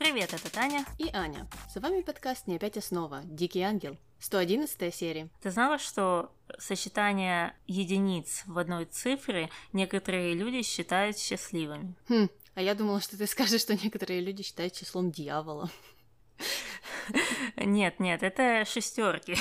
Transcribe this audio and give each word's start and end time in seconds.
Привет, 0.00 0.32
это 0.32 0.50
Таня. 0.50 0.86
И 0.96 1.10
Аня. 1.12 1.46
С 1.68 1.78
вами 1.78 2.00
подкаст 2.00 2.46
«Не 2.46 2.56
опять 2.56 2.78
основа. 2.78 3.20
Дикий 3.24 3.60
ангел». 3.60 3.98
111 4.18 4.94
серия. 4.94 5.28
Ты 5.42 5.50
знала, 5.50 5.76
что 5.76 6.32
сочетание 6.58 7.54
единиц 7.66 8.44
в 8.46 8.56
одной 8.56 8.86
цифре 8.86 9.50
некоторые 9.74 10.32
люди 10.32 10.62
считают 10.62 11.18
счастливыми? 11.18 11.94
Хм, 12.08 12.30
а 12.54 12.62
я 12.62 12.74
думала, 12.74 13.02
что 13.02 13.18
ты 13.18 13.26
скажешь, 13.26 13.60
что 13.60 13.74
некоторые 13.74 14.22
люди 14.22 14.42
считают 14.42 14.72
числом 14.72 15.10
дьявола. 15.10 15.70
Нет, 17.56 18.00
нет, 18.00 18.22
это 18.22 18.64
шестерки. 18.64 19.36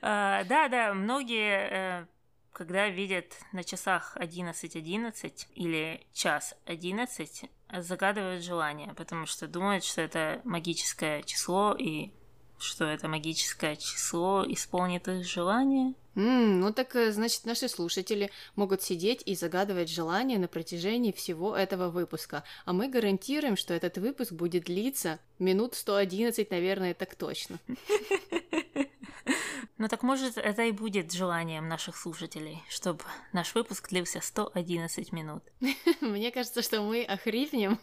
А, 0.00 0.42
да, 0.44 0.68
да, 0.68 0.94
многие 0.94 2.00
э, 2.02 2.06
когда 2.52 2.88
видят 2.88 3.36
на 3.52 3.62
часах 3.62 4.16
11.11 4.16 5.46
или 5.54 6.06
час 6.12 6.54
11, 6.66 7.50
загадывают 7.72 8.42
желание, 8.42 8.94
потому 8.94 9.26
что 9.26 9.46
думают, 9.46 9.84
что 9.84 10.00
это 10.00 10.40
магическое 10.44 11.22
число 11.22 11.74
и 11.78 12.10
что 12.58 12.84
это 12.84 13.08
магическое 13.08 13.76
число 13.76 14.44
исполнит 14.46 15.06
их 15.08 15.24
желание. 15.24 15.94
Mm, 16.14 16.54
ну 16.54 16.72
так, 16.72 16.96
э, 16.96 17.12
значит, 17.12 17.44
наши 17.44 17.68
слушатели 17.68 18.30
могут 18.56 18.82
сидеть 18.82 19.22
и 19.24 19.36
загадывать 19.36 19.88
желания 19.88 20.38
на 20.38 20.48
протяжении 20.48 21.12
всего 21.12 21.56
этого 21.56 21.90
выпуска. 21.90 22.42
А 22.64 22.72
мы 22.72 22.88
гарантируем, 22.88 23.56
что 23.56 23.72
этот 23.72 23.98
выпуск 23.98 24.32
будет 24.32 24.64
длиться 24.64 25.20
минут 25.38 25.76
111, 25.76 26.50
наверное, 26.50 26.94
так 26.94 27.14
точно. 27.14 27.58
Ну 29.78 29.86
так 29.86 30.02
может 30.02 30.38
это 30.38 30.62
и 30.62 30.72
будет 30.72 31.12
желанием 31.12 31.68
наших 31.68 31.96
слушателей, 31.96 32.62
чтобы 32.68 33.04
наш 33.32 33.54
выпуск 33.54 33.88
длился 33.88 34.20
111 34.20 35.12
минут. 35.12 35.44
Мне 36.00 36.32
кажется, 36.32 36.62
что 36.62 36.82
мы 36.82 37.04
охрипнем, 37.04 37.78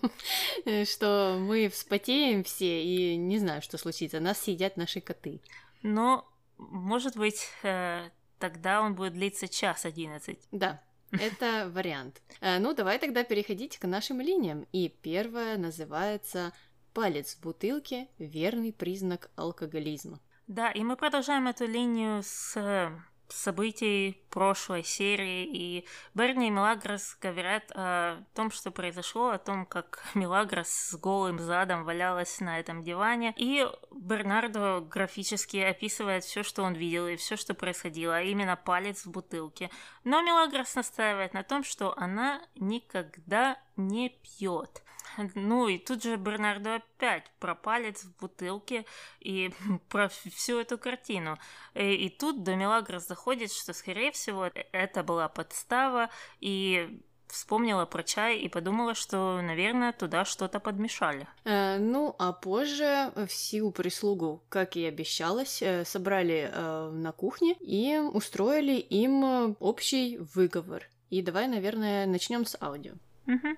что 0.86 1.38
мы 1.39 1.70
вспотеем 1.70 2.44
все 2.44 2.83
и 2.83 3.16
не 3.16 3.39
знаю, 3.39 3.61
что 3.61 3.78
случится. 3.78 4.20
Нас 4.20 4.42
съедят 4.42 4.75
наши 4.75 5.00
коты. 5.00 5.42
Но, 5.83 6.28
может 6.58 7.16
быть, 7.16 7.48
э, 7.64 8.09
тогда 8.39 8.81
он 8.81 8.95
будет 8.95 9.14
длиться 9.14 9.48
час 9.48 9.86
11. 9.86 10.38
Да, 10.52 10.81
это 11.11 11.70
вариант. 11.73 12.22
Э, 12.42 12.59
ну, 12.59 12.73
давай 12.73 13.00
тогда 13.00 13.23
переходить 13.23 13.77
к 13.77 13.88
нашим 13.88 14.20
линиям. 14.20 14.67
И 14.72 14.89
первая 14.89 15.58
называется 15.58 16.53
«Палец 16.94 17.36
в 17.36 17.42
бутылке– 17.42 18.08
верный 18.17 18.73
признак 18.73 19.30
алкоголизма». 19.36 20.20
Да, 20.48 20.70
и 20.70 20.84
мы 20.84 20.96
продолжаем 20.96 21.48
эту 21.48 21.66
линию 21.66 22.22
с 22.22 22.56
э, 22.56 22.92
событий 23.30 24.24
прошлой 24.30 24.84
серии, 24.84 25.44
и 25.44 25.88
Берни 26.14 26.48
и 26.48 26.50
Мелагрос 26.52 27.18
говорят 27.20 27.72
о 27.74 28.24
том, 28.36 28.52
что 28.52 28.70
произошло, 28.70 29.30
о 29.30 29.40
том, 29.40 29.66
как 29.66 30.04
Мелагрос 30.14 30.68
с 30.68 30.96
голым 30.98 31.40
задом 31.40 31.84
валялась 31.84 32.40
на 32.42 32.60
этом 32.60 32.84
диване, 32.84 33.34
и 33.38 33.68
Бернардо 33.92 34.82
графически 34.82 35.58
описывает 35.58 36.23
все, 36.23 36.44
что 36.44 36.62
он 36.62 36.73
видел, 36.73 37.08
и 37.08 37.16
все, 37.16 37.38
что 37.38 37.56
происходило, 37.56 38.18
а 38.18 38.22
именно 38.22 38.56
палец 38.56 39.04
в 39.04 39.12
бутылке. 39.12 39.72
Но 40.04 40.22
Мелагрос 40.22 40.76
настаивает 40.76 41.34
на 41.34 41.42
том, 41.42 41.64
что 41.64 41.98
она 41.98 42.40
никогда 42.54 43.58
не 43.78 44.10
пьет. 44.10 44.84
Ну 45.36 45.67
и 45.67 45.78
тут 45.78 46.03
же 46.03 46.16
Бернардо 46.17 46.75
опять 46.75 47.31
про 47.39 47.56
палец 47.56 48.03
в 48.03 48.16
бутылке 48.17 48.86
и 49.20 49.52
про 49.89 50.09
всю 50.09 50.59
эту 50.59 50.78
картину. 50.78 51.38
И, 51.73 51.94
и 51.94 52.09
тут 52.09 52.44
до 52.44 52.56
Мелагрос 52.56 53.08
заходит, 53.08 53.52
что, 53.52 53.73
скорее 53.73 54.11
всего, 54.11 54.50
это 54.72 55.03
была 55.03 55.28
подстава, 55.28 56.09
и 56.39 57.02
вспомнила 57.28 57.86
про 57.86 58.03
чай 58.03 58.39
и 58.39 58.50
подумала, 58.50 58.95
что, 58.95 59.42
наверное, 59.42 59.92
туда 59.93 60.26
что-то 60.26 60.60
подмешали. 60.60 61.27
Э, 61.43 61.77
ну, 61.77 62.16
а 62.20 62.33
позже 62.33 63.11
всю 63.27 63.72
прислугу, 63.72 64.43
как 64.49 64.76
и 64.76 64.86
обещалось, 64.86 65.61
э, 65.61 65.86
собрали 65.86 66.49
э, 66.52 66.92
на 66.92 67.11
кухне 67.11 67.55
и 67.60 67.98
устроили 67.98 68.73
им 68.73 69.55
общий 69.60 70.17
выговор. 70.33 70.89
И 71.10 71.22
давай, 71.22 71.48
наверное, 71.48 72.05
начнем 72.05 72.45
с 72.45 72.58
аудио. 72.61 72.93
Угу. 73.27 73.58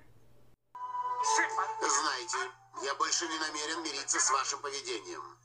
Знаете, 1.81 2.51
я 2.83 2.95
больше 2.95 3.27
не 3.27 3.39
намерен 3.39 3.83
мириться 3.83 4.19
с 4.19 4.29
вашим 4.29 4.61
поведением. 4.61 5.37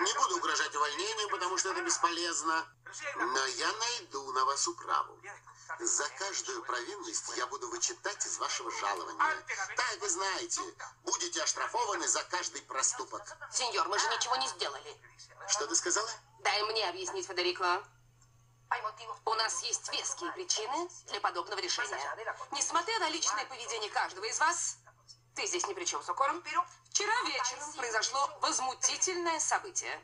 Не 0.00 0.14
буду 0.14 0.36
угрожать 0.36 0.74
увольнением, 0.74 1.28
потому 1.30 1.58
что 1.58 1.72
это 1.72 1.82
бесполезно. 1.82 2.66
Но 3.16 3.46
я 3.46 3.72
найду 3.72 4.32
на 4.32 4.44
вас 4.44 4.66
управу. 4.68 5.18
За 5.78 6.08
каждую 6.18 6.62
провинность 6.64 7.32
я 7.36 7.46
буду 7.46 7.68
вычитать 7.68 8.24
из 8.26 8.38
вашего 8.38 8.70
жалования. 8.70 9.44
Так 9.76 9.96
вы 10.00 10.08
знаете, 10.08 10.60
будете 11.04 11.42
оштрафованы 11.42 12.06
за 12.08 12.22
каждый 12.24 12.62
проступок. 12.62 13.22
Сеньор, 13.52 13.88
мы 13.88 13.98
же 13.98 14.08
ничего 14.08 14.36
не 14.36 14.48
сделали. 14.48 14.96
Что 15.48 15.66
ты 15.66 15.74
сказала? 15.74 16.10
Дай 16.40 16.62
мне 16.64 16.88
объяснить, 16.88 17.26
Федерико. 17.26 17.82
У 19.24 19.34
нас 19.34 19.62
есть 19.62 19.90
веские 19.92 20.32
причины 20.32 20.88
для 21.06 21.20
подобного 21.20 21.58
решения. 21.60 22.36
Несмотря 22.52 22.98
на 23.00 23.08
личное 23.10 23.44
поведение 23.46 23.90
каждого 23.90 24.24
из 24.24 24.38
вас, 24.38 24.76
ты 25.40 25.46
здесь 25.46 25.66
ни 25.66 25.74
при 25.74 25.84
чем, 25.84 26.02
Сокором. 26.02 26.42
Вчера 26.90 27.12
вечером 27.26 27.72
произошло 27.76 28.28
возмутительное 28.42 29.38
событие. 29.38 29.98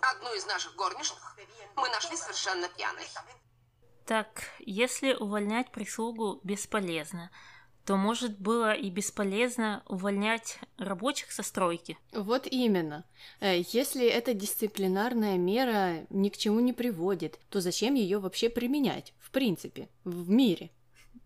Одну 0.00 0.34
из 0.34 0.46
наших 0.46 0.74
горничных 0.76 1.36
мы 1.76 1.88
нашли 1.90 2.16
совершенно 2.16 2.68
пьяной. 2.68 3.04
Так, 4.06 4.44
если 4.60 5.12
увольнять 5.12 5.70
прислугу 5.70 6.40
бесполезно, 6.42 7.30
то, 7.84 7.96
может, 7.96 8.38
было 8.38 8.72
и 8.72 8.88
бесполезно 8.88 9.82
увольнять 9.86 10.58
рабочих 10.78 11.30
со 11.32 11.42
стройки. 11.42 11.98
Вот 12.12 12.46
именно. 12.46 13.04
Э, 13.40 13.60
если 13.60 14.06
эта 14.06 14.34
дисциплинарная 14.34 15.36
мера 15.36 16.06
ни 16.10 16.28
к 16.30 16.36
чему 16.36 16.60
не 16.60 16.72
приводит, 16.72 17.38
то 17.50 17.60
зачем 17.60 17.94
ее 17.94 18.18
вообще 18.18 18.48
применять, 18.48 19.14
в 19.20 19.30
принципе, 19.30 19.88
в 20.04 20.28
мире? 20.30 20.70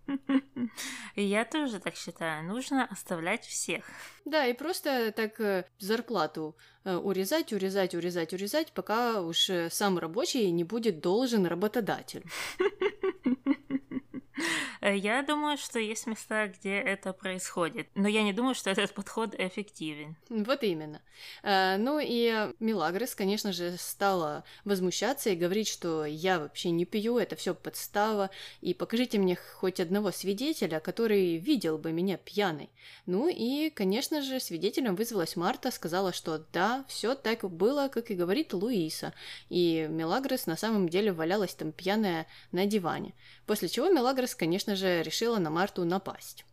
Я 1.16 1.44
тоже 1.44 1.78
так 1.78 1.96
считаю. 1.96 2.44
Нужно 2.44 2.86
оставлять 2.86 3.44
всех. 3.44 3.84
Да, 4.24 4.46
и 4.46 4.52
просто 4.52 5.12
так 5.12 5.40
э, 5.40 5.64
зарплату 5.78 6.56
э, 6.84 6.96
урезать, 6.96 7.52
урезать, 7.52 7.94
урезать, 7.94 8.32
урезать, 8.32 8.72
пока 8.72 9.20
уж 9.20 9.50
э, 9.50 9.70
сам 9.70 9.98
рабочий 9.98 10.50
не 10.50 10.64
будет 10.64 11.00
должен 11.00 11.46
работодателю. 11.46 12.24
Э, 14.82 14.96
я 14.96 15.22
думаю, 15.22 15.56
что 15.56 15.78
есть 15.78 16.06
места, 16.06 16.48
где 16.48 16.74
это 16.74 17.12
происходит, 17.12 17.88
но 17.94 18.08
я 18.08 18.22
не 18.22 18.32
думаю, 18.32 18.54
что 18.54 18.70
этот 18.70 18.92
подход 18.92 19.34
эффективен. 19.38 20.16
Вот 20.28 20.62
именно. 20.64 21.00
Э, 21.42 21.76
ну 21.78 22.00
и 22.02 22.52
Милагрос, 22.58 23.14
конечно 23.14 23.52
же, 23.52 23.76
стала 23.78 24.44
возмущаться 24.64 25.30
и 25.30 25.36
говорить, 25.36 25.68
что 25.68 26.04
я 26.04 26.40
вообще 26.40 26.70
не 26.70 26.84
пью, 26.84 27.18
это 27.18 27.36
все 27.36 27.54
подстава, 27.54 28.30
и 28.60 28.74
покажите 28.74 29.18
мне 29.18 29.36
хоть 29.36 29.78
одного 29.78 30.10
свидетеля, 30.10 30.80
который 30.80 31.36
видел 31.36 31.78
бы 31.78 31.92
меня 31.92 32.16
пьяной. 32.16 32.68
Ну 33.06 33.28
и, 33.28 33.70
конечно 33.70 34.20
же, 34.20 34.40
свидетелем 34.40 34.96
вызвалась 34.96 35.36
Марта, 35.36 35.70
сказала, 35.70 36.12
что 36.12 36.44
да, 36.52 36.84
все 36.88 37.14
так 37.14 37.48
было, 37.48 37.88
как 37.88 38.10
и 38.10 38.16
говорит 38.16 38.52
Луиса, 38.52 39.14
и 39.48 39.86
Милагрос 39.88 40.46
на 40.46 40.56
самом 40.56 40.88
деле 40.88 41.12
валялась 41.12 41.54
там 41.54 41.70
пьяная 41.70 42.26
на 42.50 42.66
диване. 42.66 43.14
После 43.46 43.68
чего 43.68 43.88
Мелагрос, 43.88 44.34
конечно 44.34 44.71
же, 44.76 45.02
решила 45.02 45.38
на 45.38 45.50
Марту 45.50 45.84
напасть. 45.84 46.44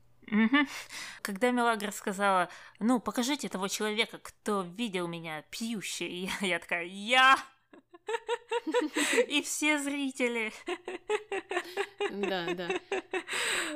Когда 1.22 1.52
Мелагра 1.52 1.92
сказала, 1.92 2.50
ну, 2.80 3.00
покажите 3.00 3.50
того 3.50 3.68
человека, 3.68 4.20
кто 4.20 4.62
видел 4.62 5.08
меня 5.08 5.44
пьющей, 5.50 6.30
я, 6.42 6.48
я 6.48 6.60
такая, 6.60 6.86
я! 6.86 7.38
И 9.28 9.42
все 9.44 9.78
зрители. 9.78 10.52
Да, 12.10 12.54
да. 12.54 12.70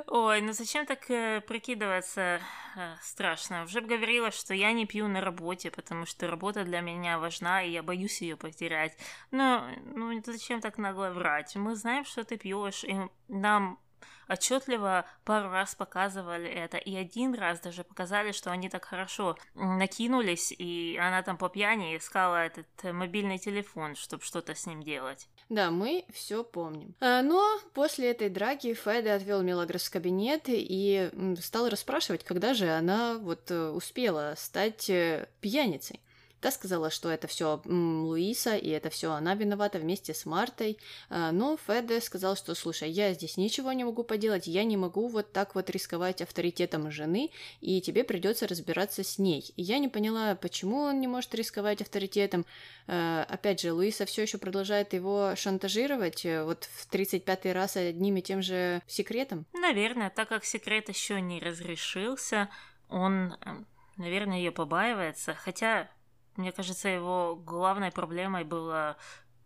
Ой, 0.07 0.41
ну 0.41 0.53
зачем 0.53 0.87
так 0.87 1.09
э, 1.11 1.41
прикидываться 1.41 2.41
э, 2.75 2.95
страшно? 3.01 3.63
Уже 3.63 3.81
говорила, 3.81 4.31
что 4.31 4.55
я 4.55 4.71
не 4.71 4.87
пью 4.87 5.07
на 5.07 5.21
работе, 5.21 5.69
потому 5.69 6.07
что 6.07 6.27
работа 6.27 6.63
для 6.63 6.81
меня 6.81 7.19
важна, 7.19 7.61
и 7.61 7.71
я 7.71 7.83
боюсь 7.83 8.21
ее 8.21 8.35
потерять. 8.35 8.97
Но 9.29 9.67
ну 9.93 10.19
зачем 10.25 10.61
так 10.61 10.79
нагло 10.79 11.11
врать? 11.11 11.55
Мы 11.55 11.75
знаем, 11.75 12.03
что 12.05 12.23
ты 12.23 12.37
пьешь, 12.37 12.83
и 12.83 12.95
нам 13.27 13.79
отчетливо 14.27 15.05
пару 15.23 15.49
раз 15.49 15.75
показывали 15.75 16.49
это, 16.49 16.77
и 16.77 16.95
один 16.95 17.33
раз 17.33 17.59
даже 17.59 17.83
показали, 17.83 18.31
что 18.31 18.51
они 18.51 18.69
так 18.69 18.85
хорошо 18.85 19.37
накинулись, 19.55 20.53
и 20.57 20.97
она 21.01 21.21
там 21.23 21.37
по 21.37 21.49
пьяни 21.49 21.97
искала 21.97 22.45
этот 22.45 22.67
мобильный 22.83 23.37
телефон, 23.37 23.95
чтобы 23.95 24.23
что-то 24.23 24.55
с 24.55 24.65
ним 24.65 24.83
делать. 24.83 25.27
Да, 25.49 25.71
мы 25.71 26.05
все 26.11 26.43
помним. 26.43 26.95
А, 26.99 27.21
но 27.21 27.59
после 27.73 28.11
этой 28.11 28.29
драки 28.29 28.73
Феда 28.73 29.15
отвел 29.15 29.41
Мелагрос 29.41 29.83
в 29.83 29.91
кабинет 29.91 30.43
и 30.47 31.11
стал 31.41 31.69
расспрашивать, 31.69 32.23
когда 32.23 32.53
же 32.53 32.69
она 32.69 33.17
вот 33.17 33.51
э, 33.51 33.69
успела 33.69 34.33
стать 34.37 34.89
э, 34.89 35.27
пьяницей. 35.41 36.01
Та 36.43 36.51
сказала, 36.51 36.89
что 36.89 37.09
это 37.09 37.27
все 37.27 37.61
Луиса, 37.63 38.57
и 38.57 38.67
это 38.67 38.89
все 38.89 39.13
она 39.13 39.33
виновата 39.33 39.79
вместе 39.79 40.13
с 40.13 40.25
Мартой. 40.25 40.77
А, 41.09 41.31
но 41.31 41.55
Феде 41.55 42.01
сказал, 42.01 42.35
что, 42.35 42.53
слушай, 42.53 42.89
я 42.91 43.13
здесь 43.13 43.37
ничего 43.37 43.71
не 43.71 43.85
могу 43.85 44.03
поделать, 44.03 44.45
я 44.45 44.65
не 44.65 44.75
могу 44.75 45.07
вот 45.07 45.31
так 45.31 45.55
вот 45.55 45.69
рисковать 45.69 46.21
авторитетом 46.21 46.91
жены, 46.91 47.31
и 47.61 47.79
тебе 47.79 48.03
придется 48.03 48.45
разбираться 48.45 49.05
с 49.05 49.19
ней. 49.19 49.53
И 49.55 49.61
я 49.61 49.79
не 49.79 49.87
поняла, 49.87 50.35
почему 50.35 50.79
он 50.79 50.99
не 50.99 51.07
может 51.07 51.33
рисковать 51.33 51.81
авторитетом. 51.81 52.45
А, 52.87 53.25
опять 53.29 53.61
же, 53.61 53.71
Луиса 53.71 54.05
все 54.05 54.23
еще 54.23 54.37
продолжает 54.37 54.91
его 54.91 55.37
шантажировать, 55.37 56.25
э, 56.25 56.43
вот 56.43 56.65
в 56.65 56.91
35-й 56.91 57.53
раз 57.53 57.77
одним 57.77 58.17
и 58.17 58.21
тем 58.21 58.41
же 58.41 58.81
секретом. 58.85 59.45
Наверное, 59.53 60.09
так 60.09 60.27
как 60.27 60.43
секрет 60.43 60.89
еще 60.89 61.21
не 61.21 61.39
разрешился, 61.39 62.49
он, 62.89 63.37
эм, 63.45 63.65
наверное, 63.95 64.39
ее 64.39 64.51
побаивается. 64.51 65.35
Хотя, 65.35 65.89
мне 66.37 66.51
кажется, 66.51 66.89
его 66.89 67.35
главной 67.35 67.91
проблемой 67.91 68.43
было 68.43 68.97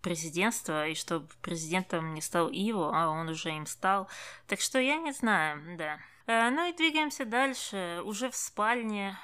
президентство, 0.01 0.87
и 0.87 0.95
чтобы 0.95 1.27
президентом 1.41 2.13
не 2.13 2.21
стал 2.21 2.47
Иво, 2.49 2.91
а 2.93 3.09
он 3.09 3.29
уже 3.29 3.49
им 3.49 3.65
стал. 3.65 4.07
Так 4.47 4.61
что 4.61 4.79
я 4.79 4.95
не 4.97 5.11
знаю, 5.11 5.77
да. 5.77 5.99
Э, 6.27 6.49
ну 6.49 6.69
и 6.69 6.73
двигаемся 6.75 7.25
дальше. 7.25 8.01
Уже 8.03 8.29
в 8.29 8.35
спальне 8.35 9.17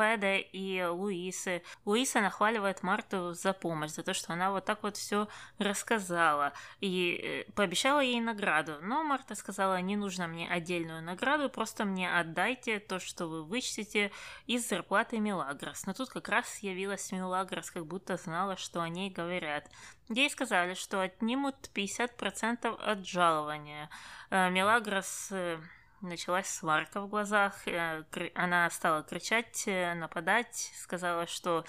Феда 0.00 0.36
и 0.36 0.82
Луисы. 0.82 1.62
Луиса 1.84 2.22
нахваливает 2.22 2.82
Марту 2.82 3.34
за 3.34 3.52
помощь, 3.52 3.90
за 3.90 4.02
то, 4.02 4.14
что 4.14 4.32
она 4.32 4.50
вот 4.50 4.64
так 4.64 4.82
вот 4.82 4.96
все 4.96 5.28
рассказала 5.58 6.54
и 6.80 7.44
э, 7.46 7.52
пообещала 7.52 8.00
ей 8.00 8.20
награду. 8.20 8.78
Но 8.80 9.04
Марта 9.04 9.34
сказала, 9.34 9.78
не 9.82 9.96
нужно 9.96 10.26
мне 10.26 10.48
отдельную 10.48 11.02
награду, 11.02 11.50
просто 11.50 11.84
мне 11.84 12.10
отдайте 12.10 12.80
то, 12.80 12.98
что 12.98 13.26
вы 13.26 13.44
вычтете 13.44 14.10
из 14.46 14.66
зарплаты 14.66 15.18
Мелагрос. 15.18 15.84
Но 15.84 15.92
тут 15.92 16.08
как 16.08 16.30
раз 16.30 16.58
явилась 16.60 17.12
Мелагрос, 17.12 17.70
как 17.70 17.86
будто 17.86 18.16
знала, 18.16 18.56
что 18.56 18.80
о 18.80 18.88
ней 18.88 19.10
говорят. 19.10 19.68
Ей 20.08 20.30
сказали, 20.30 20.72
что 20.72 21.02
отнимут 21.02 21.70
50% 21.74 22.74
от 22.74 23.06
жалования. 23.06 23.90
Э, 24.30 24.48
Мелагрос 24.48 25.28
э, 25.30 25.60
началась 26.00 26.48
сварка 26.48 27.00
в 27.00 27.08
глазах, 27.08 27.66
э, 27.66 28.04
она 28.34 28.68
стала 28.70 29.02
кричать, 29.02 29.64
э, 29.66 29.94
нападать, 29.94 30.72
сказала, 30.76 31.26
что 31.26 31.64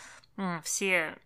все 0.63 1.17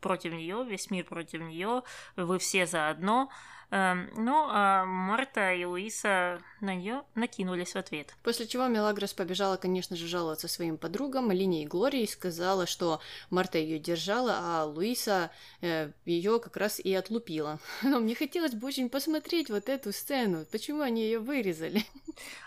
против 0.00 0.32
нее, 0.32 0.64
весь 0.64 0.90
мир 0.90 1.04
против 1.04 1.40
нее, 1.40 1.82
вы 2.16 2.38
все 2.38 2.66
заодно. 2.66 3.22
Эм, 3.22 3.30
ну, 3.70 4.48
а 4.50 4.84
Марта 4.86 5.52
и 5.52 5.64
Луиса 5.64 6.40
на 6.60 6.74
нее 6.74 7.02
накинулись 7.14 7.72
в 7.72 7.76
ответ. 7.76 8.14
После 8.22 8.46
чего 8.46 8.66
Мелагрос 8.66 9.12
побежала, 9.12 9.56
конечно 9.56 9.94
же, 9.96 10.06
жаловаться 10.06 10.48
своим 10.48 10.78
подругам, 10.78 11.30
Лине 11.30 11.64
и 11.64 11.66
Глории, 11.66 12.06
сказала, 12.06 12.66
что 12.66 13.00
Марта 13.30 13.58
ее 13.58 13.78
держала, 13.78 14.38
а 14.40 14.64
Луиса 14.64 15.30
э, 15.60 15.90
ее 16.06 16.40
как 16.40 16.56
раз 16.56 16.80
и 16.80 16.94
отлупила. 16.94 17.60
Но 17.82 18.00
мне 18.00 18.14
хотелось 18.14 18.54
бы 18.54 18.66
очень 18.66 18.88
посмотреть 18.88 19.50
вот 19.50 19.68
эту 19.68 19.92
сцену, 19.92 20.46
почему 20.50 20.82
они 20.82 21.02
ее 21.02 21.18
вырезали. 21.18 21.84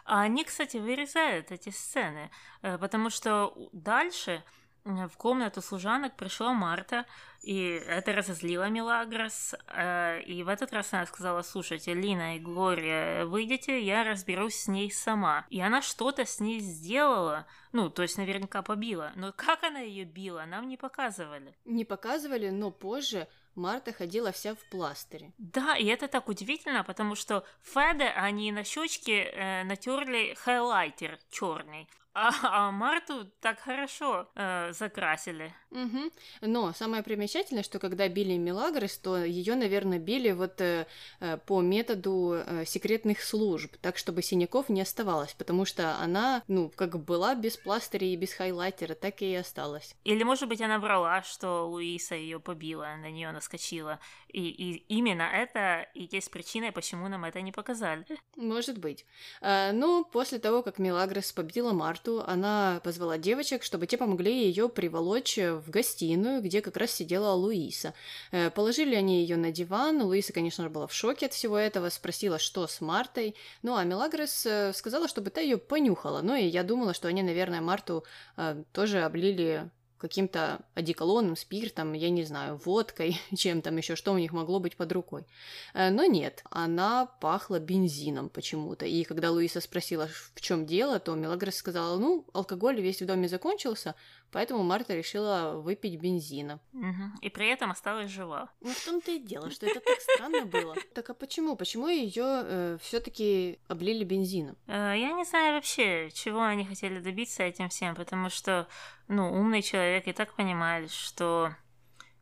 А 0.06 0.22
они, 0.22 0.44
кстати, 0.44 0.78
вырезают 0.78 1.52
эти 1.52 1.70
сцены, 1.70 2.32
э, 2.64 2.78
потому 2.78 3.10
что 3.10 3.70
дальше 3.72 4.44
в 4.84 5.18
комнату 5.18 5.62
служанок 5.62 6.16
пришла 6.16 6.54
Марта, 6.54 7.06
и 7.42 7.82
это 7.88 8.14
разозлило 8.14 8.70
Мелагрос. 8.70 9.56
Э, 9.68 10.22
и 10.22 10.44
в 10.44 10.48
этот 10.48 10.74
раз 10.74 10.94
она 10.94 11.06
сказала, 11.06 11.42
слушайте, 11.42 11.94
Лина 11.94 12.36
и 12.36 12.40
Глория, 12.40 13.26
выйдите, 13.26 13.82
я 13.82 14.04
разберусь 14.04 14.56
с 14.56 14.68
ней 14.68 14.92
сама. 14.92 15.46
И 15.50 15.62
она 15.62 15.82
что-то 15.82 16.26
с 16.26 16.40
ней 16.40 16.60
сделала, 16.60 17.46
ну, 17.72 17.90
то 17.90 18.02
есть 18.02 18.18
наверняка 18.18 18.62
побила. 18.62 19.12
Но 19.16 19.34
как 19.34 19.64
она 19.64 19.80
ее 19.80 20.04
била, 20.04 20.46
нам 20.46 20.68
не 20.68 20.78
показывали. 20.78 21.56
Не 21.66 21.86
показывали, 21.86 22.50
но 22.50 22.72
позже 22.72 23.28
Марта 23.56 23.92
ходила 23.92 24.32
вся 24.32 24.56
в 24.56 24.64
пластыре. 24.70 25.34
Да, 25.38 25.76
и 25.76 25.86
это 25.86 26.08
так 26.08 26.30
удивительно, 26.30 26.84
потому 26.84 27.16
что 27.16 27.46
Феде 27.64 28.06
они 28.06 28.52
на 28.52 28.64
щечке 28.64 29.24
э, 29.24 29.64
натерли 29.64 30.36
хайлайтер 30.36 31.20
черный, 31.30 31.88
а, 32.14 32.32
а 32.44 32.72
Марту 32.72 33.26
так 33.40 33.60
хорошо 33.60 34.28
э, 34.36 34.74
закрасили. 34.74 35.54
Угу. 35.72 36.12
Но 36.42 36.74
самое 36.74 37.04
примечательное, 37.04 37.64
что 37.64 37.80
когда 37.80 38.08
били 38.10 38.38
Мелагрос, 38.38 38.98
то 38.98 39.24
ее, 39.24 39.56
наверное, 39.56 40.00
били 40.00 40.32
вот 40.32 40.60
э, 40.60 40.86
э, 41.22 41.38
по 41.38 41.62
методу 41.62 42.44
э, 42.46 42.66
секретных 42.66 43.22
служб, 43.22 43.76
так 43.82 43.98
чтобы 43.98 44.22
синяков 44.22 44.68
не 44.68 44.82
оставалось, 44.82 45.34
потому 45.34 45.64
что 45.64 45.96
она, 45.98 46.44
ну, 46.48 46.70
как 46.76 47.00
была 47.00 47.36
без 47.36 47.56
пластыря 47.56 48.06
и 48.08 48.18
без 48.18 48.34
хайлайтера, 48.34 48.94
так 48.94 49.22
и 49.22 49.34
осталась. 49.36 49.96
Или, 50.04 50.24
может 50.24 50.50
быть, 50.50 50.62
она 50.62 50.80
врала, 50.80 51.22
что 51.24 51.70
Луиса 51.70 52.16
ее 52.16 52.40
побила, 52.40 52.96
на 52.98 53.10
нее 53.10 53.32
наскочила. 53.32 54.00
И, 54.28 54.42
и 54.50 54.86
именно 54.88 55.24
это 55.24 55.88
и 55.94 56.10
есть 56.12 56.32
причиной, 56.32 56.72
почему 56.72 57.08
нам 57.08 57.24
это 57.24 57.42
не 57.42 57.52
показали. 57.52 58.06
Может 58.36 58.78
быть. 58.78 59.06
А, 59.42 59.72
но 59.72 60.04
после 60.04 60.40
того, 60.40 60.64
как 60.64 60.80
Мелагрос 60.80 61.32
победила 61.32 61.72
Марту, 61.72 62.01
она 62.08 62.82
позвала 62.84 63.18
девочек, 63.18 63.64
чтобы 63.64 63.88
те 63.88 63.98
помогли 63.98 64.46
ее 64.46 64.70
приволочь 64.70 65.38
в 65.38 65.70
гостиную, 65.70 66.42
где 66.42 66.62
как 66.62 66.78
раз 66.78 66.92
сидела 66.92 67.32
Луиса. 67.34 67.94
Э, 68.32 68.50
положили 68.50 68.96
они 68.96 69.22
ее 69.22 69.38
на 69.38 69.52
диван. 69.52 70.02
Луиса, 70.02 70.34
конечно 70.34 70.64
же, 70.64 70.70
была 70.70 70.88
в 70.88 70.94
шоке 70.94 71.28
от 71.28 71.34
всего 71.34 71.58
этого, 71.58 71.90
спросила, 71.90 72.40
что 72.40 72.68
с 72.68 72.82
Мартой. 72.82 73.36
Ну, 73.62 73.76
а 73.76 73.84
Мелагрос 73.84 74.46
э, 74.46 74.74
сказала, 74.74 75.08
чтобы 75.08 75.30
та 75.30 75.42
ее 75.42 75.58
понюхала. 75.58 76.22
Ну, 76.22 76.36
и 76.36 76.46
я 76.46 76.64
думала, 76.64 76.94
что 76.94 77.08
они, 77.08 77.24
наверное, 77.24 77.62
Марту 77.62 78.04
э, 78.38 78.64
тоже 78.74 79.02
облили 79.02 79.70
каким-то 80.02 80.60
одеколоном, 80.74 81.36
спиртом, 81.36 81.94
я 81.94 82.10
не 82.10 82.24
знаю, 82.24 82.60
водкой, 82.66 83.22
чем 83.36 83.62
там 83.62 83.78
еще, 83.78 83.96
что 83.96 84.12
у 84.12 84.18
них 84.18 84.34
могло 84.34 84.60
быть 84.60 84.76
под 84.76 84.92
рукой. 84.92 85.26
Э, 85.74 85.92
но 85.92 86.06
нет, 86.06 86.44
она 86.50 87.06
пахла 87.06 87.60
бензином 87.60 88.30
почему-то. 88.30 88.86
И 88.86 89.04
когда 89.04 89.32
Луиса 89.32 89.62
спросила, 89.62 90.10
в 90.34 90.42
чем 90.42 90.66
дело, 90.66 91.00
то 91.00 91.14
Мелагрос 91.14 91.56
сказала, 91.56 92.00
ну, 92.00 92.26
алкоголь 92.34 92.82
весь 92.82 93.02
в 93.02 93.06
доме 93.06 93.30
закончился, 93.30 93.96
Поэтому 94.32 94.64
Марта 94.64 94.96
решила 94.96 95.58
выпить 95.58 96.00
бензина. 96.00 96.60
Угу. 96.74 97.20
И 97.22 97.30
при 97.30 97.50
этом 97.50 97.72
осталась 97.72 98.10
жива. 98.10 98.50
Ну, 98.62 98.72
в 98.72 98.86
том-то 98.86 99.12
и 99.12 99.20
дело, 99.20 99.52
что 99.52 99.66
это 99.66 99.80
так 99.86 100.00
странно 100.00 100.46
было. 100.46 100.76
Так 100.94 101.10
а 101.10 101.14
почему? 101.14 101.56
Почему 101.56 101.88
ее 101.88 102.24
э, 102.26 102.78
все-таки 102.82 103.60
облили 103.68 104.04
бензином? 104.04 104.58
Э, 104.68 104.94
я 104.98 105.12
не 105.12 105.26
знаю 105.26 105.56
вообще, 105.56 106.10
чего 106.12 106.44
они 106.44 106.66
хотели 106.66 107.00
добиться 107.00 107.44
этим 107.44 107.70
всем, 107.70 107.96
потому 107.96 108.30
что, 108.30 108.68
ну, 109.08 109.32
умный 109.32 109.62
человек 109.62 110.08
и 110.08 110.14
так 110.14 110.34
понимает, 110.34 110.92
что 110.92 111.54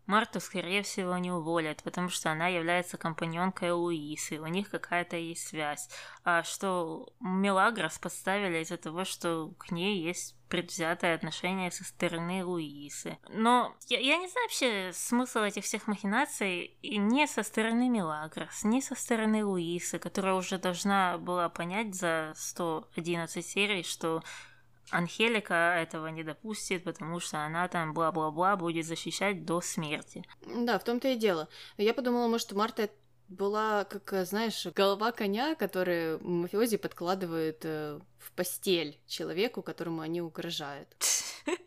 Марту, 0.09 0.39
скорее 0.39 0.81
всего, 0.81 1.15
не 1.19 1.31
уволят, 1.31 1.83
потому 1.83 2.09
что 2.09 2.31
она 2.31 2.47
является 2.47 2.97
компаньонкой 2.97 3.73
Луисы, 3.73 4.39
у 4.39 4.47
них 4.47 4.71
какая-то 4.71 5.15
есть 5.15 5.47
связь. 5.47 5.87
А 6.23 6.41
что 6.41 7.13
Мелагрос 7.19 7.99
подставили 7.99 8.63
из-за 8.63 8.77
того, 8.77 9.05
что 9.05 9.53
к 9.59 9.69
ней 9.69 10.01
есть 10.01 10.35
предвзятое 10.49 11.13
отношение 11.13 11.69
со 11.69 11.83
стороны 11.83 12.43
Луисы. 12.43 13.19
Но 13.29 13.75
я, 13.87 13.99
я 13.99 14.17
не 14.17 14.27
знаю 14.27 14.45
вообще 14.45 14.91
смысл 14.93 15.41
этих 15.41 15.63
всех 15.63 15.85
махинаций 15.85 16.75
и 16.81 16.97
не 16.97 17.27
со 17.27 17.43
стороны 17.43 17.87
Мелагрос, 17.87 18.63
не 18.63 18.81
со 18.81 18.95
стороны 18.95 19.45
Луисы, 19.45 19.99
которая 19.99 20.33
уже 20.33 20.57
должна 20.57 21.19
была 21.19 21.49
понять 21.49 21.93
за 21.93 22.33
111 22.35 23.45
серий, 23.45 23.83
что 23.83 24.23
Анхелика 24.91 25.75
этого 25.77 26.07
не 26.07 26.23
допустит, 26.23 26.83
потому 26.83 27.19
что 27.19 27.45
она 27.45 27.67
там 27.67 27.93
бла-бла-бла 27.93 28.55
будет 28.55 28.85
защищать 28.85 29.45
до 29.45 29.61
смерти. 29.61 30.25
Да, 30.45 30.79
в 30.79 30.83
том-то 30.83 31.09
и 31.09 31.15
дело. 31.15 31.47
Я 31.77 31.93
подумала, 31.93 32.27
может, 32.27 32.51
Марта 32.51 32.89
была, 33.29 33.85
как, 33.85 34.25
знаешь, 34.25 34.65
голова 34.75 35.11
коня, 35.11 35.55
который 35.55 36.19
мафиози 36.19 36.77
подкладывают 36.77 37.59
э, 37.63 37.99
в 38.17 38.31
постель 38.31 38.99
человеку, 39.07 39.61
которому 39.61 40.01
они 40.01 40.21
угрожают. 40.21 40.95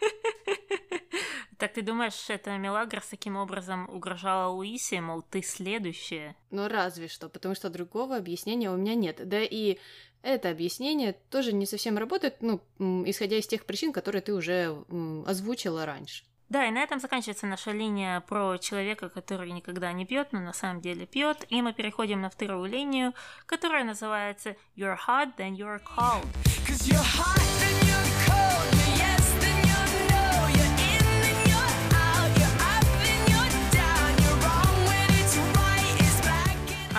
Так 1.59 1.75
ты 1.75 1.83
думаешь, 1.83 2.29
это 2.29 2.59
Мелагрос 2.59 3.07
таким 3.07 3.37
образом 3.37 3.89
угрожала 3.89 4.51
Луисе, 4.53 5.01
мол, 5.01 5.23
ты 5.23 5.43
следующая? 5.43 6.35
Ну, 6.51 6.67
разве 6.67 7.07
что, 7.07 7.29
потому 7.29 7.55
что 7.55 7.71
другого 7.71 8.17
объяснения 8.17 8.69
у 8.69 8.77
меня 8.77 8.97
нет. 8.97 9.29
Да 9.29 9.41
и 9.41 9.79
это 10.23 10.51
объяснение 10.51 11.13
тоже 11.31 11.53
не 11.53 11.67
совсем 11.67 11.99
работает, 11.99 12.37
ну, 12.41 12.61
исходя 13.07 13.37
из 13.37 13.47
тех 13.47 13.65
причин, 13.65 13.93
которые 13.93 14.23
ты 14.23 14.33
уже 14.33 14.85
озвучила 15.27 15.85
раньше. 15.87 16.25
Да, 16.49 16.67
и 16.67 16.71
на 16.71 16.83
этом 16.83 17.01
заканчивается 17.01 17.47
наша 17.47 17.71
линия 17.71 18.21
про 18.21 18.59
человека, 18.59 19.09
который 19.09 19.51
никогда 19.53 19.91
не 19.93 20.05
пьет, 20.05 20.33
но 20.33 20.41
на 20.41 20.53
самом 20.53 20.83
деле 20.83 21.07
пьет. 21.07 21.47
И 21.49 21.63
мы 21.63 21.73
переходим 21.73 22.21
на 22.21 22.29
вторую 22.29 22.71
линию, 22.71 23.15
которая 23.47 23.85
называется 23.85 24.57
You're 24.77 24.99
hot, 25.09 25.35
then 25.39 25.57
you're 25.57 25.81
cold. 25.97 26.27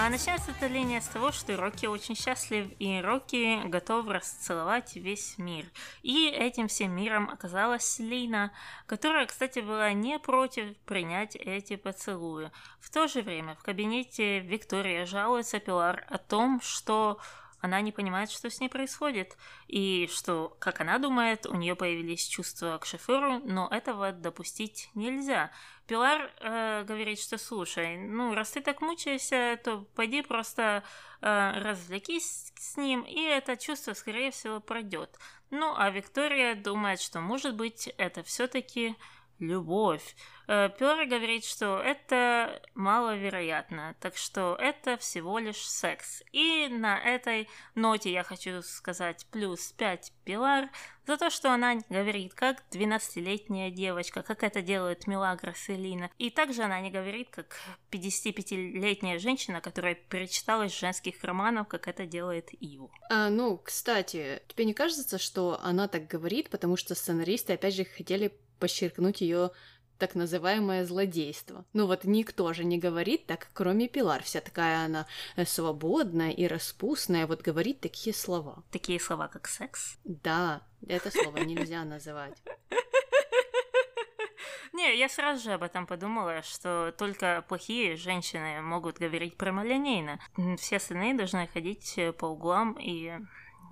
А 0.05 0.09
начинается 0.09 0.51
эта 0.51 0.67
линия 0.67 0.99
с 0.99 1.07
того, 1.07 1.31
что 1.31 1.55
Рокки 1.55 1.85
очень 1.85 2.13
счастлив, 2.13 2.69
и 2.77 2.99
Рокки 2.99 3.65
готов 3.69 4.09
расцеловать 4.09 4.97
весь 4.97 5.37
мир. 5.37 5.65
И 6.01 6.27
этим 6.27 6.67
всем 6.67 6.91
миром 6.91 7.29
оказалась 7.29 7.99
Лина, 7.99 8.51
которая, 8.85 9.25
кстати, 9.25 9.59
была 9.59 9.93
не 9.93 10.19
против 10.19 10.75
принять 10.79 11.37
эти 11.37 11.77
поцелуи. 11.77 12.51
В 12.81 12.89
то 12.89 13.07
же 13.07 13.21
время 13.21 13.55
в 13.55 13.63
кабинете 13.63 14.41
Виктория 14.41 15.05
жалуется 15.05 15.61
Пилар 15.61 16.05
о 16.09 16.17
том, 16.17 16.59
что 16.61 17.17
она 17.63 17.79
не 17.79 17.93
понимает, 17.93 18.29
что 18.29 18.49
с 18.49 18.59
ней 18.59 18.67
происходит, 18.67 19.37
и 19.69 20.09
что, 20.11 20.53
как 20.59 20.81
она 20.81 20.97
думает, 20.99 21.45
у 21.45 21.55
нее 21.55 21.77
появились 21.77 22.27
чувства 22.27 22.77
к 22.77 22.85
шоферу, 22.85 23.39
но 23.45 23.69
этого 23.71 24.11
допустить 24.11 24.89
нельзя. 24.95 25.49
Пилар 25.87 26.29
э, 26.41 26.83
говорит, 26.83 27.21
что 27.21 27.37
слушай, 27.37 27.95
ну 27.95 28.35
раз 28.35 28.51
ты 28.51 28.59
так 28.59 28.81
мучаешься, 28.81 29.57
то 29.63 29.87
пойди 29.95 30.21
просто 30.21 30.83
э, 31.21 31.51
развлекись 31.61 32.51
с 32.59 32.75
ним, 32.75 33.03
и 33.03 33.21
это 33.21 33.55
чувство, 33.55 33.93
скорее 33.93 34.31
всего, 34.31 34.59
пройдет. 34.59 35.17
Ну, 35.49 35.73
а 35.77 35.89
Виктория 35.89 36.55
думает, 36.55 36.99
что, 36.99 37.21
может 37.21 37.55
быть, 37.55 37.87
это 37.97 38.23
все-таки 38.23 38.97
любовь. 39.39 40.15
Э, 40.47 40.69
Пёр 40.77 41.05
говорит, 41.05 41.45
что 41.45 41.79
это 41.79 42.61
маловероятно, 42.75 43.95
так 43.99 44.17
что 44.17 44.55
это 44.59 44.97
всего 44.97 45.39
лишь 45.39 45.67
секс. 45.67 46.23
И 46.31 46.67
на 46.69 46.99
этой 46.99 47.47
ноте 47.75 48.11
я 48.11 48.23
хочу 48.23 48.61
сказать 48.61 49.25
плюс 49.31 49.71
5 49.71 50.11
Пилар 50.25 50.69
за 51.05 51.17
то, 51.17 51.29
что 51.29 51.51
она 51.51 51.75
говорит 51.89 52.33
как 52.33 52.63
12-летняя 52.71 53.71
девочка, 53.71 54.21
как 54.21 54.43
это 54.43 54.61
делает 54.61 55.07
Милагра 55.07 55.53
Селина. 55.53 56.09
И 56.17 56.29
также 56.29 56.63
она 56.63 56.79
не 56.81 56.91
говорит 56.91 57.29
как 57.29 57.57
55-летняя 57.91 59.19
женщина, 59.19 59.61
которая 59.61 59.95
перечиталась 59.95 60.77
женских 60.77 61.23
романов, 61.23 61.67
как 61.67 61.87
это 61.87 62.05
делает 62.05 62.49
Иву. 62.59 62.91
А, 63.09 63.29
ну, 63.29 63.57
кстати, 63.57 64.41
тебе 64.47 64.65
не 64.65 64.73
кажется, 64.73 65.17
что 65.17 65.59
она 65.61 65.87
так 65.87 66.07
говорит, 66.07 66.49
потому 66.49 66.77
что 66.77 66.95
сценаристы, 66.95 67.53
опять 67.53 67.75
же, 67.75 67.85
хотели 67.85 68.31
подчеркнуть 68.63 69.19
ее 69.19 69.51
так 69.97 70.15
называемое 70.15 70.85
злодейство. 70.85 71.65
Ну 71.73 71.85
вот 71.85 72.05
никто 72.05 72.53
же 72.53 72.63
не 72.63 72.77
говорит 72.77 73.25
так, 73.25 73.49
кроме 73.53 73.89
Пилар. 73.89 74.23
Вся 74.23 74.39
такая 74.39 74.85
она 74.85 75.05
э, 75.35 75.43
свободная 75.43 76.31
и 76.31 76.47
распустная, 76.47 77.27
вот 77.27 77.41
говорит 77.41 77.81
такие 77.81 78.13
слова. 78.13 78.63
Такие 78.71 79.01
слова, 79.01 79.27
как 79.27 79.49
секс? 79.49 79.97
Да, 80.05 80.61
это 80.87 81.11
слово 81.11 81.39
нельзя 81.39 81.83
называть. 81.83 82.41
Не, 84.71 84.97
я 84.97 85.09
сразу 85.09 85.43
же 85.43 85.51
об 85.51 85.63
этом 85.63 85.85
подумала, 85.85 86.41
что 86.41 86.93
только 86.97 87.43
плохие 87.49 87.97
женщины 87.97 88.61
могут 88.61 88.97
говорить 88.97 89.35
прямолинейно. 89.35 90.21
Все 90.57 90.77
остальные 90.77 91.15
должны 91.15 91.47
ходить 91.47 91.97
э, 91.97 92.13
по 92.13 92.27
углам 92.27 92.77
и, 92.79 93.11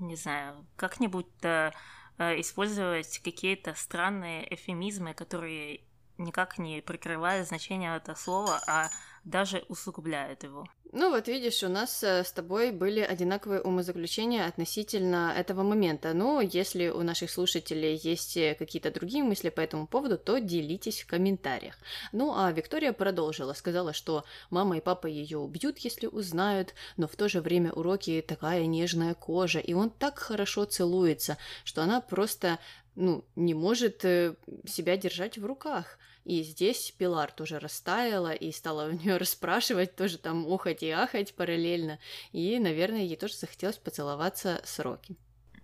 не 0.01 0.17
знаю, 0.17 0.67
как-нибудь-то 0.75 1.74
Э, 1.74 1.77
использовать 2.18 3.20
какие-то 3.20 3.74
странные 3.75 4.53
эфемизмы, 4.53 5.13
которые 5.13 5.82
никак 6.18 6.58
не 6.58 6.82
прикрывают 6.82 7.48
значение 7.48 7.96
этого 7.96 8.15
слова, 8.15 8.62
а 8.68 8.89
даже 9.24 9.65
усугубляют 9.68 10.44
его. 10.44 10.65
Ну 10.93 11.10
вот 11.10 11.29
видишь, 11.29 11.63
у 11.63 11.69
нас 11.69 12.03
э, 12.03 12.21
с 12.25 12.33
тобой 12.33 12.71
были 12.71 13.00
одинаковые 13.00 13.62
умозаключения 13.62 14.45
относительно 14.45 15.33
этого 15.38 15.63
момента. 15.63 16.13
Но 16.13 16.41
если 16.41 16.89
у 16.89 17.01
наших 17.01 17.31
слушателей 17.31 17.95
есть 18.03 18.36
э, 18.36 18.55
какие-то 18.55 18.91
другие 18.91 19.24
мысли 19.24 19.48
по 19.48 19.62
этому 19.62 19.88
поводу, 19.88 20.17
то 20.17 20.39
делитесь 20.39 21.01
в 21.01 21.07
комментариях. 21.07 21.77
Ну 22.12 22.33
а 22.36 22.51
Виктория 22.51 22.91
продолжила, 22.91 23.53
сказала, 23.53 23.93
что 23.93 24.25
мама 24.50 24.77
и 24.77 24.81
папа 24.81 25.07
ее 25.07 25.38
убьют, 25.38 25.77
если 25.77 26.07
узнают, 26.07 26.74
но 26.98 27.07
в 27.07 27.15
то 27.15 27.29
же 27.29 27.39
время 27.39 27.71
уроки 27.71 28.21
такая 28.27 28.65
нежная 28.65 29.13
кожа, 29.13 29.60
и 29.60 29.74
он 29.74 29.91
так 29.91 30.19
хорошо 30.19 30.65
целуется, 30.65 31.38
что 31.63 31.83
она 31.83 32.01
просто 32.01 32.60
ну, 32.95 33.24
не 33.38 33.53
может 33.53 34.03
э, 34.03 34.36
себя 34.67 34.98
держать 34.98 35.38
в 35.38 35.45
руках. 35.45 35.98
И 36.24 36.43
здесь 36.43 36.93
Пилар 36.98 37.31
тоже 37.31 37.57
растаяла 37.57 38.33
и 38.33 38.51
стала 38.51 38.89
у 38.89 38.91
нее 38.91 39.17
расспрашивать, 39.17 39.95
тоже 39.95 40.17
там 40.17 40.45
охать 40.51 40.80
и 40.83 40.89
ахать 40.89 41.33
параллельно. 41.33 42.00
И, 42.31 42.59
наверное, 42.59 43.01
ей 43.01 43.15
тоже 43.15 43.35
захотелось 43.35 43.77
поцеловаться 43.77 44.61
с 44.63 44.79
Рокки. 44.79 45.15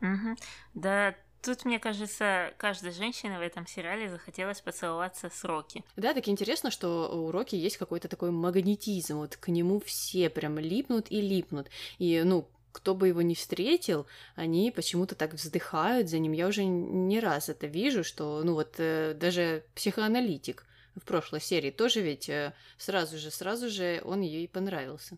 Угу. 0.01 0.35
Да, 0.75 1.15
Тут, 1.41 1.65
мне 1.65 1.79
кажется, 1.79 2.53
каждой 2.57 2.91
женщине 2.91 3.37
в 3.37 3.41
этом 3.41 3.67
сериале 3.67 4.09
захотелось 4.09 4.59
поцеловаться 4.59 5.29
с 5.29 5.43
Рокки. 5.45 5.83
Да, 5.95 6.13
так 6.13 6.27
интересно, 6.27 6.71
что 6.71 7.09
у 7.09 7.31
Рокки 7.31 7.55
есть 7.55 7.77
какой-то 7.77 8.07
такой 8.07 8.31
магнетизм, 8.31 9.17
вот 9.17 9.37
к 9.37 9.47
нему 9.47 9.79
все 9.79 10.29
прям 10.29 10.59
липнут 10.59 11.09
и 11.09 11.21
липнут. 11.21 11.69
И, 11.99 12.21
ну, 12.25 12.49
кто 12.77 12.93
бы 12.93 13.07
его 13.07 13.21
ни 13.21 13.33
встретил, 13.33 14.05
они 14.35 14.71
почему-то 14.71 15.15
так 15.15 15.33
вздыхают 15.33 16.09
за 16.09 16.19
ним. 16.19 16.31
Я 16.31 16.47
уже 16.47 16.63
не 16.63 17.19
раз 17.19 17.49
это 17.49 17.65
вижу, 17.65 18.03
что, 18.03 18.41
ну 18.43 18.53
вот, 18.53 18.75
э, 18.77 19.15
даже 19.15 19.63
психоаналитик 19.73 20.66
в 20.99 21.05
прошлой 21.05 21.41
серии 21.41 21.71
тоже 21.71 22.01
ведь 22.01 22.29
э, 22.29 22.53
сразу 22.77 23.17
же, 23.17 23.31
сразу 23.31 23.69
же 23.69 24.01
он 24.03 24.21
ей 24.21 24.47
понравился. 24.47 25.17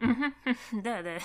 Да, 0.72 1.02
да. 1.02 1.18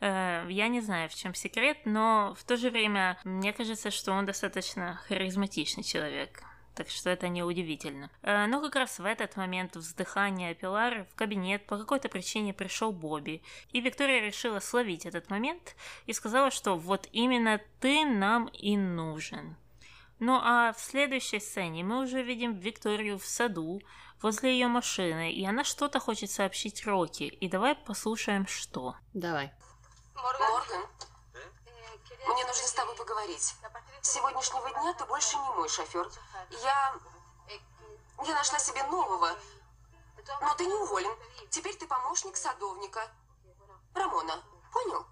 Э, 0.00 0.46
я 0.50 0.68
не 0.68 0.80
знаю, 0.80 1.08
в 1.08 1.14
чем 1.14 1.34
секрет, 1.34 1.78
но 1.84 2.34
в 2.38 2.44
то 2.44 2.56
же 2.56 2.70
время 2.70 3.18
мне 3.24 3.52
кажется, 3.52 3.90
что 3.90 4.12
он 4.12 4.26
достаточно 4.26 4.98
харизматичный 5.06 5.84
человек 5.84 6.42
так 6.80 6.88
что 6.88 7.10
это 7.10 7.28
неудивительно. 7.28 8.10
Э, 8.22 8.46
но 8.46 8.60
как 8.62 8.76
раз 8.76 8.98
в 8.98 9.04
этот 9.04 9.36
момент 9.36 9.76
вздыхания 9.76 10.54
Пилары 10.54 11.06
в 11.12 11.14
кабинет 11.14 11.66
по 11.66 11.76
какой-то 11.76 12.08
причине 12.08 12.54
пришел 12.54 12.90
Бобби, 12.90 13.42
и 13.72 13.82
Виктория 13.82 14.22
решила 14.22 14.60
словить 14.60 15.04
этот 15.04 15.28
момент 15.28 15.76
и 16.06 16.14
сказала, 16.14 16.50
что 16.50 16.76
вот 16.76 17.06
именно 17.12 17.60
ты 17.80 18.06
нам 18.06 18.46
и 18.46 18.78
нужен. 18.78 19.56
Ну 20.20 20.38
а 20.42 20.74
в 20.74 20.80
следующей 20.80 21.40
сцене 21.40 21.82
мы 21.82 22.02
уже 22.02 22.22
видим 22.22 22.58
Викторию 22.58 23.18
в 23.18 23.24
саду, 23.24 23.80
возле 24.20 24.52
ее 24.52 24.68
машины, 24.68 25.32
и 25.32 25.46
она 25.46 25.64
что-то 25.64 25.98
хочет 25.98 26.30
сообщить 26.30 26.86
Рокки. 26.86 27.24
И 27.24 27.48
давай 27.48 27.74
послушаем, 27.74 28.46
что. 28.46 28.94
Давай. 29.14 29.50
Морган, 30.14 30.86
мне 32.28 32.44
нужно 32.44 32.66
с 32.66 32.72
тобой 32.74 32.94
поговорить. 32.96 33.54
С 34.02 34.12
сегодняшнего 34.12 34.70
дня 34.70 34.92
ты 34.92 35.06
больше 35.06 35.36
не 35.36 35.48
мой 35.56 35.68
шофер. 35.70 36.06
Я... 36.62 36.94
Я 38.26 38.34
нашла 38.34 38.58
себе 38.58 38.82
нового. 38.84 39.34
Но 40.42 40.54
ты 40.54 40.66
не 40.66 40.74
уволен. 40.74 41.16
Теперь 41.48 41.74
ты 41.76 41.86
помощник 41.86 42.36
садовника. 42.36 43.10
Рамона, 43.94 44.42
понял? 44.70 45.06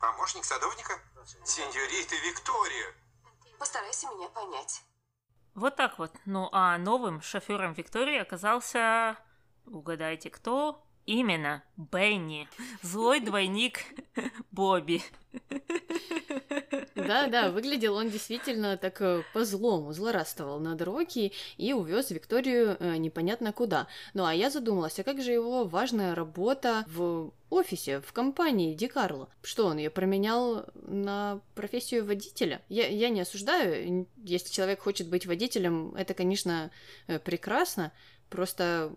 Помощник 0.00 0.44
садовника? 0.44 1.00
Сеньорита 1.44 2.16
Виктория. 2.16 3.01
Постарайся 3.62 4.08
меня 4.08 4.28
понять. 4.30 4.82
Вот 5.54 5.76
так 5.76 6.00
вот. 6.00 6.10
Ну 6.24 6.48
а 6.50 6.76
новым 6.78 7.20
шофером 7.22 7.74
Виктории 7.74 8.18
оказался... 8.18 9.16
Угадайте, 9.66 10.30
кто? 10.30 10.81
Именно 11.06 11.64
Бенни, 11.76 12.48
злой 12.82 13.20
двойник 13.20 13.80
Бобби. 14.52 15.02
Да-да, 16.94 17.50
выглядел 17.50 17.94
он 17.94 18.10
действительно 18.10 18.76
так 18.76 19.00
э, 19.00 19.22
по-злому, 19.32 19.92
злорадствовал 19.92 20.60
на 20.60 20.74
дороге 20.74 21.32
и 21.56 21.72
увез 21.72 22.10
Викторию 22.10 22.76
э, 22.78 22.96
непонятно 22.96 23.52
куда. 23.52 23.88
Ну 24.14 24.24
а 24.24 24.34
я 24.34 24.50
задумалась, 24.50 24.98
а 24.98 25.02
как 25.02 25.20
же 25.20 25.32
его 25.32 25.64
важная 25.64 26.14
работа 26.14 26.84
в 26.86 27.32
офисе, 27.50 28.00
в 28.00 28.12
компании 28.12 28.74
Ди 28.74 28.86
Карло? 28.88 29.28
Что, 29.42 29.66
он 29.66 29.78
ее 29.78 29.90
променял 29.90 30.66
на 30.74 31.40
профессию 31.54 32.04
водителя? 32.04 32.62
Я, 32.68 32.86
я 32.86 33.08
не 33.08 33.22
осуждаю, 33.22 34.06
если 34.22 34.52
человек 34.52 34.80
хочет 34.80 35.08
быть 35.08 35.26
водителем, 35.26 35.94
это, 35.96 36.14
конечно, 36.14 36.70
э, 37.06 37.18
прекрасно, 37.18 37.92
просто 38.28 38.92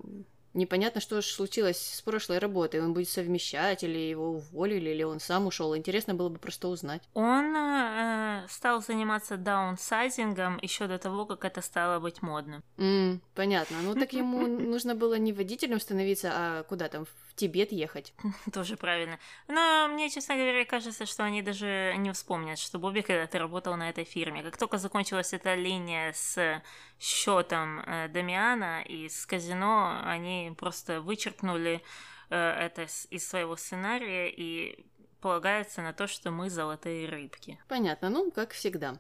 Непонятно, 0.55 1.01
что 1.01 1.21
же 1.21 1.27
случилось 1.27 1.77
с 1.77 2.01
прошлой 2.01 2.39
работой. 2.39 2.81
Он 2.81 2.93
будет 2.93 3.09
совмещать, 3.09 3.83
или 3.83 3.97
его 3.97 4.31
уволили, 4.31 4.89
или 4.89 5.03
он 5.03 5.19
сам 5.19 5.47
ушел. 5.47 5.75
Интересно 5.75 6.15
было 6.15 6.29
бы 6.29 6.39
просто 6.39 6.69
узнать. 6.69 7.01
Он 7.13 7.53
э, 7.53 8.45
стал 8.47 8.81
заниматься 8.81 9.35
даунсайзингом 9.35 10.57
еще 10.61 10.87
до 10.87 10.97
того, 10.97 11.25
как 11.25 11.43
это 11.43 11.61
стало 11.61 11.99
быть 11.99 12.21
модным. 12.21 12.63
Mm, 12.77 13.19
понятно. 13.33 13.81
Ну 13.83 13.95
так 13.95 14.13
ему 14.13 14.47
нужно 14.71 14.95
было 14.95 15.15
не 15.15 15.33
водителем 15.33 15.81
становиться, 15.81 16.31
а 16.33 16.63
куда 16.63 16.87
там, 16.87 17.03
в 17.03 17.35
Тибет 17.35 17.73
ехать. 17.73 18.13
Тоже 18.53 18.77
правильно. 18.77 19.19
Но 19.49 19.89
мне, 19.91 20.09
честно 20.09 20.35
говоря, 20.35 20.63
кажется, 20.63 21.05
что 21.05 21.25
они 21.25 21.41
даже 21.41 21.95
не 21.97 22.13
вспомнят, 22.13 22.59
что 22.59 22.79
Бобби 22.79 23.01
когда-то 23.01 23.39
работал 23.39 23.75
на 23.75 23.89
этой 23.89 24.05
фирме. 24.05 24.41
Как 24.41 24.55
только 24.55 24.77
закончилась 24.77 25.33
эта 25.33 25.53
линия 25.55 26.13
с 26.13 26.61
счетом 26.97 27.81
э, 27.81 28.07
Дамиана 28.07 28.83
из 28.83 29.25
казино, 29.25 29.99
они 30.05 30.44
просто 30.51 31.01
вычеркнули 31.01 31.81
э, 32.29 32.35
это 32.35 32.87
из 33.09 33.27
своего 33.27 33.55
сценария 33.55 34.29
и 34.29 34.85
полагаются 35.21 35.81
на 35.81 35.91
то, 35.91 36.05
что 36.05 36.29
мы 36.29 36.51
золотые 36.51 37.09
рыбки. 37.09 37.59
Понятно, 37.67 38.09
ну, 38.09 38.29
как 38.29 38.51
всегда. 38.51 38.99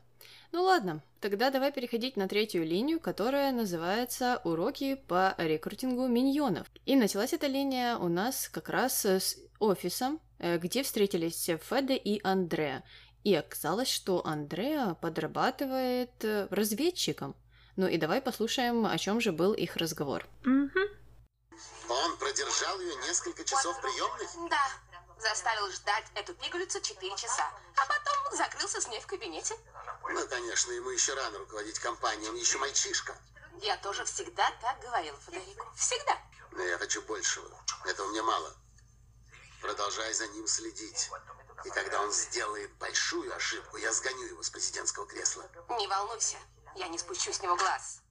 Ну 0.51 0.63
ладно, 0.63 1.03
тогда 1.19 1.51
давай 1.51 1.71
переходить 1.71 2.17
на 2.17 2.27
третью 2.27 2.65
линию, 2.65 2.99
которая 2.99 3.51
называется 3.51 4.41
«Уроки 4.43 4.95
по 4.95 5.35
рекрутингу 5.37 6.07
миньонов». 6.07 6.65
И 6.85 6.95
началась 6.95 7.33
эта 7.33 7.45
линия 7.47 7.97
у 7.97 8.07
нас 8.07 8.49
как 8.49 8.69
раз 8.69 9.05
с 9.05 9.37
офисом, 9.59 10.19
э, 10.39 10.57
где 10.57 10.81
встретились 10.81 11.49
Феде 11.69 11.95
и 11.95 12.19
Андреа. 12.23 12.83
И 13.23 13.35
оказалось, 13.35 13.89
что 13.89 14.25
Андреа 14.25 14.95
подрабатывает 15.01 16.23
э, 16.23 16.47
разведчиком. 16.49 17.35
Ну 17.75 17.87
и 17.87 17.97
давай 17.97 18.21
послушаем, 18.21 18.85
о 18.85 18.97
чем 18.97 19.19
же 19.19 19.31
был 19.31 19.53
их 19.53 19.75
разговор. 19.75 20.25
Он 21.89 22.17
продержал 22.17 22.79
ее 22.79 22.95
несколько 22.97 23.43
часов 23.43 23.79
приемных? 23.81 24.49
Да. 24.49 24.69
Заставил 25.19 25.69
ждать 25.71 26.05
эту 26.15 26.33
пигалицу 26.35 26.81
4 26.81 27.15
часа. 27.15 27.49
А 27.77 27.85
потом 27.85 28.37
закрылся 28.37 28.81
с 28.81 28.87
ней 28.87 28.99
в 28.99 29.07
кабинете. 29.07 29.57
Ну, 30.09 30.27
конечно, 30.27 30.71
ему 30.71 30.89
еще 30.89 31.13
рано 31.13 31.39
руководить 31.39 31.79
компанией, 31.79 32.29
он 32.29 32.35
еще 32.35 32.57
мальчишка. 32.57 33.15
Я 33.61 33.77
тоже 33.77 34.03
всегда 34.05 34.51
так 34.61 34.79
говорила 34.81 35.17
Федерико. 35.19 35.65
Всегда. 35.75 36.17
Но 36.51 36.63
я 36.63 36.77
хочу 36.77 37.01
большего. 37.03 37.49
Этого 37.85 38.07
мне 38.07 38.21
мало. 38.21 38.55
Продолжай 39.61 40.13
за 40.13 40.27
ним 40.27 40.47
следить. 40.47 41.09
И 41.63 41.69
когда 41.69 42.01
он 42.01 42.11
сделает 42.11 42.71
большую 42.77 43.33
ошибку, 43.35 43.77
я 43.77 43.91
сгоню 43.93 44.27
его 44.27 44.43
с 44.43 44.49
президентского 44.49 45.07
кресла. 45.07 45.49
Не 45.69 45.87
волнуйся, 45.87 46.37
я 46.75 46.87
не 46.87 46.99
спущу 46.99 47.33
с 47.33 47.41
него 47.41 47.55
глаз. 47.55 48.01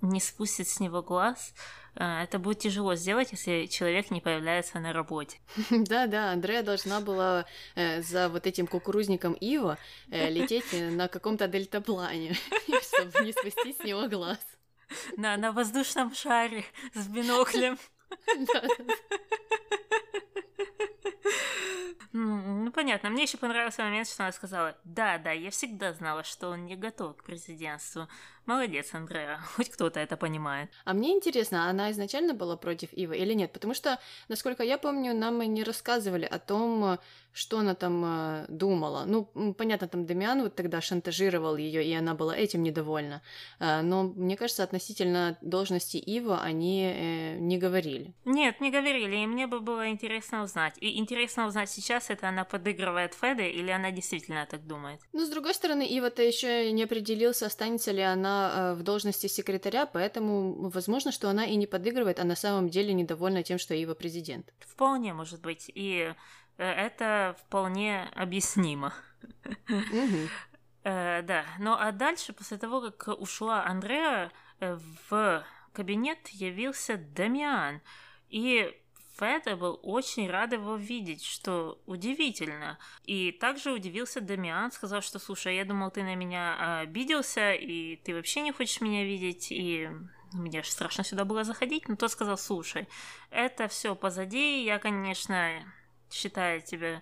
Не 0.00 0.20
спустит 0.20 0.68
с 0.68 0.80
него 0.80 1.02
глаз. 1.02 1.52
А, 1.96 2.24
Это 2.24 2.38
будет 2.38 2.58
тяжело 2.58 2.94
сделать, 2.94 3.30
если 3.32 3.66
человек 3.66 4.10
не 4.10 4.20
появляется 4.20 4.80
на 4.80 4.92
работе. 4.92 5.38
Да-да, 5.70 6.32
Андрея 6.32 6.62
должна 6.62 7.00
была 7.00 7.46
э, 7.74 8.02
за 8.02 8.28
вот 8.28 8.46
этим 8.46 8.66
кукурузником 8.66 9.34
Ива 9.34 9.78
э, 10.10 10.30
лететь 10.30 10.72
э, 10.72 10.90
на 10.90 11.08
каком-то 11.08 11.46
дельтаплане, 11.46 12.34
чтобы 12.66 13.24
не 13.24 13.32
спустить 13.32 13.78
с 13.78 13.84
него 13.84 14.08
глаз. 14.08 14.38
На, 15.16 15.36
на 15.36 15.52
воздушном 15.52 16.14
шаре 16.14 16.64
с 16.94 17.06
биноклем. 17.08 17.78
Ну, 22.16 22.70
понятно. 22.70 23.10
Мне 23.10 23.24
еще 23.24 23.38
понравился 23.38 23.82
момент, 23.82 24.06
что 24.06 24.22
она 24.22 24.30
сказала, 24.30 24.78
да, 24.84 25.18
да, 25.18 25.32
я 25.32 25.50
всегда 25.50 25.92
знала, 25.92 26.22
что 26.22 26.50
он 26.50 26.64
не 26.64 26.76
готов 26.76 27.16
к 27.16 27.24
президентству. 27.24 28.06
Молодец, 28.46 28.94
Андреа, 28.94 29.38
хоть 29.56 29.70
кто-то 29.70 30.00
это 30.00 30.16
понимает. 30.16 30.70
А 30.84 30.92
мне 30.92 31.12
интересно, 31.12 31.68
она 31.68 31.90
изначально 31.90 32.34
была 32.34 32.56
против 32.56 32.92
Ивы 32.92 33.16
или 33.16 33.34
нет? 33.34 33.52
Потому 33.52 33.74
что, 33.74 33.98
насколько 34.28 34.62
я 34.62 34.78
помню, 34.78 35.14
нам 35.14 35.42
и 35.42 35.46
не 35.46 35.64
рассказывали 35.64 36.26
о 36.26 36.38
том, 36.38 36.98
что 37.34 37.58
она 37.58 37.74
там 37.74 38.04
э, 38.04 38.46
думала. 38.48 39.04
Ну, 39.06 39.24
понятно, 39.54 39.88
там 39.88 40.06
Дамиан 40.06 40.42
вот 40.42 40.54
тогда 40.54 40.80
шантажировал 40.80 41.56
ее, 41.56 41.84
и 41.84 41.92
она 41.92 42.14
была 42.14 42.36
этим 42.36 42.62
недовольна. 42.62 43.22
Э, 43.58 43.82
но 43.82 44.04
мне 44.04 44.36
кажется, 44.36 44.62
относительно 44.62 45.36
должности 45.40 45.96
Ива 45.96 46.40
они 46.42 46.84
э, 46.84 47.38
не 47.38 47.58
говорили. 47.58 48.14
Нет, 48.24 48.60
не 48.60 48.70
говорили, 48.70 49.16
и 49.16 49.26
мне 49.26 49.46
бы 49.46 49.60
было 49.60 49.90
интересно 49.90 50.42
узнать. 50.42 50.74
И 50.80 50.98
интересно 50.98 51.46
узнать 51.46 51.70
сейчас, 51.70 52.10
это 52.10 52.28
она 52.28 52.44
подыгрывает 52.44 53.14
Феде 53.14 53.50
или 53.50 53.70
она 53.70 53.90
действительно 53.90 54.46
так 54.46 54.66
думает. 54.66 55.00
Но, 55.12 55.24
с 55.24 55.28
другой 55.28 55.54
стороны, 55.54 55.82
Ива-то 55.82 56.22
еще 56.22 56.70
не 56.72 56.84
определился, 56.84 57.46
останется 57.46 57.90
ли 57.90 58.02
она 58.02 58.33
э, 58.34 58.74
в 58.74 58.82
должности 58.82 59.26
секретаря, 59.26 59.86
поэтому 59.86 60.68
возможно, 60.70 61.12
что 61.12 61.28
она 61.28 61.44
и 61.44 61.56
не 61.56 61.66
подыгрывает, 61.66 62.20
а 62.20 62.24
на 62.24 62.36
самом 62.36 62.68
деле 62.68 62.92
недовольна 62.92 63.42
тем, 63.42 63.58
что 63.58 63.74
Ива 63.74 63.94
президент. 63.94 64.52
Вполне 64.60 65.14
может 65.14 65.40
быть, 65.40 65.70
и 65.74 66.14
э, 66.58 66.64
это 66.64 67.36
вполне 67.40 68.08
объяснимо. 68.14 68.92
Э, 70.86 71.22
да, 71.22 71.46
ну 71.58 71.72
а 71.72 71.92
дальше, 71.92 72.34
после 72.34 72.58
того, 72.58 72.92
как 72.92 73.18
ушла 73.18 73.64
Андреа, 73.64 74.30
в 74.60 75.42
кабинет 75.72 76.28
явился 76.28 76.98
Дамиан. 76.98 77.80
И 78.28 78.78
Феда 79.18 79.56
был 79.56 79.78
очень 79.82 80.28
рад 80.28 80.52
его 80.52 80.76
видеть, 80.76 81.24
что 81.24 81.80
удивительно. 81.86 82.78
И 83.04 83.32
также 83.32 83.72
удивился 83.72 84.20
Дамиан, 84.20 84.72
сказал, 84.72 85.02
что, 85.02 85.18
слушай, 85.18 85.56
я 85.56 85.64
думал, 85.64 85.90
ты 85.90 86.02
на 86.02 86.14
меня 86.14 86.80
обиделся, 86.80 87.52
и 87.52 87.96
ты 87.96 88.14
вообще 88.14 88.40
не 88.40 88.52
хочешь 88.52 88.80
меня 88.80 89.04
видеть, 89.04 89.52
и 89.52 89.88
мне 90.32 90.62
же 90.62 90.70
страшно 90.70 91.04
сюда 91.04 91.24
было 91.24 91.44
заходить. 91.44 91.88
Но 91.88 91.96
тот 91.96 92.10
сказал, 92.10 92.36
слушай, 92.36 92.88
это 93.30 93.68
все 93.68 93.94
позади, 93.94 94.64
я, 94.64 94.78
конечно, 94.78 95.62
считаю 96.10 96.60
тебя 96.60 97.00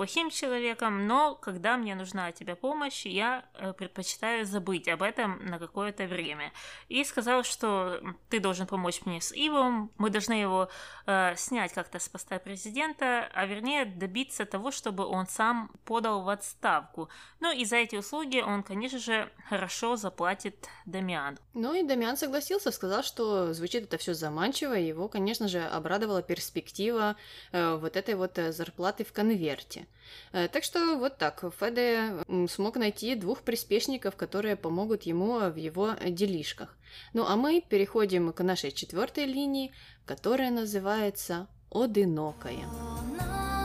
плохим 0.00 0.30
человеком, 0.30 1.06
но 1.06 1.34
когда 1.34 1.76
мне 1.76 1.94
нужна 1.94 2.28
от 2.28 2.34
тебя 2.34 2.56
помощь, 2.56 3.04
я 3.04 3.44
э, 3.52 3.74
предпочитаю 3.74 4.46
забыть 4.46 4.88
об 4.88 5.02
этом 5.02 5.44
на 5.44 5.58
какое-то 5.58 6.06
время. 6.06 6.52
И 6.88 7.04
сказал, 7.04 7.44
что 7.44 8.00
ты 8.30 8.40
должен 8.40 8.66
помочь 8.66 9.02
мне 9.04 9.20
с 9.20 9.30
Ивом, 9.30 9.92
мы 9.98 10.08
должны 10.08 10.32
его 10.32 10.70
э, 11.04 11.34
снять 11.36 11.74
как-то 11.74 11.98
с 11.98 12.08
поста 12.08 12.38
президента, 12.38 13.28
а 13.34 13.44
вернее 13.44 13.84
добиться 13.84 14.46
того, 14.46 14.70
чтобы 14.70 15.04
он 15.04 15.26
сам 15.26 15.70
подал 15.84 16.22
в 16.22 16.30
отставку. 16.30 17.10
Ну 17.40 17.52
и 17.52 17.66
за 17.66 17.76
эти 17.76 17.96
услуги 17.96 18.40
он, 18.40 18.62
конечно 18.62 18.98
же, 18.98 19.30
хорошо 19.50 19.96
заплатит 19.96 20.66
Дамиану. 20.86 21.36
Ну 21.52 21.74
и 21.74 21.82
Дамиан 21.82 22.16
согласился, 22.16 22.70
сказал, 22.70 23.02
что 23.02 23.52
звучит 23.52 23.84
это 23.84 23.98
все 23.98 24.14
заманчиво, 24.14 24.72
его, 24.72 25.08
конечно 25.08 25.46
же, 25.46 25.62
обрадовала 25.62 26.22
перспектива 26.22 27.16
э, 27.52 27.74
вот 27.74 27.96
этой 27.96 28.14
вот 28.14 28.38
э, 28.38 28.50
зарплаты 28.50 29.04
в 29.04 29.12
конверте. 29.12 29.86
Э, 30.32 30.48
так 30.48 30.64
что 30.64 30.96
вот 30.96 31.18
так, 31.18 31.44
Феде 31.58 32.24
смог 32.48 32.76
найти 32.76 33.14
двух 33.14 33.42
приспешников, 33.42 34.16
которые 34.16 34.56
помогут 34.56 35.02
ему 35.02 35.38
в 35.50 35.56
его 35.56 35.94
делишках. 36.06 36.76
Ну 37.12 37.24
а 37.26 37.36
мы 37.36 37.60
переходим 37.60 38.32
к 38.32 38.42
нашей 38.42 38.72
четвертой 38.72 39.26
линии, 39.26 39.72
которая 40.06 40.50
называется 40.50 41.48
«Одинокая». 41.70 43.59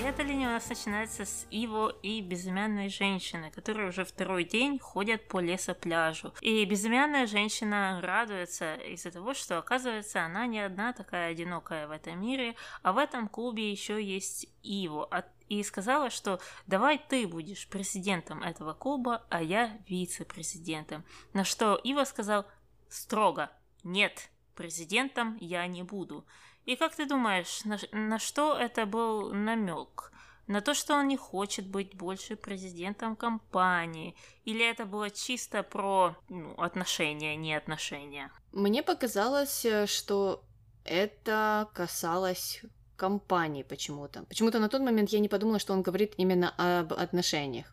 Эта 0.00 0.22
линия 0.22 0.48
у 0.48 0.52
нас 0.52 0.68
начинается 0.68 1.24
с 1.24 1.46
Иво 1.50 1.90
и 2.02 2.20
безымянной 2.20 2.88
женщины, 2.88 3.50
которые 3.50 3.88
уже 3.88 4.04
второй 4.04 4.44
день 4.44 4.78
ходят 4.78 5.26
по 5.28 5.40
лесопляжу. 5.40 6.32
И 6.40 6.64
безымянная 6.64 7.26
женщина 7.26 8.00
радуется 8.02 8.76
из-за 8.76 9.10
того, 9.10 9.34
что, 9.34 9.58
оказывается, 9.58 10.24
она 10.24 10.46
не 10.46 10.60
одна 10.60 10.92
такая 10.92 11.30
одинокая 11.32 11.86
в 11.88 11.90
этом 11.90 12.20
мире, 12.20 12.54
а 12.82 12.92
в 12.92 12.98
этом 12.98 13.28
клубе 13.28 13.70
еще 13.70 14.02
есть 14.02 14.46
Иво. 14.62 15.08
А- 15.10 15.24
И 15.48 15.62
сказала, 15.62 16.10
что 16.10 16.40
давай 16.66 16.98
ты 16.98 17.26
будешь 17.26 17.68
президентом 17.68 18.42
этого 18.42 18.74
клуба, 18.74 19.26
а 19.30 19.42
я 19.42 19.78
вице-президентом. 19.88 21.04
На 21.32 21.44
что 21.44 21.74
Ива 21.76 22.04
сказал 22.04 22.46
строго 22.88 23.50
«Нет, 23.82 24.30
президентом 24.54 25.38
я 25.40 25.66
не 25.66 25.82
буду». 25.82 26.26
И 26.68 26.76
как 26.76 26.94
ты 26.94 27.06
думаешь, 27.06 27.64
на, 27.64 27.78
на 27.92 28.18
что 28.18 28.54
это 28.54 28.84
был 28.84 29.32
намек? 29.32 30.12
На 30.46 30.60
то, 30.60 30.74
что 30.74 30.96
он 30.96 31.08
не 31.08 31.16
хочет 31.16 31.66
быть 31.66 31.96
больше 31.96 32.36
президентом 32.36 33.16
компании? 33.16 34.14
Или 34.44 34.70
это 34.70 34.84
было 34.84 35.08
чисто 35.08 35.62
про 35.62 36.14
ну, 36.28 36.54
отношения, 36.58 37.36
не 37.36 37.54
отношения? 37.54 38.30
Мне 38.52 38.82
показалось, 38.82 39.64
э, 39.64 39.86
что 39.86 40.44
это 40.84 41.70
касалось 41.72 42.60
компании 42.98 43.62
почему-то. 43.62 44.24
Почему-то 44.24 44.58
на 44.58 44.68
тот 44.68 44.82
момент 44.82 45.10
я 45.10 45.20
не 45.20 45.28
подумала, 45.28 45.58
что 45.58 45.72
он 45.72 45.82
говорит 45.82 46.14
именно 46.18 46.52
об 46.58 46.92
отношениях. 46.92 47.66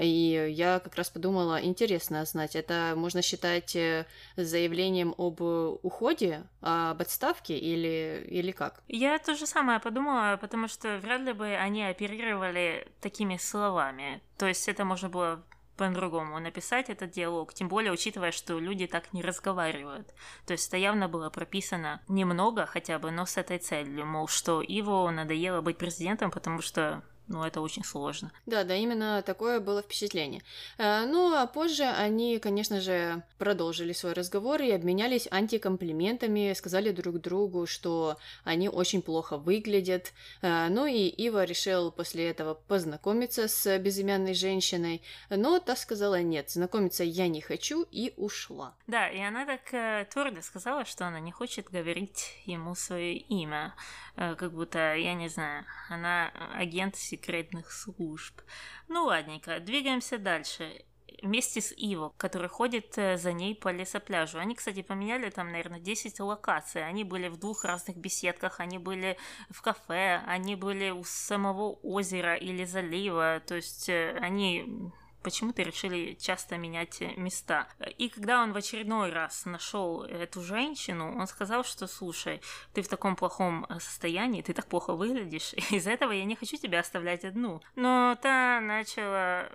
И 0.00 0.46
я 0.50 0.80
как 0.80 0.96
раз 0.96 1.10
подумала, 1.10 1.62
интересно 1.62 2.24
знать, 2.24 2.56
это 2.56 2.94
можно 2.96 3.22
считать 3.22 3.76
э, 3.76 4.06
заявлением 4.36 5.14
об 5.18 5.40
уходе, 5.82 6.44
об 6.62 7.00
отставке 7.00 7.58
или, 7.58 8.26
или 8.30 8.52
как? 8.52 8.82
Я 8.88 9.18
то 9.18 9.34
же 9.34 9.46
самое 9.46 9.78
подумала, 9.78 10.38
потому 10.40 10.68
что 10.68 10.98
вряд 10.98 11.20
ли 11.20 11.32
бы 11.32 11.54
они 11.54 11.84
оперировали 11.84 12.88
такими 13.00 13.36
словами. 13.36 14.22
То 14.38 14.46
есть 14.46 14.68
это 14.68 14.84
можно 14.84 15.08
было 15.10 15.42
по-другому 15.76 16.38
написать 16.38 16.90
этот 16.90 17.10
диалог, 17.10 17.54
тем 17.54 17.68
более 17.68 17.92
учитывая, 17.92 18.32
что 18.32 18.58
люди 18.58 18.86
так 18.86 19.12
не 19.12 19.22
разговаривают. 19.22 20.14
То 20.46 20.52
есть 20.52 20.68
это 20.68 20.76
явно 20.76 21.08
было 21.08 21.30
прописано 21.30 22.00
немного 22.08 22.66
хотя 22.66 22.98
бы, 22.98 23.10
но 23.10 23.26
с 23.26 23.36
этой 23.36 23.58
целью, 23.58 24.06
мол, 24.06 24.28
что 24.28 24.62
Иво 24.62 25.10
надоело 25.10 25.60
быть 25.60 25.78
президентом, 25.78 26.30
потому 26.30 26.60
что 26.60 27.02
ну, 27.32 27.44
это 27.44 27.62
очень 27.62 27.82
сложно. 27.82 28.30
Да, 28.44 28.62
да, 28.62 28.74
именно 28.74 29.22
такое 29.22 29.58
было 29.58 29.80
впечатление. 29.80 30.42
Э, 30.76 31.06
ну, 31.06 31.34
а 31.34 31.46
позже 31.46 31.84
они, 31.84 32.38
конечно 32.38 32.80
же, 32.80 33.22
продолжили 33.38 33.94
свой 33.94 34.12
разговор 34.12 34.60
и 34.60 34.70
обменялись 34.70 35.26
антикомплиментами, 35.30 36.52
сказали 36.52 36.90
друг 36.90 37.20
другу, 37.20 37.66
что 37.66 38.18
они 38.44 38.68
очень 38.68 39.00
плохо 39.00 39.38
выглядят. 39.38 40.12
Э, 40.42 40.68
ну 40.68 40.84
и 40.84 41.08
Ива 41.08 41.44
решил 41.44 41.90
после 41.90 42.28
этого 42.28 42.52
познакомиться 42.54 43.48
с 43.48 43.78
безымянной 43.78 44.34
женщиной, 44.34 45.00
но 45.30 45.58
та 45.58 45.74
сказала 45.74 46.20
нет, 46.20 46.50
знакомиться 46.50 47.02
я 47.02 47.28
не 47.28 47.40
хочу 47.40 47.86
и 47.90 48.12
ушла. 48.18 48.74
Да, 48.86 49.08
и 49.08 49.20
она 49.20 49.46
так 49.46 49.72
э, 49.72 50.06
твердо 50.12 50.42
сказала, 50.42 50.84
что 50.84 51.06
она 51.06 51.18
не 51.18 51.32
хочет 51.32 51.70
говорить 51.70 52.36
ему 52.44 52.74
свое 52.74 53.16
имя, 53.16 53.74
как 54.14 54.52
будто, 54.52 54.94
я 54.94 55.14
не 55.14 55.28
знаю, 55.28 55.64
она 55.88 56.28
агент 56.54 56.96
секретных 56.96 57.72
служб. 57.72 58.40
Ну 58.88 59.04
ладненько, 59.04 59.58
двигаемся 59.60 60.18
дальше 60.18 60.84
вместе 61.22 61.60
с 61.60 61.72
Иво, 61.76 62.12
который 62.16 62.48
ходит 62.48 62.98
э, 62.98 63.16
за 63.16 63.32
ней 63.32 63.54
по 63.54 63.68
лесопляжу. 63.68 64.38
Они, 64.38 64.54
кстати, 64.54 64.82
поменяли 64.82 65.30
там, 65.30 65.50
наверное, 65.50 65.80
10 65.80 66.18
локаций. 66.20 66.86
Они 66.86 67.04
были 67.04 67.28
в 67.28 67.38
двух 67.38 67.64
разных 67.64 67.96
беседках, 67.96 68.60
они 68.60 68.78
были 68.78 69.16
в 69.50 69.62
кафе, 69.62 70.22
они 70.26 70.56
были 70.56 70.90
у 70.90 71.04
самого 71.04 71.78
озера 71.82 72.34
или 72.34 72.64
залива. 72.64 73.40
То 73.46 73.54
есть 73.54 73.88
э, 73.88 74.18
они 74.20 74.92
почему-то 75.22 75.62
решили 75.62 76.16
часто 76.20 76.58
менять 76.58 77.00
места. 77.16 77.68
И 77.98 78.08
когда 78.08 78.42
он 78.42 78.52
в 78.52 78.56
очередной 78.56 79.10
раз 79.10 79.44
нашел 79.44 80.02
эту 80.02 80.42
женщину, 80.42 81.16
он 81.16 81.26
сказал, 81.26 81.64
что 81.64 81.86
слушай, 81.86 82.40
ты 82.72 82.82
в 82.82 82.88
таком 82.88 83.16
плохом 83.16 83.66
состоянии, 83.80 84.42
ты 84.42 84.52
так 84.52 84.66
плохо 84.66 84.94
выглядишь, 84.94 85.52
из-за 85.70 85.90
этого 85.90 86.12
я 86.12 86.24
не 86.24 86.36
хочу 86.36 86.56
тебя 86.56 86.80
оставлять 86.80 87.24
одну. 87.24 87.60
Но 87.76 88.16
та 88.20 88.60
начала 88.60 89.48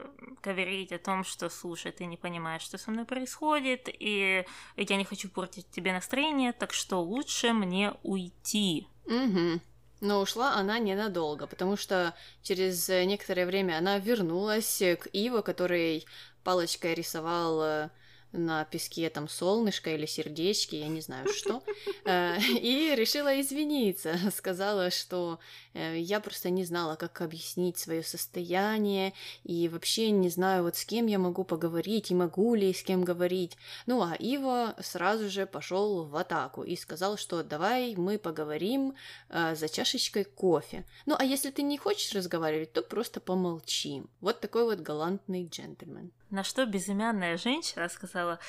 говорить 0.44 0.92
о 0.92 1.00
том, 1.00 1.24
что 1.24 1.50
слушай, 1.50 1.92
ты 1.92 2.06
не 2.06 2.18
понимаешь, 2.18 2.62
что 2.62 2.78
со 2.78 2.92
мной 2.92 3.06
происходит, 3.06 3.88
и 3.88 4.46
я 4.76 4.96
не 4.96 5.06
хочу 5.06 5.30
портить 5.30 5.70
тебе 5.70 5.94
настроение, 5.94 6.54
так 6.54 6.74
что 6.74 7.02
лучше 7.02 7.54
мне 7.54 7.94
уйти. 8.04 8.88
Угу. 9.06 9.62
Но 10.00 10.22
ушла 10.22 10.56
она 10.56 10.78
ненадолго, 10.80 11.48
потому 11.48 11.76
что 11.76 12.14
через 12.44 12.88
некоторое 12.88 13.46
время 13.46 13.78
она 13.78 13.98
вернулась 13.98 14.78
к 14.80 15.08
Иво, 15.12 15.42
который 15.42 16.06
палочкой 16.44 16.94
рисовал 16.94 17.90
на 18.32 18.66
песке 18.66 19.10
там 19.10 19.28
солнышко 19.28 19.94
или 19.94 20.06
сердечки, 20.06 20.76
я 20.76 20.88
не 20.88 21.02
знаю 21.02 21.28
что, 21.30 21.64
э, 22.06 22.40
и 22.40 22.94
решила 22.96 23.40
извиниться. 23.40 24.16
Сказала, 24.36 24.92
что 24.92 25.40
э, 25.74 26.00
я 26.00 26.20
просто 26.20 26.50
не 26.50 26.66
знала, 26.66 26.96
как 26.96 27.22
объяснить 27.22 27.78
свое 27.78 28.04
состояние, 28.04 29.14
и 29.44 29.70
вообще 29.70 30.12
не 30.12 30.30
знаю, 30.30 30.64
вот 30.64 30.76
с 30.76 30.86
кем 30.86 31.08
я 31.08 31.20
могу 31.20 31.44
поговорить, 31.44 32.12
и 32.12 32.16
могу 32.16 32.56
ли 32.56 32.74
с 32.74 32.84
кем 32.84 33.04
говорить. 33.04 33.58
Ну, 33.86 34.02
а 34.02 34.16
Ива 34.16 34.76
сразу 34.82 35.30
же 35.30 35.46
пошел 35.46 36.06
в 36.06 36.16
атаку 36.16 36.64
и 36.64 36.76
сказал, 36.76 37.18
что 37.18 37.44
давай 37.44 37.96
мы 37.96 38.18
поговорим 38.18 38.96
э, 39.30 39.56
за 39.56 39.70
чашечкой 39.70 40.26
кофе. 40.26 40.86
Ну, 41.06 41.16
а 41.18 41.24
если 41.24 41.52
ты 41.52 41.62
не 41.62 41.78
хочешь 41.78 42.14
разговаривать, 42.14 42.74
то 42.74 42.82
просто 42.82 43.20
помолчим. 43.20 44.10
Вот 44.22 44.42
такой 44.42 44.64
вот 44.64 44.80
галантный 44.80 45.48
джентльмен. 45.48 46.12
На 46.30 46.44
что 46.44 46.66
безымянная 46.66 47.38
женщина 47.38 47.88
сказала, 47.90 48.40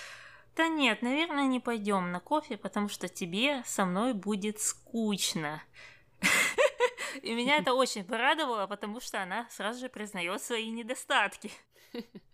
да 0.57 0.67
нет, 0.67 1.03
наверное, 1.03 1.47
не 1.47 1.61
пойдем 1.61 2.11
на 2.11 2.19
кофе, 2.19 2.57
потому 2.57 2.89
что 2.89 3.09
тебе 3.09 3.63
со 3.65 3.85
мной 3.85 4.13
будет 4.13 4.61
скучно. 4.61 5.63
И 7.23 7.33
меня 7.33 7.59
это 7.59 7.75
очень 7.75 8.05
порадовало, 8.05 8.67
потому 8.67 9.01
что 9.01 9.23
она 9.23 9.49
сразу 9.51 9.81
же 9.81 9.89
признает 9.89 10.43
свои 10.43 10.71
недостатки. 10.71 11.53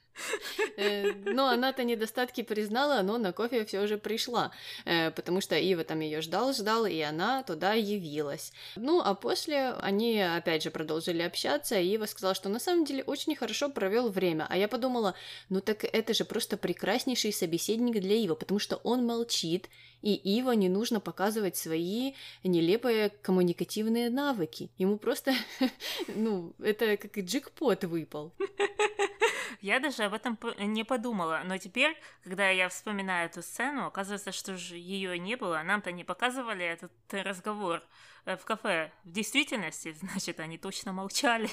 Э, 0.77 1.13
но 1.25 1.49
она-то 1.49 1.85
недостатки 1.85 2.43
признала, 2.43 3.03
но 3.03 3.19
на 3.19 3.33
кофе 3.33 3.65
все 3.65 3.87
же 3.87 3.99
пришла, 3.99 4.53
э, 4.85 5.11
потому 5.11 5.41
что 5.41 5.57
Ива 5.57 5.85
там 5.85 6.01
ее 6.01 6.21
ждал, 6.21 6.53
ждал, 6.53 6.87
и 6.87 7.01
она 7.01 7.43
туда 7.43 7.75
явилась. 7.75 8.53
Ну, 8.77 9.01
а 9.01 9.15
после 9.15 9.73
они 9.73 10.21
опять 10.21 10.63
же 10.63 10.71
продолжили 10.71 11.23
общаться, 11.23 11.79
и 11.79 11.87
Ива 11.95 12.07
сказала, 12.07 12.35
что 12.35 12.49
на 12.49 12.59
самом 12.59 12.85
деле 12.85 13.03
очень 13.05 13.37
хорошо 13.37 13.71
провел 13.71 14.09
время. 14.09 14.47
А 14.49 14.57
я 14.57 14.69
подумала, 14.69 15.15
ну 15.49 15.61
так 15.61 15.85
это 15.85 16.15
же 16.15 16.25
просто 16.25 16.57
прекраснейший 16.57 17.33
собеседник 17.33 18.01
для 18.01 18.17
Ива, 18.17 18.35
потому 18.35 18.59
что 18.59 18.77
он 18.77 19.05
молчит, 19.07 19.69
и 20.03 20.15
Ива 20.15 20.53
не 20.53 20.69
нужно 20.69 21.01
показывать 21.01 21.57
свои 21.57 22.13
нелепые 22.43 23.11
коммуникативные 23.23 24.11
навыки. 24.11 24.71
Ему 24.77 24.99
просто, 24.99 25.33
ну, 26.15 26.53
это 26.59 26.97
как 26.97 27.17
джекпот 27.19 27.85
выпал. 27.85 28.33
Я 29.65 29.81
даже 29.81 30.05
об 30.05 30.13
этом 30.13 30.39
не 30.59 30.85
подумала, 30.85 31.41
но 31.43 31.57
теперь, 31.57 31.99
когда 32.23 32.51
я 32.51 32.69
вспоминаю 32.69 33.31
эту 33.31 33.41
сцену, 33.41 33.87
оказывается, 33.87 34.31
что 34.31 34.59
же 34.59 34.77
ее 34.77 35.19
не 35.19 35.37
было, 35.37 35.63
нам-то 35.65 35.91
не 35.91 36.05
показывали 36.05 36.67
этот 36.67 36.93
разговор 37.11 37.83
э, 38.27 38.37
в 38.37 38.45
кафе. 38.45 38.93
В 39.05 39.11
действительности, 39.11 39.93
значит, 40.01 40.39
они 40.39 40.59
точно 40.59 40.93
молчали. 40.93 41.49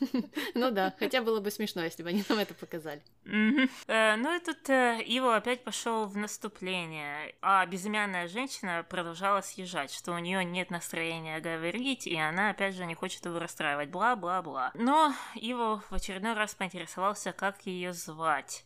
Ну 0.54 0.70
да, 0.70 0.94
хотя 0.98 1.22
было 1.22 1.40
бы 1.40 1.50
смешно, 1.50 1.82
если 1.82 2.02
бы 2.02 2.10
они 2.10 2.24
нам 2.28 2.38
это 2.38 2.54
показали. 2.54 3.02
Э, 3.24 4.16
ну 4.16 4.36
и 4.36 4.40
тут 4.40 4.68
э, 4.68 5.00
Иво 5.06 5.36
опять 5.36 5.64
пошел 5.64 6.06
в 6.06 6.16
наступление, 6.16 7.34
а 7.40 7.64
безымянная 7.66 8.28
женщина 8.28 8.84
продолжала 8.88 9.40
съезжать, 9.40 9.92
что 9.92 10.12
у 10.12 10.18
нее 10.18 10.44
нет 10.44 10.70
настроения 10.70 11.40
говорить, 11.40 12.06
и 12.06 12.16
она 12.16 12.50
опять 12.50 12.74
же 12.74 12.86
не 12.86 12.94
хочет 12.94 13.24
его 13.24 13.38
расстраивать, 13.38 13.90
бла-бла-бла. 13.90 14.72
Но 14.74 15.14
Иво 15.34 15.82
в 15.90 15.94
очередной 15.94 16.34
раз 16.34 16.54
поинтересовался, 16.54 17.32
как 17.32 17.66
ее 17.66 17.92
звать. 17.92 18.64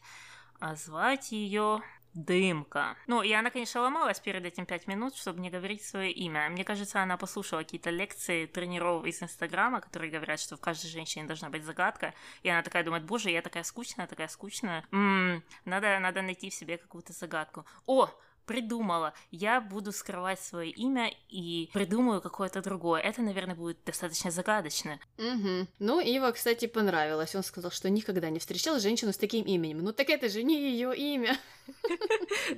А 0.59 0.75
звать 0.75 1.33
ее 1.33 1.83
Дымка. 2.17 2.97
Ну, 3.07 3.21
и 3.23 3.31
она, 3.33 3.51
конечно, 3.51 3.83
ломалась 3.83 4.21
перед 4.21 4.43
этим 4.43 4.65
пять 4.65 4.87
минут, 4.87 5.15
чтобы 5.17 5.41
не 5.41 5.51
говорить 5.51 5.83
свое 5.83 6.11
имя. 6.11 6.49
Мне 6.49 6.65
кажется, 6.65 7.03
она 7.03 7.19
послушала 7.19 7.61
какие-то 7.61 7.91
лекции 7.91 8.47
тренеров 8.47 9.05
из 9.05 9.23
Инстаграма, 9.23 9.83
которые 9.83 10.11
говорят, 10.11 10.41
что 10.41 10.57
в 10.57 10.61
каждой 10.61 10.89
женщине 10.89 11.27
должна 11.27 11.51
быть 11.51 11.63
загадка. 11.63 12.15
И 12.43 12.49
она 12.49 12.63
такая 12.63 12.85
думает, 12.85 13.05
боже, 13.05 13.31
я 13.31 13.43
такая 13.43 13.65
скучная, 13.65 14.07
такая 14.07 14.29
скучная. 14.29 14.87
М-м, 14.93 15.45
надо, 15.67 15.99
надо 15.99 16.23
найти 16.23 16.49
в 16.49 16.55
себе 16.55 16.79
какую-то 16.79 17.13
загадку. 17.13 17.67
О, 17.85 18.09
придумала, 18.47 19.13
я 19.31 19.61
буду 19.61 19.93
скрывать 19.93 20.41
свое 20.41 20.71
имя 20.71 21.13
и 21.29 21.69
придумаю 21.73 22.21
какое-то 22.21 22.63
другое. 22.63 23.01
Это, 23.01 23.23
наверное, 23.23 23.55
будет 23.55 23.79
достаточно 23.85 24.31
загадочно. 24.31 24.99
Угу. 25.19 25.67
Ну, 25.79 26.01
Ива, 26.01 26.33
кстати, 26.33 26.67
понравилось. 26.67 27.35
Он 27.35 27.43
сказал, 27.43 27.71
что 27.71 27.91
никогда 27.91 28.31
не 28.31 28.39
встречал 28.39 28.79
женщину 28.79 29.13
с 29.13 29.19
таким 29.19 29.45
именем. 29.45 29.79
Ну, 29.79 29.93
так 29.93 30.09
это 30.09 30.29
же 30.29 30.43
не 30.43 30.71
ее 30.71 30.97
имя. 30.97 31.37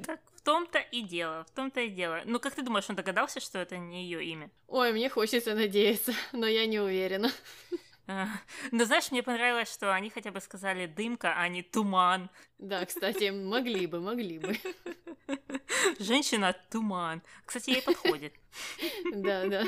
Так, 0.07 0.21
в 0.35 0.43
том-то 0.43 0.79
и 0.79 1.03
дело, 1.03 1.45
в 1.45 1.51
том-то 1.55 1.81
и 1.81 1.89
дело. 1.89 2.21
Ну, 2.25 2.39
как 2.41 2.55
ты 2.55 2.63
думаешь, 2.63 2.89
он 2.89 2.97
догадался, 2.97 3.41
что 3.41 3.59
это 3.59 3.79
не 3.79 4.05
ее 4.05 4.25
имя? 4.25 4.51
Ой, 4.67 4.93
мне 4.93 5.09
хочется 5.09 5.55
надеяться, 5.55 6.13
но 6.33 6.47
я 6.47 6.67
не 6.67 6.79
уверена. 6.79 7.31
Ну, 8.71 8.85
знаешь, 8.85 9.11
мне 9.11 9.23
понравилось, 9.23 9.73
что 9.73 9.95
они 9.95 10.09
хотя 10.09 10.31
бы 10.31 10.41
сказали 10.41 10.87
дымка, 10.87 11.35
а 11.37 11.49
не 11.49 11.63
туман. 11.63 12.31
Да, 12.59 12.85
кстати, 12.85 13.31
могли 13.31 13.87
бы, 13.87 14.01
могли 14.01 14.39
бы. 14.39 14.57
Женщина 15.99 16.57
туман. 16.71 17.23
Кстати, 17.45 17.71
ей 17.71 17.83
подходит. 17.83 18.33
Да, 19.13 19.47
да, 19.47 19.65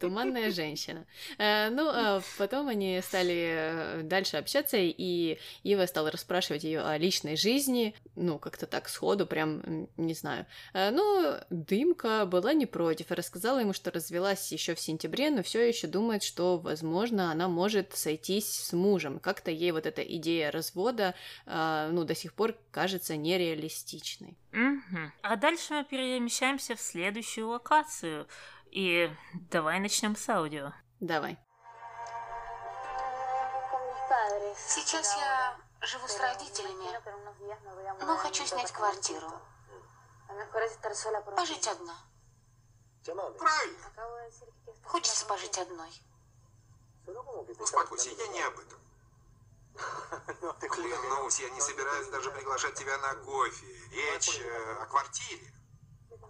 туманная 0.00 0.50
женщина. 0.50 1.06
Э, 1.38 1.70
ну, 1.70 1.88
а 1.88 2.22
потом 2.38 2.68
они 2.68 3.00
стали 3.02 3.54
э, 3.54 4.02
дальше 4.02 4.36
общаться, 4.36 4.76
и 4.78 5.38
Ива 5.62 5.86
стала 5.86 6.10
расспрашивать 6.10 6.64
ее 6.64 6.80
о 6.80 6.96
личной 6.96 7.36
жизни, 7.36 7.94
ну, 8.16 8.38
как-то 8.38 8.66
так 8.66 8.88
сходу, 8.88 9.26
прям, 9.26 9.88
не 9.96 10.14
знаю. 10.14 10.46
Э, 10.72 10.90
ну, 10.90 11.36
Дымка 11.50 12.26
была 12.26 12.52
не 12.54 12.66
против 12.66 13.10
рассказала 13.10 13.58
ему, 13.58 13.72
что 13.72 13.90
развелась 13.90 14.52
еще 14.52 14.74
в 14.74 14.80
сентябре, 14.80 15.30
но 15.30 15.42
все 15.42 15.66
еще 15.66 15.86
думает, 15.86 16.22
что, 16.22 16.58
возможно, 16.58 17.30
она 17.30 17.48
может 17.48 17.94
сойтись 17.94 18.50
с 18.50 18.72
мужем. 18.72 19.18
Как-то 19.18 19.50
ей 19.50 19.72
вот 19.72 19.86
эта 19.86 20.02
идея 20.02 20.50
развода, 20.50 21.14
ну, 21.46 22.04
до 22.04 22.14
сих 22.22 22.34
пор 22.34 22.54
кажется 22.70 23.16
нереалистичной. 23.16 24.38
Угу. 24.52 25.12
А 25.22 25.36
дальше 25.36 25.74
мы 25.74 25.84
перемещаемся 25.84 26.76
в 26.76 26.80
следующую 26.80 27.48
локацию. 27.48 28.28
И 28.70 29.10
давай 29.50 29.80
начнем 29.80 30.16
с 30.16 30.28
аудио. 30.28 30.72
Давай. 31.00 31.36
Сейчас 34.56 35.16
я 35.16 35.56
живу 35.80 36.06
с 36.06 36.20
родителями, 36.20 36.88
но 38.04 38.16
хочу 38.16 38.46
снять 38.46 38.70
квартиру. 38.70 39.32
Пожить 41.36 41.66
одна. 41.66 41.96
Правильно. 43.04 44.30
Хочется 44.84 45.26
пожить 45.26 45.58
одной. 45.58 45.90
Успокойся, 47.58 48.10
я 48.10 48.28
не 48.28 48.42
об 48.42 48.58
этом. 48.58 48.81
Клянусь, 50.60 51.40
я 51.40 51.50
не 51.50 51.60
собираюсь 51.60 52.08
даже 52.08 52.30
приглашать 52.30 52.74
тебя 52.74 52.96
на 52.98 53.14
кофе. 53.14 53.66
Речь 53.90 54.38
э, 54.38 54.82
о 54.82 54.86
квартире. 54.86 55.52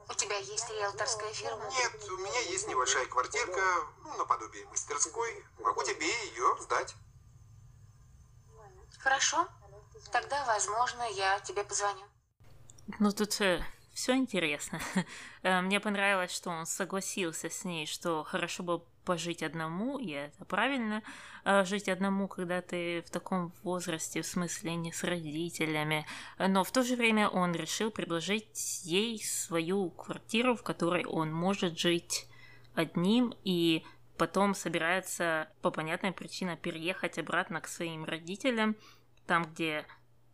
У 0.08 0.14
тебя 0.14 0.36
есть 0.36 0.68
риэлторская 0.68 1.32
фирма? 1.32 1.64
Нет, 1.70 2.10
у 2.10 2.16
меня 2.18 2.40
есть 2.40 2.68
небольшая 2.68 3.06
квартирка, 3.06 3.60
ну, 4.04 4.16
наподобие 4.16 4.66
мастерской. 4.66 5.44
Могу 5.60 5.82
тебе 5.84 6.06
ее 6.26 6.56
сдать. 6.60 6.94
Хорошо. 8.98 9.48
Тогда, 10.10 10.44
возможно, 10.46 11.02
я 11.12 11.40
тебе 11.40 11.64
позвоню. 11.64 12.04
Ну, 12.98 13.12
тут 13.12 13.32
все 13.32 14.14
интересно. 14.14 14.80
Э, 15.44 15.60
Мне 15.60 15.80
понравилось, 15.80 16.30
что 16.30 16.50
он 16.50 16.66
согласился 16.66 17.50
с 17.50 17.64
ней, 17.64 17.86
что 17.86 18.22
хорошо 18.22 18.62
бы 18.62 18.84
пожить 19.04 19.42
одному, 19.42 19.98
и 19.98 20.10
это 20.10 20.44
правильно, 20.44 21.02
э, 21.44 21.64
жить 21.64 21.88
одному, 21.88 22.28
когда 22.28 22.60
ты 22.62 23.02
в 23.02 23.10
таком 23.10 23.52
возрасте, 23.62 24.22
в 24.22 24.26
смысле 24.26 24.76
не 24.76 24.92
с 24.92 25.04
родителями. 25.04 26.06
Но 26.38 26.64
в 26.64 26.70
то 26.70 26.82
же 26.82 26.96
время 26.96 27.28
он 27.28 27.52
решил 27.52 27.90
предложить 27.90 28.82
ей 28.84 29.22
свою 29.22 29.90
квартиру, 29.90 30.54
в 30.54 30.62
которой 30.62 31.04
он 31.04 31.32
может 31.32 31.78
жить 31.78 32.26
одним, 32.74 33.34
и 33.44 33.84
потом 34.16 34.54
собирается 34.54 35.48
по 35.62 35.70
понятной 35.70 36.12
причине 36.12 36.56
переехать 36.56 37.18
обратно 37.18 37.60
к 37.60 37.68
своим 37.68 38.04
родителям, 38.04 38.76
там, 39.26 39.44
где 39.44 39.86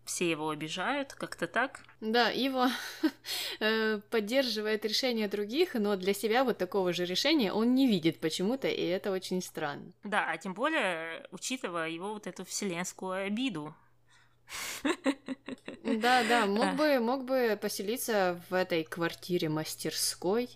все 0.08 0.30
его 0.30 0.48
обижают, 0.48 1.12
как-то 1.12 1.46
так. 1.46 1.80
Да, 2.00 2.30
Иво 2.32 2.70
э, 3.60 4.00
поддерживает 4.10 4.84
решения 4.84 5.28
других, 5.28 5.74
но 5.74 5.96
для 5.96 6.14
себя 6.14 6.44
вот 6.44 6.58
такого 6.58 6.92
же 6.92 7.04
решения 7.04 7.52
он 7.52 7.74
не 7.74 7.86
видит 7.86 8.18
почему-то, 8.18 8.68
и 8.68 8.84
это 8.86 9.12
очень 9.12 9.42
странно. 9.42 9.92
Да, 10.04 10.26
а 10.30 10.36
тем 10.38 10.54
более, 10.54 11.26
учитывая 11.30 11.90
его 11.90 12.14
вот 12.14 12.26
эту 12.26 12.44
вселенскую 12.44 13.26
обиду. 13.26 13.74
Да, 15.84 16.22
да, 16.24 16.44
мог 16.44 16.74
бы, 16.76 16.98
мог 16.98 17.24
бы 17.24 17.58
поселиться 17.60 18.42
в 18.50 18.54
этой 18.54 18.84
квартире 18.84 19.48
мастерской 19.48 20.50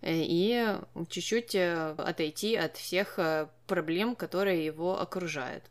э, 0.00 0.12
и 0.14 0.78
чуть-чуть 1.10 1.54
э, 1.54 1.94
отойти 1.98 2.56
от 2.56 2.78
всех 2.78 3.18
э, 3.18 3.48
проблем, 3.66 4.16
которые 4.16 4.64
его 4.64 4.98
окружают. 4.98 5.64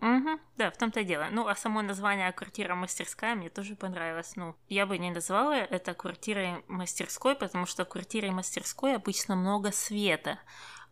Угу, 0.00 0.38
да, 0.58 0.70
в 0.70 0.76
том-то 0.76 1.00
и 1.00 1.04
дело. 1.04 1.28
Ну, 1.30 1.48
а 1.48 1.54
само 1.54 1.82
название 1.82 2.30
«Квартира 2.32 2.74
мастерская» 2.74 3.34
мне 3.34 3.48
тоже 3.48 3.74
понравилось. 3.74 4.36
Ну, 4.36 4.54
я 4.68 4.86
бы 4.86 4.98
не 4.98 5.10
назвала 5.10 5.56
это 5.56 5.94
квартирой 5.94 6.62
мастерской, 6.68 7.34
потому 7.34 7.66
что 7.66 7.84
в 7.84 7.88
квартире 7.88 8.30
мастерской 8.30 8.96
обычно 8.96 9.34
много 9.36 9.72
света 9.72 10.38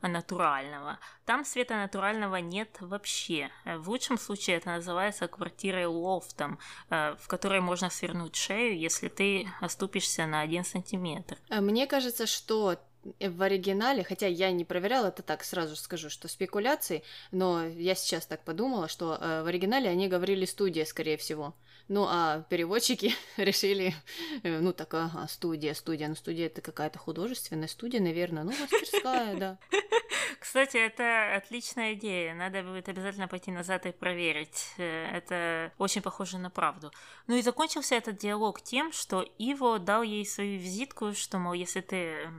натурального. 0.08 0.98
Там 1.24 1.44
света 1.44 1.76
натурального 1.76 2.36
нет 2.36 2.76
вообще. 2.80 3.50
Э, 3.64 3.76
В 3.78 3.88
лучшем 3.88 4.18
случае 4.18 4.56
это 4.56 4.70
называется 4.70 5.28
квартирой 5.28 5.86
лофтом, 5.86 6.58
э, 6.90 7.14
в 7.20 7.28
которой 7.28 7.60
можно 7.60 7.90
свернуть 7.90 8.36
шею, 8.36 8.78
если 8.78 9.08
ты 9.08 9.48
оступишься 9.60 10.26
на 10.26 10.40
один 10.40 10.64
сантиметр. 10.64 11.38
А 11.50 11.60
Мне 11.60 11.86
кажется, 11.86 12.26
что 12.26 12.78
в 13.20 13.42
оригинале, 13.42 14.04
хотя 14.04 14.26
я 14.26 14.50
не 14.52 14.64
проверяла, 14.64 15.06
это 15.06 15.22
так 15.22 15.44
сразу 15.44 15.76
скажу, 15.76 16.10
что 16.10 16.28
спекуляции, 16.28 17.02
но 17.30 17.64
я 17.64 17.94
сейчас 17.94 18.26
так 18.26 18.44
подумала, 18.44 18.88
что 18.88 19.18
э, 19.20 19.42
в 19.42 19.46
оригинале 19.46 19.88
они 19.88 20.08
говорили 20.08 20.44
студия, 20.44 20.84
скорее 20.84 21.16
всего. 21.16 21.54
Ну, 21.88 22.06
а 22.08 22.44
переводчики 22.48 23.14
решили, 23.36 23.94
э, 24.42 24.60
ну, 24.60 24.72
так, 24.72 24.94
ага, 24.94 25.26
студия, 25.28 25.74
студия, 25.74 26.08
ну, 26.08 26.14
студия 26.14 26.46
это 26.46 26.60
какая-то 26.60 26.98
художественная 26.98 27.68
студия, 27.68 28.00
наверное, 28.00 28.44
ну, 28.44 28.52
мастерская, 28.52 29.36
да. 29.36 29.58
Кстати, 30.40 30.76
это 30.76 31.36
отличная 31.36 31.94
идея. 31.94 32.34
Надо 32.34 32.62
будет 32.62 32.88
обязательно 32.88 33.28
пойти 33.28 33.50
назад 33.50 33.86
и 33.86 33.92
проверить. 33.92 34.72
Э, 34.78 35.16
Это 35.16 35.72
очень 35.78 36.02
похоже 36.02 36.38
на 36.38 36.50
правду. 36.50 36.90
Ну 37.26 37.36
и 37.36 37.42
закончился 37.42 37.94
этот 37.94 38.16
диалог 38.16 38.60
тем, 38.62 38.92
что 38.92 39.22
Иво 39.38 39.78
дал 39.78 40.02
ей 40.02 40.26
свою 40.26 40.58
визитку, 40.58 41.14
что, 41.14 41.38
мол, 41.38 41.52
если 41.52 41.80
ты 41.80 42.30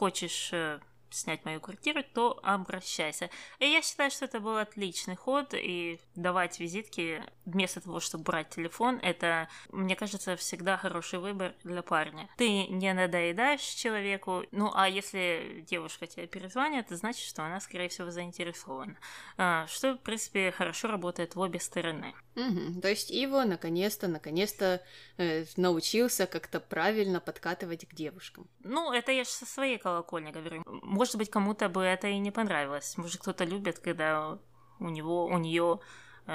хочешь 0.00 0.48
э, 0.52 0.78
снять 1.10 1.44
мою 1.44 1.60
квартиру, 1.60 2.02
то 2.14 2.38
обращайся. 2.42 3.30
И 3.58 3.66
я 3.66 3.82
считаю, 3.82 4.10
что 4.10 4.24
это 4.24 4.40
был 4.40 4.56
отличный 4.56 5.16
ход, 5.16 5.54
и 5.54 6.00
давать 6.14 6.60
визитки 6.60 7.22
вместо 7.44 7.80
того, 7.80 8.00
чтобы 8.00 8.24
брать 8.24 8.50
телефон, 8.50 8.98
это, 9.02 9.48
мне 9.70 9.96
кажется, 9.96 10.36
всегда 10.36 10.76
хороший 10.76 11.18
выбор 11.18 11.54
для 11.64 11.82
парня. 11.82 12.28
Ты 12.36 12.66
не 12.66 12.92
надоедаешь 12.92 13.60
человеку, 13.60 14.44
ну 14.50 14.70
а 14.74 14.88
если 14.88 15.64
девушка 15.68 16.06
тебе 16.06 16.26
перезвонит, 16.26 16.86
это 16.86 16.96
значит, 16.96 17.26
что 17.26 17.42
она, 17.42 17.60
скорее 17.60 17.88
всего, 17.88 18.10
заинтересована. 18.10 18.96
А, 19.36 19.66
Что, 19.66 19.94
в 19.94 19.98
принципе, 19.98 20.52
хорошо 20.52 20.88
работает 20.88 21.34
в 21.34 21.40
обе 21.40 21.60
стороны. 21.60 22.14
Мгм. 22.34 22.80
То 22.80 22.88
есть 22.88 23.10
Иво 23.10 23.44
наконец-то, 23.44 24.08
наконец-то 24.08 24.82
э, 25.16 25.44
научился 25.56 26.26
как-то 26.26 26.60
правильно 26.60 27.20
подкатывать 27.20 27.86
к 27.88 27.94
девушкам. 27.94 28.48
Ну, 28.60 28.92
это 28.92 29.12
я 29.12 29.24
же 29.24 29.30
со 29.30 29.46
своей 29.46 29.78
колокольни 29.78 30.30
говорю. 30.30 30.62
Может 31.00 31.16
быть, 31.16 31.30
кому-то 31.30 31.70
бы 31.70 31.80
это 31.80 32.08
и 32.08 32.18
не 32.18 32.30
понравилось. 32.30 32.98
Может, 32.98 33.22
кто-то 33.22 33.44
любит, 33.44 33.78
когда 33.78 34.36
у 34.80 34.88
него, 34.90 35.24
у 35.24 35.38
нее 35.38 35.80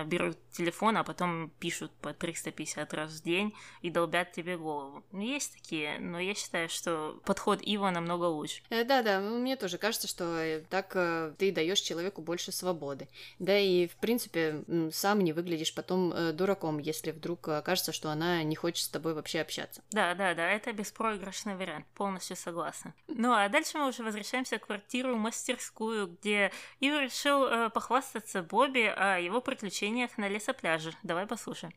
берут 0.03 0.37
телефон, 0.51 0.97
а 0.97 1.03
потом 1.03 1.51
пишут 1.59 1.91
по 2.01 2.13
350 2.13 2.93
раз 2.93 3.11
в 3.11 3.23
день 3.23 3.53
и 3.81 3.89
долбят 3.89 4.31
тебе 4.31 4.57
голову. 4.57 5.03
Ну, 5.11 5.21
есть 5.21 5.53
такие, 5.53 5.99
но 5.99 6.19
я 6.19 6.33
считаю, 6.33 6.69
что 6.69 7.19
подход 7.25 7.61
Ива 7.61 7.89
намного 7.89 8.25
лучше. 8.25 8.61
Э, 8.69 8.83
Да-да, 8.83 9.19
ну, 9.19 9.39
мне 9.39 9.55
тоже 9.55 9.77
кажется, 9.77 10.07
что 10.07 10.37
э, 10.37 10.61
так 10.69 10.91
э, 10.95 11.33
ты 11.37 11.51
даешь 11.51 11.79
человеку 11.79 12.21
больше 12.21 12.51
свободы. 12.51 13.07
Да 13.39 13.57
и, 13.57 13.87
в 13.87 13.95
принципе, 13.95 14.63
сам 14.91 15.21
не 15.21 15.33
выглядишь 15.33 15.73
потом 15.73 16.11
э, 16.13 16.33
дураком, 16.33 16.79
если 16.79 17.11
вдруг 17.11 17.47
окажется, 17.47 17.91
что 17.91 18.09
она 18.09 18.43
не 18.43 18.55
хочет 18.55 18.85
с 18.85 18.89
тобой 18.89 19.13
вообще 19.13 19.41
общаться. 19.41 19.81
Да, 19.91 20.13
да, 20.15 20.33
да, 20.33 20.49
это 20.51 20.73
беспроигрышный 20.73 21.55
вариант, 21.55 21.85
полностью 21.95 22.35
согласна. 22.35 22.93
Ну 23.07 23.31
а 23.31 23.47
дальше 23.49 23.77
мы 23.77 23.87
уже 23.87 24.03
возвращаемся 24.03 24.57
в 24.57 24.61
квартиру 24.61 25.15
мастерскую, 25.15 26.07
где 26.07 26.51
Ива 26.79 27.03
решил 27.03 27.45
э, 27.45 27.69
похвастаться 27.69 28.41
Бобби 28.43 28.85
о 28.85 29.19
его 29.19 29.41
приключениях 29.41 29.84
на 30.17 30.27
лесопляже. 30.27 30.97
Давай 31.03 31.27
послушаем. 31.27 31.73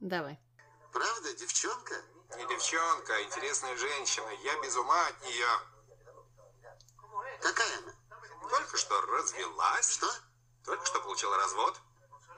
Давай. 0.00 0.38
Правда, 0.92 1.34
девчонка? 1.34 1.94
Не 2.36 2.46
девчонка, 2.46 3.14
а 3.14 3.22
интересная 3.22 3.76
женщина. 3.76 4.28
Я 4.44 4.60
без 4.62 4.76
ума 4.76 5.06
от 5.06 5.20
нее. 5.22 5.46
Какая 7.40 7.78
она? 7.78 7.92
Только 8.48 8.76
что 8.76 9.00
развелась. 9.00 9.90
Что? 9.92 10.10
Только 10.64 10.86
что 10.86 11.00
получила 11.00 11.36
развод. 11.36 11.80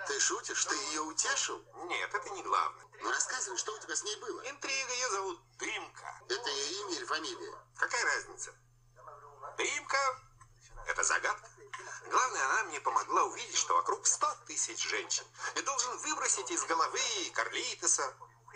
Ты 0.06 0.18
шутишь? 0.18 0.64
Ты 0.64 0.74
ее 0.74 1.02
утешил? 1.02 1.62
Нет, 1.88 2.14
это 2.14 2.30
не 2.30 2.42
главное. 2.42 2.84
Ну 3.02 3.10
рассказывай, 3.10 3.58
что 3.58 3.74
у 3.74 3.78
тебя 3.78 3.94
с 3.94 4.02
ней 4.02 4.16
было? 4.16 4.40
Интрига, 4.48 4.92
ее 4.92 5.10
зовут 5.10 5.40
Дымка. 5.58 6.20
Это 6.28 6.50
ее 6.50 6.80
имя 6.82 6.94
или 6.96 7.04
фамилия? 7.04 7.58
Какая 7.76 8.04
разница? 8.04 8.54
Дымка– 9.58 10.20
это 10.86 11.02
загадка. 11.02 11.50
Главное, 12.10 12.44
она 12.44 12.64
мне 12.64 12.80
помогла 12.80 13.24
увидеть, 13.24 13.56
что 13.56 13.74
вокруг 13.74 14.06
100 14.06 14.26
тысяч 14.46 14.82
женщин. 14.88 15.24
И 15.56 15.62
должен 15.62 15.96
выбросить 15.98 16.50
из 16.50 16.64
головы 16.64 16.98
Карлитеса. 17.34 18.02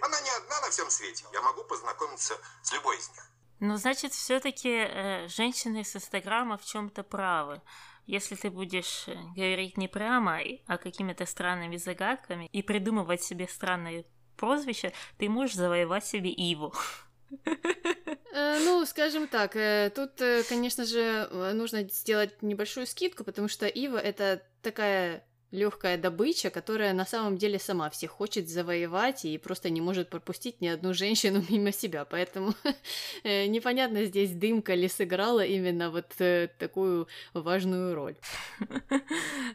Она 0.02 0.20
не 0.20 0.30
одна 0.30 0.60
на 0.60 0.70
всем 0.70 0.90
свете. 0.90 1.24
Я 1.32 1.40
могу 1.42 1.62
познакомиться 1.64 2.34
с 2.62 2.72
любой 2.72 2.98
из 2.98 3.08
них. 3.10 3.30
Ну, 3.60 3.76
значит, 3.76 4.12
все-таки 4.12 5.28
женщины 5.28 5.84
с 5.84 5.94
Инстаграма 5.96 6.58
в 6.58 6.64
чем-то 6.64 7.04
правы. 7.04 7.62
Если 8.06 8.34
ты 8.34 8.50
будешь 8.50 9.08
э, 9.08 9.14
говорить 9.34 9.78
не 9.78 9.88
прямо, 9.88 10.42
и- 10.42 10.62
а 10.66 10.76
какими-то 10.76 11.24
странными 11.24 11.78
загадками 11.78 12.50
и 12.52 12.62
придумывать 12.62 13.22
себе 13.22 13.48
странные 13.48 14.04
прозвища, 14.36 14.92
ты 15.16 15.30
можешь 15.30 15.56
завоевать 15.56 16.04
себе 16.06 16.30
Иву. 16.30 16.74
Э, 18.34 18.58
Ну, 18.64 18.84
скажем 18.84 19.28
так, 19.28 19.54
э, 19.54 19.90
тут, 19.94 20.20
э, 20.20 20.42
конечно 20.48 20.84
же, 20.84 21.28
нужно 21.54 21.84
сделать 21.88 22.42
небольшую 22.42 22.86
скидку, 22.86 23.22
потому 23.22 23.46
что 23.48 23.66
Ива 23.66 23.98
это 23.98 24.42
такая 24.60 25.24
легкая 25.52 25.96
добыча, 25.96 26.50
которая 26.50 26.92
на 26.94 27.06
самом 27.06 27.38
деле 27.38 27.60
сама 27.60 27.88
всех 27.88 28.10
хочет 28.10 28.48
завоевать 28.48 29.24
и 29.24 29.38
просто 29.38 29.70
не 29.70 29.80
может 29.80 30.10
пропустить 30.10 30.60
ни 30.60 30.66
одну 30.66 30.94
женщину 30.94 31.44
мимо 31.48 31.70
себя. 31.70 32.04
Поэтому 32.04 32.54
непонятно 33.24 34.04
здесь 34.04 34.32
дымка 34.32 34.74
ли 34.74 34.88
сыграла 34.88 35.44
именно 35.44 35.90
вот 35.92 36.12
такую 36.58 37.06
важную 37.34 37.94
роль. 37.94 38.16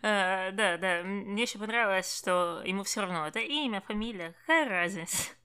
Да, 0.02 0.78
да, 0.78 1.04
мне 1.04 1.44
еще 1.44 1.60
понравилось, 1.60 2.18
что 2.18 2.62
ему 2.66 2.84
все 2.84 3.02
равно 3.02 3.28
это 3.28 3.40
имя, 3.40 3.82
фамилия, 3.82 4.34
какая 4.46 4.70
разница. 4.70 5.39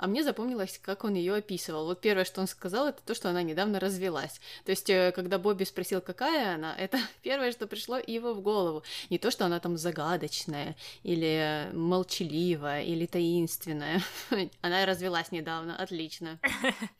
А 0.00 0.06
мне 0.06 0.24
запомнилось, 0.24 0.78
как 0.82 1.04
он 1.04 1.12
ее 1.12 1.34
описывал. 1.34 1.84
Вот 1.84 2.00
первое, 2.00 2.24
что 2.24 2.40
он 2.40 2.46
сказал, 2.46 2.88
это 2.88 3.02
то, 3.04 3.14
что 3.14 3.28
она 3.28 3.42
недавно 3.42 3.78
развелась. 3.78 4.40
То 4.64 4.70
есть, 4.70 4.88
э, 4.88 5.12
когда 5.14 5.38
Бобби 5.38 5.64
спросил, 5.64 6.00
какая 6.00 6.54
она, 6.54 6.74
это 6.78 6.98
первое, 7.22 7.52
что 7.52 7.66
пришло 7.66 7.98
его 7.98 8.32
в 8.32 8.40
голову. 8.40 8.82
Не 9.10 9.18
то, 9.18 9.30
что 9.30 9.44
она 9.44 9.60
там 9.60 9.76
загадочная, 9.76 10.74
или 11.02 11.68
молчаливая, 11.74 12.82
или 12.82 13.04
таинственная. 13.04 14.00
Она 14.62 14.86
развелась 14.86 15.32
недавно, 15.32 15.76
отлично. 15.76 16.40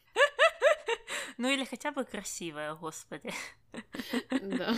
Ну 1.41 1.49
или 1.49 1.65
хотя 1.65 1.91
бы 1.91 2.05
красивая, 2.05 2.75
господи. 2.75 3.33
Да. 4.31 4.75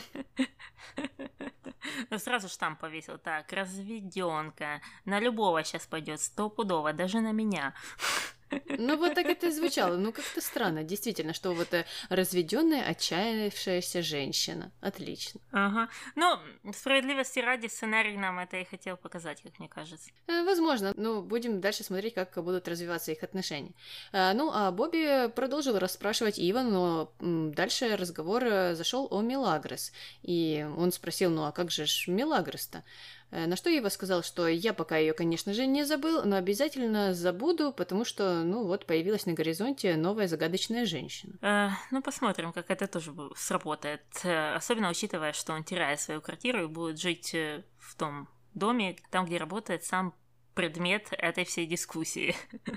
Ну 2.10 2.18
сразу 2.18 2.48
штамп 2.48 2.78
повесил. 2.78 3.18
Так, 3.18 3.52
разведенка. 3.52 4.80
На 5.04 5.18
любого 5.18 5.64
сейчас 5.64 5.88
пойдет, 5.88 6.20
стопудово, 6.20 6.92
даже 6.92 7.20
на 7.20 7.32
меня. 7.32 7.74
Ну, 8.78 8.96
вот 8.96 9.14
так 9.14 9.26
это 9.26 9.48
и 9.48 9.50
звучало. 9.50 9.96
Ну, 9.96 10.12
как-то 10.12 10.40
странно, 10.40 10.82
действительно, 10.82 11.32
что 11.32 11.52
вот 11.52 11.72
э, 11.74 11.84
разведенная, 12.08 12.82
отчаявшаяся 12.84 14.02
женщина. 14.02 14.72
Отлично. 14.80 15.40
Ага. 15.52 15.88
Ну, 16.14 16.38
справедливости 16.72 17.40
ради, 17.40 17.66
сценарий 17.66 18.16
нам 18.16 18.38
это 18.38 18.56
и 18.56 18.64
хотел 18.64 18.96
показать, 18.96 19.42
как 19.42 19.58
мне 19.58 19.68
кажется. 19.68 20.10
Э, 20.26 20.44
возможно. 20.44 20.92
Ну, 20.96 21.22
будем 21.22 21.60
дальше 21.60 21.84
смотреть, 21.84 22.14
как 22.14 22.42
будут 22.42 22.68
развиваться 22.68 23.12
их 23.12 23.22
отношения. 23.22 23.72
Э, 24.12 24.32
ну, 24.32 24.50
а 24.52 24.70
Бобби 24.70 25.28
продолжил 25.28 25.78
расспрашивать 25.78 26.38
Ива, 26.38 26.62
но 26.62 27.12
дальше 27.20 27.96
разговор 27.96 28.74
зашел 28.74 29.08
о 29.10 29.20
Мелагрос. 29.20 29.92
И 30.22 30.66
он 30.76 30.92
спросил, 30.92 31.30
ну, 31.30 31.44
а 31.44 31.52
как 31.52 31.70
же 31.70 31.86
ж 31.86 32.08
Мелагрос-то? 32.08 32.84
Э, 33.32 33.46
на 33.46 33.56
что 33.56 33.70
Ева 33.70 33.88
сказал, 33.88 34.22
что 34.22 34.46
я 34.46 34.74
пока 34.74 34.98
ее, 34.98 35.14
конечно 35.14 35.54
же, 35.54 35.66
не 35.66 35.84
забыл, 35.84 36.22
но 36.24 36.36
обязательно 36.36 37.14
забуду, 37.14 37.72
потому 37.72 38.04
что, 38.04 38.44
ну 38.44 38.64
вот, 38.64 38.86
появилась 38.86 39.26
на 39.26 39.32
горизонте 39.32 39.96
новая 39.96 40.28
загадочная 40.28 40.84
женщина. 40.84 41.34
Э, 41.40 41.70
ну, 41.90 42.02
посмотрим, 42.02 42.52
как 42.52 42.70
это 42.70 42.86
тоже 42.86 43.12
сработает. 43.34 44.02
Э, 44.22 44.54
особенно 44.54 44.90
учитывая, 44.90 45.32
что 45.32 45.54
он 45.54 45.64
теряет 45.64 46.00
свою 46.00 46.20
квартиру 46.20 46.64
и 46.64 46.66
будет 46.66 47.00
жить 47.00 47.34
э, 47.34 47.64
в 47.78 47.96
том 47.96 48.28
доме, 48.52 48.96
там, 49.10 49.24
где 49.24 49.38
работает 49.38 49.84
сам 49.84 50.14
предмет 50.54 51.08
этой 51.12 51.44
всей 51.44 51.66
дискуссии. 51.66 52.36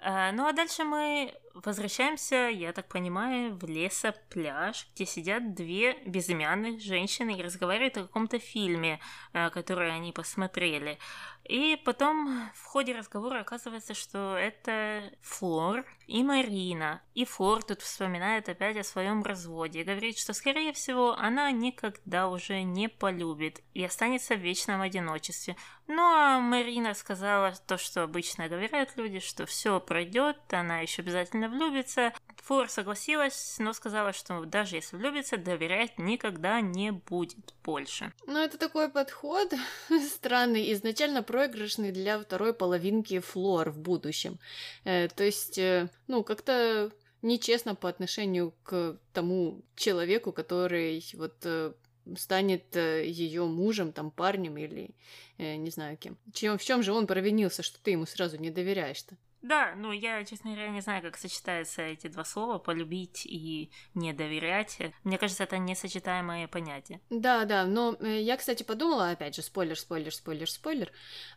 Ну 0.00 0.46
а 0.46 0.52
дальше 0.52 0.84
мы 0.84 1.34
возвращаемся, 1.64 2.48
я 2.48 2.72
так 2.72 2.88
понимаю, 2.88 3.56
в 3.56 3.64
лесопляж, 3.64 4.88
где 4.94 5.06
сидят 5.06 5.54
две 5.54 5.94
безымянных 6.04 6.80
женщины 6.80 7.38
и 7.38 7.42
разговаривают 7.42 7.96
о 7.96 8.02
каком-то 8.02 8.38
фильме, 8.38 9.00
э, 9.32 9.50
который 9.50 9.94
они 9.94 10.12
посмотрели. 10.12 10.98
И 11.44 11.80
потом 11.82 12.50
в 12.54 12.64
ходе 12.64 12.94
разговора 12.94 13.40
оказывается, 13.40 13.94
что 13.94 14.36
это 14.36 15.10
Флор 15.22 15.86
и 16.06 16.22
Марина. 16.22 17.00
И 17.14 17.24
Флор 17.24 17.62
тут 17.62 17.80
вспоминает 17.80 18.48
опять 18.50 18.76
о 18.76 18.84
своем 18.84 19.22
разводе 19.22 19.80
и 19.80 19.84
говорит, 19.84 20.18
что, 20.18 20.34
скорее 20.34 20.74
всего, 20.74 21.14
она 21.14 21.50
никогда 21.50 22.28
уже 22.28 22.62
не 22.62 22.88
полюбит 22.88 23.62
и 23.72 23.82
останется 23.82 24.34
в 24.34 24.40
вечном 24.40 24.82
одиночестве. 24.82 25.56
Ну 25.86 26.02
а 26.02 26.38
Марина 26.38 26.92
сказала 26.92 27.54
то, 27.66 27.78
что 27.78 28.02
обычно 28.02 28.48
говорят 28.48 28.96
люди, 28.96 29.20
что 29.20 29.46
все 29.46 29.80
пройдет, 29.80 30.36
она 30.52 30.80
еще 30.80 31.00
обязательно 31.00 31.47
влюбится. 31.48 32.12
Флор 32.42 32.68
согласилась, 32.68 33.56
но 33.58 33.72
сказала, 33.72 34.12
что 34.12 34.44
даже 34.44 34.76
если 34.76 34.96
влюбится, 34.96 35.36
доверять 35.36 35.98
никогда 35.98 36.60
не 36.60 36.92
будет 36.92 37.54
больше. 37.64 38.12
Ну, 38.26 38.38
это 38.38 38.58
такой 38.58 38.88
подход 38.88 39.52
странный, 40.10 40.72
изначально 40.72 41.22
проигрышный 41.22 41.92
для 41.92 42.18
второй 42.18 42.54
половинки 42.54 43.18
Флор 43.20 43.70
в 43.70 43.78
будущем. 43.78 44.38
Э, 44.84 45.08
то 45.08 45.24
есть, 45.24 45.58
э, 45.58 45.90
ну, 46.06 46.24
как-то 46.24 46.90
нечестно 47.22 47.74
по 47.74 47.88
отношению 47.88 48.54
к 48.62 48.98
тому 49.12 49.62
человеку, 49.74 50.32
который 50.32 51.04
вот 51.14 51.34
э, 51.44 51.72
станет 52.16 52.76
э, 52.76 53.06
ее 53.06 53.44
мужем, 53.44 53.92
там, 53.92 54.10
парнем 54.10 54.56
или 54.56 54.90
э, 55.38 55.56
не 55.56 55.70
знаю 55.70 55.96
кем. 55.96 56.16
Чем, 56.32 56.58
в 56.58 56.64
чем 56.64 56.82
же 56.82 56.92
он 56.92 57.06
провинился, 57.06 57.62
что 57.62 57.80
ты 57.82 57.92
ему 57.92 58.06
сразу 58.06 58.38
не 58.38 58.50
доверяешь-то? 58.50 59.16
Да, 59.42 59.74
ну 59.76 59.92
я, 59.92 60.24
честно 60.24 60.50
говоря, 60.50 60.68
не 60.68 60.80
знаю, 60.80 61.02
как 61.02 61.16
сочетаются 61.16 61.82
эти 61.82 62.08
два 62.08 62.24
слова 62.24 62.58
полюбить 62.58 63.24
и 63.24 63.70
не 63.94 64.12
доверять. 64.12 64.78
Мне 65.04 65.18
кажется, 65.18 65.44
это 65.44 65.58
несочетаемые 65.58 66.48
понятия. 66.48 67.00
Да, 67.10 67.44
да, 67.44 67.64
но 67.64 67.96
э, 68.00 68.20
я, 68.20 68.36
кстати, 68.36 68.62
подумала, 68.62 69.10
опять 69.10 69.36
же, 69.36 69.42
спойлер, 69.42 69.78
спойлер, 69.78 70.12
спойлер, 70.12 70.50
спойлер, 70.50 70.92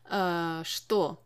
э, 0.10 0.62
что 0.66 1.24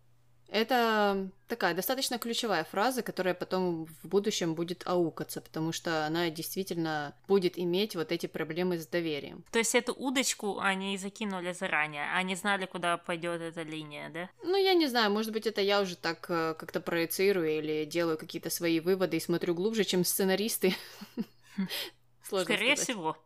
это 0.49 1.29
такая 1.47 1.73
достаточно 1.73 2.17
ключевая 2.17 2.63
фраза, 2.63 3.01
которая 3.01 3.33
потом 3.33 3.85
в 3.85 4.07
будущем 4.07 4.55
будет 4.55 4.83
аукаться, 4.85 5.41
потому 5.41 5.71
что 5.71 6.05
она 6.05 6.29
действительно 6.29 7.13
будет 7.27 7.57
иметь 7.57 7.95
вот 7.95 8.11
эти 8.11 8.27
проблемы 8.27 8.77
с 8.77 8.87
доверием. 8.87 9.43
То 9.51 9.59
есть 9.59 9.75
эту 9.75 9.93
удочку 9.93 10.59
они 10.59 10.97
закинули 10.97 11.51
заранее, 11.53 12.11
они 12.13 12.35
знали, 12.35 12.65
куда 12.65 12.97
пойдет 12.97 13.41
эта 13.41 13.63
линия, 13.63 14.09
да? 14.09 14.29
Ну, 14.43 14.55
я 14.55 14.73
не 14.73 14.87
знаю, 14.87 15.11
может 15.11 15.31
быть, 15.31 15.47
это 15.47 15.61
я 15.61 15.81
уже 15.81 15.95
так 15.95 16.25
э, 16.29 16.55
как-то 16.57 16.79
проецирую 16.79 17.57
или 17.57 17.85
делаю 17.85 18.17
какие-то 18.17 18.49
свои 18.49 18.79
выводы 18.79 19.17
и 19.17 19.21
смотрю 19.21 19.53
глубже, 19.53 19.83
чем 19.83 20.03
сценаристы. 20.03 20.75
Скорее 22.23 22.75
всего. 22.75 23.17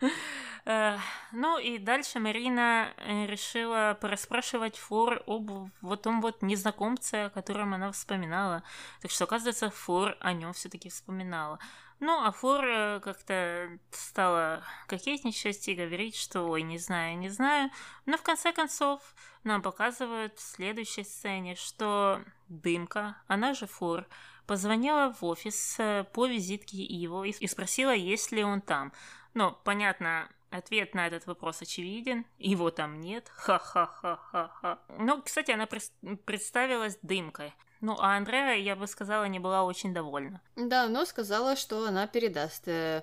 Э, 0.66 0.96
ну 1.32 1.58
и 1.58 1.78
дальше 1.78 2.20
Марина 2.20 2.92
э, 2.96 3.26
решила 3.26 3.98
порасспрашивать 4.00 4.78
Фор 4.78 5.22
об 5.26 5.70
вот 5.82 6.02
том 6.02 6.22
вот 6.22 6.42
незнакомце, 6.42 7.26
о 7.26 7.30
котором 7.30 7.74
она 7.74 7.92
вспоминала. 7.92 8.62
Так 9.02 9.10
что, 9.10 9.24
оказывается, 9.24 9.70
Фор 9.70 10.16
о 10.20 10.32
нем 10.32 10.54
все-таки 10.54 10.88
вспоминала. 10.88 11.58
Ну, 12.00 12.24
а 12.24 12.32
Фор 12.32 12.64
э, 12.64 13.00
как-то 13.00 13.78
стала 13.90 14.62
кокетничать 14.86 15.68
и 15.68 15.74
говорить, 15.74 16.16
что 16.16 16.44
ой, 16.44 16.62
не 16.62 16.78
знаю, 16.78 17.18
не 17.18 17.28
знаю. 17.28 17.70
Но 18.06 18.16
в 18.16 18.22
конце 18.22 18.52
концов 18.52 19.00
нам 19.44 19.60
показывают 19.60 20.38
в 20.38 20.42
следующей 20.42 21.04
сцене, 21.04 21.56
что 21.56 22.22
Дымка, 22.48 23.16
она 23.26 23.52
же 23.52 23.66
Фор, 23.66 24.06
позвонила 24.46 25.14
в 25.18 25.24
офис 25.24 25.78
по 26.12 26.26
визитке 26.26 26.82
его 26.82 27.24
и 27.24 27.46
спросила, 27.46 27.94
есть 27.94 28.32
ли 28.32 28.44
он 28.44 28.60
там. 28.60 28.92
Но, 29.32 29.58
понятно, 29.64 30.28
Ответ 30.54 30.94
на 30.94 31.08
этот 31.08 31.26
вопрос 31.26 31.62
очевиден, 31.62 32.26
его 32.38 32.70
там 32.70 33.00
нет, 33.00 33.28
ха-ха-ха-ха-ха. 33.34 34.78
Ну, 35.00 35.20
кстати, 35.20 35.50
она 35.50 35.66
представилась 35.66 36.96
дымкой. 37.02 37.52
Ну, 37.80 37.96
а 37.98 38.16
Андреа, 38.16 38.54
я 38.54 38.76
бы 38.76 38.86
сказала, 38.86 39.24
не 39.24 39.40
была 39.40 39.64
очень 39.64 39.92
довольна. 39.92 40.40
Да, 40.54 40.86
но 40.86 41.04
сказала, 41.06 41.56
что 41.56 41.84
она 41.88 42.06
передаст 42.06 42.68
э, 42.68 43.02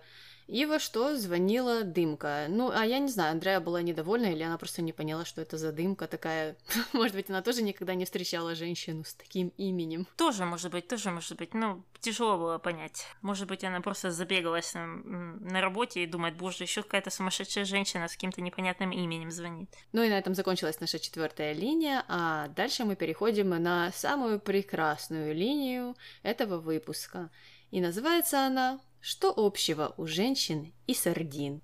и 0.51 0.65
во 0.65 0.79
что 0.79 1.15
звонила 1.15 1.83
дымка. 1.83 2.47
Ну, 2.49 2.71
а 2.71 2.85
я 2.85 2.99
не 2.99 3.07
знаю, 3.07 3.31
Андрея 3.31 3.61
была 3.61 3.81
недовольна, 3.81 4.25
или 4.25 4.43
она 4.43 4.57
просто 4.57 4.81
не 4.81 4.91
поняла, 4.91 5.23
что 5.23 5.41
это 5.41 5.57
за 5.57 5.71
дымка 5.71 6.07
такая. 6.07 6.57
Может 6.93 7.15
быть, 7.15 7.29
она 7.29 7.41
тоже 7.41 7.63
никогда 7.63 7.93
не 7.95 8.03
встречала 8.03 8.53
женщину 8.53 9.05
с 9.05 9.13
таким 9.13 9.53
именем. 9.55 10.05
Тоже, 10.17 10.43
может 10.43 10.69
быть, 10.71 10.89
тоже, 10.89 11.09
может 11.09 11.37
быть. 11.37 11.53
Ну, 11.53 11.85
тяжело 12.01 12.37
было 12.37 12.57
понять. 12.57 13.05
Может 13.21 13.47
быть, 13.47 13.63
она 13.63 13.79
просто 13.79 14.11
забегалась 14.11 14.73
на, 14.73 14.87
на 14.87 15.61
работе 15.61 16.03
и 16.03 16.05
думает, 16.05 16.35
боже, 16.35 16.65
еще 16.65 16.83
какая-то 16.83 17.11
сумасшедшая 17.11 17.63
женщина 17.63 18.09
с 18.09 18.11
каким-то 18.11 18.41
непонятным 18.41 18.91
именем 18.91 19.31
звонит. 19.31 19.69
Ну 19.93 20.03
и 20.03 20.09
на 20.09 20.17
этом 20.19 20.35
закончилась 20.35 20.81
наша 20.81 20.99
четвертая 20.99 21.53
линия, 21.53 22.03
а 22.09 22.49
дальше 22.49 22.83
мы 22.83 22.97
переходим 22.97 23.49
на 23.49 23.89
самую 23.93 24.41
прекрасную 24.41 25.33
линию 25.33 25.95
этого 26.23 26.57
выпуска. 26.57 27.29
И 27.69 27.79
называется 27.79 28.45
она 28.45 28.81
что 29.01 29.33
общего 29.35 29.93
у 29.97 30.07
женщин 30.07 30.73
и 30.87 30.93
сардин? 30.93 31.61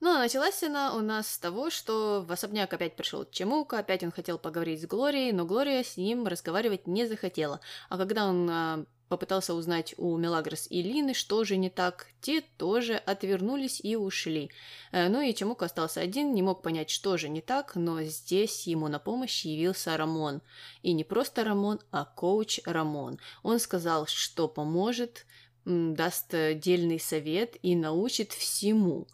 Ну, 0.01 0.11
а 0.11 0.19
началась 0.19 0.63
она 0.63 0.95
у 0.95 1.01
нас 1.01 1.27
с 1.27 1.39
того, 1.39 1.71
что 1.71 2.23
в 2.29 2.31
особняк 2.31 2.71
опять 2.71 2.95
пришел 2.95 3.25
Чемука, 3.25 3.79
опять 3.79 4.03
он 4.03 4.13
хотел 4.13 4.39
поговорить 4.39 4.83
с 4.83 4.87
Глорией, 4.87 5.33
но 5.33 5.47
Глория 5.47 5.83
с 5.83 5.97
ним 5.97 6.27
разговаривать 6.27 6.87
не 6.87 7.07
захотела. 7.07 7.61
А 7.89 7.97
когда 7.97 8.27
он 8.27 8.51
а, 8.51 8.85
попытался 9.09 9.55
узнать 9.55 9.95
у 9.97 10.17
Мелагрос 10.17 10.67
и 10.71 10.83
Лины, 10.83 11.15
что 11.15 11.45
же 11.45 11.57
не 11.57 11.71
так. 11.71 12.07
Те 12.21 12.41
тоже 12.41 12.95
отвернулись 12.95 13.81
и 13.83 13.97
ушли. 13.97 14.51
Э, 14.93 15.09
ну 15.09 15.21
и 15.21 15.35
Чемук 15.35 15.63
остался 15.63 16.01
один, 16.01 16.35
не 16.35 16.43
мог 16.43 16.63
понять, 16.63 16.91
что 16.91 17.17
же 17.17 17.29
не 17.29 17.41
так, 17.41 17.75
но 17.75 18.03
здесь 18.03 18.67
ему 18.67 18.89
на 18.89 18.99
помощь 18.99 19.45
явился 19.45 19.97
Рамон. 19.97 20.43
И 20.83 20.93
не 20.93 21.05
просто 21.05 21.45
Рамон, 21.45 21.81
а 21.91 22.05
коуч 22.05 22.61
Рамон. 22.65 23.19
Он 23.43 23.59
сказал, 23.59 24.07
что 24.07 24.49
поможет, 24.49 25.27
даст 25.65 26.31
дельный 26.31 27.01
совет 27.01 27.57
и 27.63 27.77
научит 27.77 28.33
всему. 28.33 29.07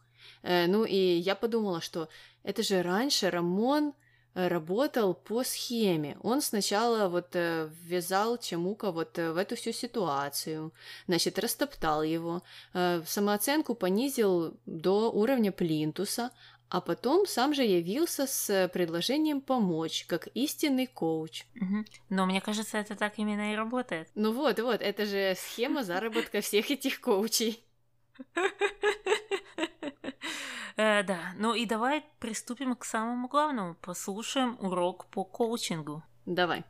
Э, 0.42 0.66
ну 0.66 0.84
и 0.84 0.96
я 0.96 1.34
подумала, 1.34 1.80
что 1.80 2.08
это 2.42 2.62
же 2.62 2.82
раньше 2.82 3.30
Рамон 3.30 3.92
работал 4.34 5.14
по 5.14 5.42
схеме. 5.42 6.16
Он 6.22 6.40
сначала 6.40 7.08
вот 7.08 7.34
э, 7.34 7.68
ввязал 7.82 8.38
Чемука 8.38 8.92
вот 8.92 9.18
э, 9.18 9.32
в 9.32 9.36
эту 9.36 9.56
всю 9.56 9.72
ситуацию, 9.72 10.72
значит, 11.06 11.38
растоптал 11.38 12.02
его, 12.02 12.42
э, 12.72 13.02
самооценку 13.06 13.74
понизил 13.74 14.56
до 14.66 15.10
уровня 15.10 15.52
плинтуса, 15.52 16.30
а 16.68 16.80
потом 16.80 17.26
сам 17.26 17.52
же 17.52 17.64
явился 17.64 18.26
с 18.28 18.68
предложением 18.72 19.40
помочь, 19.40 20.04
как 20.06 20.28
истинный 20.34 20.86
коуч. 20.86 21.44
Угу. 21.56 21.84
Но 22.10 22.26
мне 22.26 22.40
кажется, 22.40 22.78
это 22.78 22.94
так 22.94 23.18
именно 23.18 23.52
и 23.52 23.56
работает. 23.56 24.08
Ну 24.14 24.32
вот, 24.32 24.60
вот, 24.60 24.80
это 24.80 25.04
же 25.06 25.34
схема 25.36 25.82
заработка 25.82 26.40
всех 26.40 26.70
этих 26.70 27.00
коучей. 27.00 27.64
Э, 30.82 31.02
да, 31.02 31.34
ну 31.36 31.52
и 31.52 31.66
давай 31.66 32.00
приступим 32.20 32.74
к 32.74 32.86
самому 32.86 33.28
главному. 33.28 33.74
Послушаем 33.74 34.56
урок 34.60 35.10
по 35.10 35.24
коучингу. 35.24 36.02
Давай. 36.24 36.64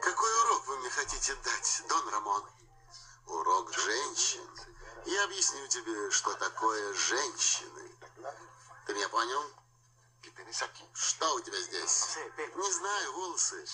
Какой 0.00 0.30
урок 0.42 0.66
вы 0.68 0.78
мне 0.78 0.88
хотите 0.88 1.34
дать, 1.44 1.82
Дон 1.86 2.08
Рамон? 2.08 2.42
Урок 3.26 3.74
женщин. 3.74 4.40
Я 5.04 5.24
объясню 5.24 5.68
тебе, 5.68 6.10
что 6.10 6.32
такое 6.36 6.94
женщины. 6.94 7.90
Ты 8.86 8.94
меня 8.94 9.10
понял? 9.10 9.42
Что 10.94 11.34
у 11.34 11.40
тебя 11.40 11.60
здесь? 11.60 12.16
Не 12.56 12.72
знаю, 12.72 13.12
волосы. 13.12 13.66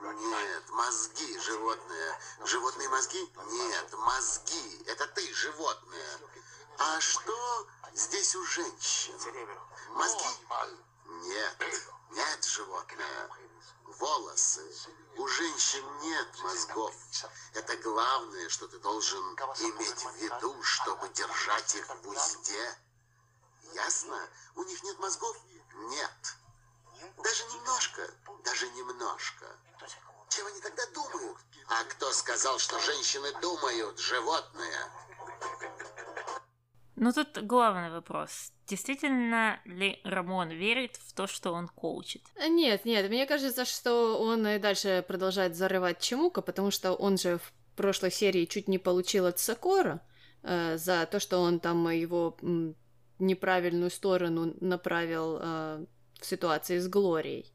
Нет, 0.00 0.70
мозги, 0.70 1.38
животные. 1.40 2.18
Животные 2.46 2.88
мозги? 2.88 3.20
Нет, 3.50 3.92
мозги. 3.98 4.82
Это 4.86 5.06
ты, 5.08 5.34
животное. 5.34 6.18
А 6.78 7.00
что 7.00 7.66
здесь 7.92 8.36
у 8.36 8.44
женщин? 8.44 9.14
Мозги? 9.90 10.28
Нет, 11.06 11.56
нет, 12.10 12.44
животное. 12.44 13.30
Волосы. 13.84 14.62
У 15.16 15.26
женщин 15.26 15.84
нет 16.00 16.38
мозгов. 16.42 16.94
Это 17.54 17.76
главное, 17.78 18.48
что 18.48 18.68
ты 18.68 18.78
должен 18.78 19.18
иметь 19.60 20.04
в 20.04 20.14
виду, 20.16 20.62
чтобы 20.62 21.08
держать 21.08 21.74
их 21.74 21.88
в 21.88 22.08
узде. 22.08 22.78
Ясно? 23.74 24.28
У 24.54 24.62
них 24.62 24.80
нет 24.84 24.98
мозгов? 25.00 25.36
Нет. 25.74 26.34
Даже 27.16 27.44
немножко, 27.46 28.08
даже 28.44 28.68
немножко. 28.70 29.46
Чем 30.28 30.46
они 30.46 30.60
тогда 30.60 30.86
думают? 30.86 31.38
А 31.68 31.84
кто 31.84 32.12
сказал, 32.12 32.58
что 32.58 32.78
женщины 32.80 33.32
думают, 33.40 33.98
животные? 33.98 34.92
Ну 37.00 37.12
тут 37.12 37.38
главный 37.44 37.90
вопрос. 37.90 38.52
Действительно 38.66 39.60
ли 39.64 40.00
Рамон 40.04 40.50
верит 40.50 40.96
в 40.96 41.12
то, 41.14 41.26
что 41.26 41.52
он 41.52 41.68
коучит? 41.68 42.22
Нет, 42.48 42.84
нет, 42.84 43.08
мне 43.08 43.24
кажется, 43.26 43.64
что 43.64 44.20
он 44.20 44.46
и 44.46 44.58
дальше 44.58 45.04
продолжает 45.06 45.54
зарывать 45.54 46.00
Чемука, 46.00 46.42
потому 46.42 46.70
что 46.72 46.92
он 46.92 47.16
же 47.16 47.38
в 47.38 47.52
прошлой 47.76 48.10
серии 48.10 48.46
чуть 48.46 48.66
не 48.66 48.78
получил 48.78 49.26
от 49.26 49.38
Сокора 49.38 50.00
э, 50.42 50.76
за 50.76 51.06
то, 51.06 51.20
что 51.20 51.38
он 51.38 51.60
там 51.60 51.88
его 51.88 52.36
неправильную 53.20 53.90
сторону 53.90 54.54
направил 54.60 55.38
э, 55.40 55.86
в 56.20 56.26
ситуации 56.26 56.78
с 56.78 56.88
Глорией. 56.88 57.52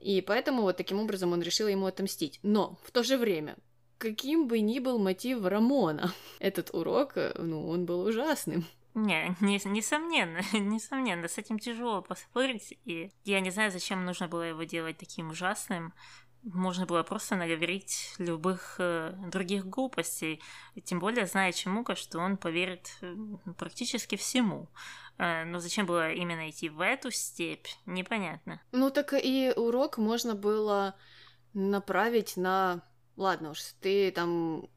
И 0.00 0.22
поэтому 0.22 0.62
вот 0.62 0.78
таким 0.78 0.98
образом 0.98 1.32
он 1.32 1.42
решил 1.42 1.68
ему 1.68 1.86
отомстить. 1.86 2.40
Но 2.42 2.78
в 2.84 2.90
то 2.90 3.02
же 3.02 3.18
время, 3.18 3.56
каким 3.98 4.48
бы 4.48 4.60
ни 4.60 4.78
был 4.78 4.98
мотив 4.98 5.44
Рамона, 5.44 6.12
этот 6.38 6.72
урок, 6.72 7.12
э, 7.16 7.34
ну, 7.38 7.68
он 7.68 7.84
был 7.84 8.00
ужасным. 8.00 8.64
Не, 8.98 9.36
не, 9.40 9.60
несомненно, 9.64 10.40
несомненно, 10.52 11.28
с 11.28 11.38
этим 11.38 11.58
тяжело 11.58 12.02
поспорить, 12.02 12.76
и 12.84 13.12
я 13.24 13.40
не 13.40 13.50
знаю, 13.50 13.70
зачем 13.70 14.04
нужно 14.04 14.26
было 14.28 14.42
его 14.42 14.64
делать 14.64 14.98
таким 14.98 15.30
ужасным. 15.30 15.94
Можно 16.42 16.86
было 16.86 17.02
просто 17.02 17.36
наговорить 17.36 18.14
любых 18.18 18.76
э, 18.78 19.12
других 19.30 19.66
глупостей, 19.66 20.40
тем 20.84 20.98
более 20.98 21.26
зная 21.26 21.52
Чемука, 21.52 21.94
что 21.94 22.18
он 22.18 22.36
поверит 22.36 22.96
э, 23.00 23.14
практически 23.56 24.16
всему. 24.16 24.68
Э, 25.18 25.44
но 25.44 25.58
зачем 25.60 25.86
было 25.86 26.12
именно 26.12 26.48
идти 26.50 26.68
в 26.68 26.80
эту 26.80 27.10
степь, 27.10 27.66
непонятно. 27.86 28.60
Ну 28.72 28.90
так 28.90 29.12
и 29.12 29.52
урок 29.54 29.98
можно 29.98 30.34
было 30.34 30.96
направить 31.54 32.36
на... 32.36 32.82
Ладно 33.16 33.50
уж, 33.50 33.60
ты 33.80 34.10
там 34.12 34.68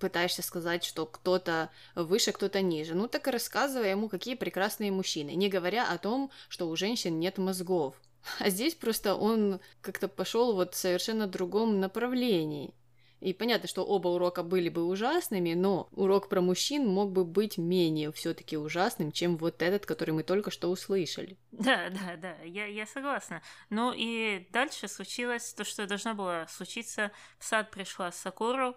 пытаешься 0.00 0.42
сказать, 0.42 0.82
что 0.82 1.06
кто-то 1.06 1.70
выше, 1.94 2.32
кто-то 2.32 2.60
ниже. 2.62 2.94
Ну 2.94 3.06
так 3.06 3.28
и 3.28 3.30
рассказывай 3.30 3.90
ему, 3.90 4.08
какие 4.08 4.34
прекрасные 4.34 4.90
мужчины, 4.90 5.30
не 5.30 5.48
говоря 5.48 5.88
о 5.88 5.98
том, 5.98 6.30
что 6.48 6.68
у 6.68 6.74
женщин 6.74 7.20
нет 7.20 7.38
мозгов. 7.38 7.94
А 8.38 8.50
здесь 8.50 8.74
просто 8.74 9.14
он 9.14 9.60
как-то 9.80 10.08
пошел 10.08 10.54
вот 10.54 10.74
в 10.74 10.78
совершенно 10.78 11.26
другом 11.26 11.80
направлении. 11.80 12.74
И 13.20 13.34
понятно, 13.34 13.68
что 13.68 13.84
оба 13.84 14.08
урока 14.08 14.42
были 14.42 14.70
бы 14.70 14.84
ужасными, 14.84 15.52
но 15.52 15.88
урок 15.92 16.30
про 16.30 16.40
мужчин 16.40 16.88
мог 16.88 17.12
бы 17.12 17.24
быть 17.26 17.58
менее 17.58 18.12
все-таки 18.12 18.56
ужасным, 18.56 19.12
чем 19.12 19.36
вот 19.36 19.60
этот, 19.60 19.84
который 19.84 20.12
мы 20.12 20.22
только 20.22 20.50
что 20.50 20.68
услышали. 20.68 21.36
Да, 21.52 21.90
да, 21.90 22.16
да, 22.16 22.36
я, 22.44 22.64
я 22.64 22.86
согласна. 22.86 23.42
Ну 23.68 23.92
и 23.94 24.48
дальше 24.52 24.88
случилось 24.88 25.52
то, 25.52 25.64
что 25.64 25.86
должно 25.86 26.14
было 26.14 26.46
случиться. 26.48 27.12
В 27.38 27.44
сад 27.44 27.70
пришла 27.70 28.10
Сакуру, 28.10 28.74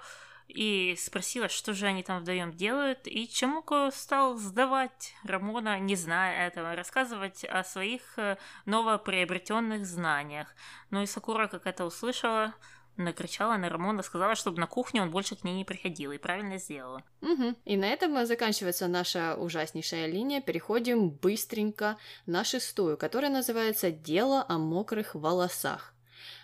и 0.47 0.95
спросила, 0.97 1.49
что 1.49 1.73
же 1.73 1.87
они 1.87 2.03
там 2.03 2.21
вдвоем 2.21 2.51
делают, 2.51 3.07
и 3.07 3.27
Чамуко 3.27 3.89
стал 3.91 4.37
сдавать 4.37 5.13
Рамона, 5.23 5.79
не 5.79 5.95
зная 5.95 6.47
этого, 6.47 6.75
рассказывать 6.75 7.43
о 7.45 7.63
своих 7.63 8.01
э, 8.17 8.37
новоприобретенных 8.65 9.85
знаниях. 9.85 10.55
Ну 10.89 11.01
и 11.01 11.05
Сакура, 11.05 11.47
как 11.47 11.65
это 11.65 11.85
услышала, 11.85 12.53
накричала 12.97 13.57
на 13.57 13.69
Рамона, 13.69 14.03
сказала, 14.03 14.35
чтобы 14.35 14.59
на 14.59 14.67
кухне 14.67 15.01
он 15.01 15.11
больше 15.11 15.35
к 15.35 15.43
ней 15.43 15.53
не 15.53 15.65
приходил, 15.65 16.11
и 16.11 16.17
правильно 16.17 16.57
сделала. 16.57 17.03
Угу. 17.21 17.55
И 17.65 17.77
на 17.77 17.85
этом 17.85 18.25
заканчивается 18.25 18.87
наша 18.87 19.35
ужаснейшая 19.35 20.07
линия. 20.07 20.41
Переходим 20.41 21.09
быстренько 21.09 21.97
на 22.25 22.43
шестую, 22.43 22.97
которая 22.97 23.31
называется 23.31 23.91
«Дело 23.91 24.45
о 24.47 24.57
мокрых 24.57 25.15
волосах». 25.15 25.93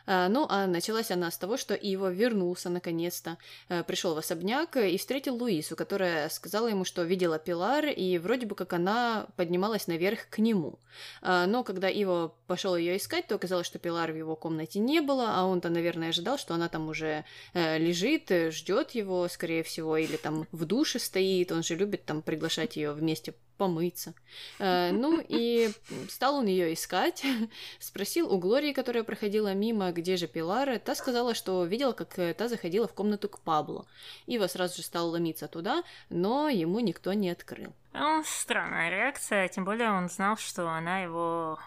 А, 0.06 0.30
ну, 0.30 0.45
а 0.50 0.68
началась 0.68 1.12
она 1.12 1.32
с 1.32 1.38
того, 1.38 1.58
что 1.58 1.74
Ива 1.74 2.12
вернулся 2.12 2.70
наконец-то, 2.70 3.38
э, 3.70 3.84
пришел 3.84 4.16
в 4.16 4.18
особняк 4.18 4.78
и 4.78 4.97
встретил 4.97 5.36
Луису, 5.36 5.76
которая 5.76 6.30
сказала 6.30 6.68
ему, 6.68 6.86
что 6.86 7.04
видела 7.04 7.39
Пилар, 7.39 7.86
и 7.88 8.18
вроде 8.18 8.45
бы 8.45 8.56
как 8.56 8.74
она 8.74 9.28
поднималась 9.36 9.88
наверх 9.88 10.30
к 10.30 10.39
нему. 10.39 10.80
А, 11.22 11.45
но 11.45 11.64
когда 11.64 11.89
Ива 11.89 12.34
пошел 12.47 12.76
ее 12.76 12.97
искать, 12.97 13.28
то 13.28 13.36
оказалось, 13.36 13.68
что 13.68 13.80
Пилар 13.80 14.12
в 14.12 14.18
его 14.18 14.36
комнате 14.36 14.80
не 14.80 15.02
было, 15.02 15.36
а 15.36 15.45
он-то, 15.45 15.70
наверное, 15.70 16.10
ожидал, 16.10 16.38
что 16.38 16.54
она 16.54 16.70
там 16.70 16.89
уже 16.89 17.26
э, 17.54 17.78
лежит, 17.78 18.30
ждет 18.52 18.91
его, 18.91 19.28
скорее 19.28 19.64
всего, 19.64 19.97
или 19.97 20.18
там 20.18 20.47
в 20.52 20.66
душе 20.66 21.00
стоит, 21.00 21.52
он 21.52 21.64
же 21.64 21.76
любит 21.76 22.06
там 22.06 22.22
приглашать 22.22 22.76
ее 22.76 22.91
вместе 22.91 23.34
помыться. 23.60 24.14
Э, 24.58 24.91
ну 24.91 25.24
и 25.28 25.70
стал 26.08 26.38
он 26.38 26.47
ее 26.47 26.74
искать, 26.74 27.24
спросил 27.80 28.34
у 28.34 28.39
Глории, 28.39 28.74
которая 28.74 29.04
проходила 29.04 29.54
мимо, 29.54 29.88
где 29.91 30.17
же 30.17 30.27
Пилара. 30.27 30.79
Та 30.79 30.95
сказала, 30.95 31.33
что 31.33 31.63
видела, 31.65 31.93
как 31.93 32.17
э, 32.19 32.33
та 32.33 32.47
заходила 32.47 32.87
в 32.87 32.93
комнату 32.93 33.29
к 33.29 33.39
Пабло. 33.39 33.85
Ива 34.27 34.47
сразу 34.47 34.77
же 34.77 34.83
стал 34.83 35.09
ломиться 35.09 35.47
туда, 35.47 35.83
но 36.09 36.49
ему 36.49 36.79
никто 36.79 37.13
не 37.13 37.29
открыл. 37.29 37.73
Ну, 37.93 38.23
странная 38.25 38.89
реакция, 38.89 39.47
тем 39.47 39.65
более 39.65 39.91
он 39.91 40.09
знал, 40.09 40.37
что 40.37 40.69
она 40.69 41.01
его 41.01 41.59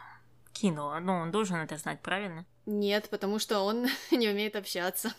кинула. 0.53 0.99
Ну, 1.01 1.15
он 1.15 1.31
должен 1.31 1.57
это 1.57 1.77
знать, 1.77 2.01
правильно? 2.01 2.45
Нет, 2.67 3.09
потому 3.11 3.39
что 3.39 3.61
он 3.61 3.87
не 4.11 4.29
умеет 4.29 4.57
общаться. 4.57 5.13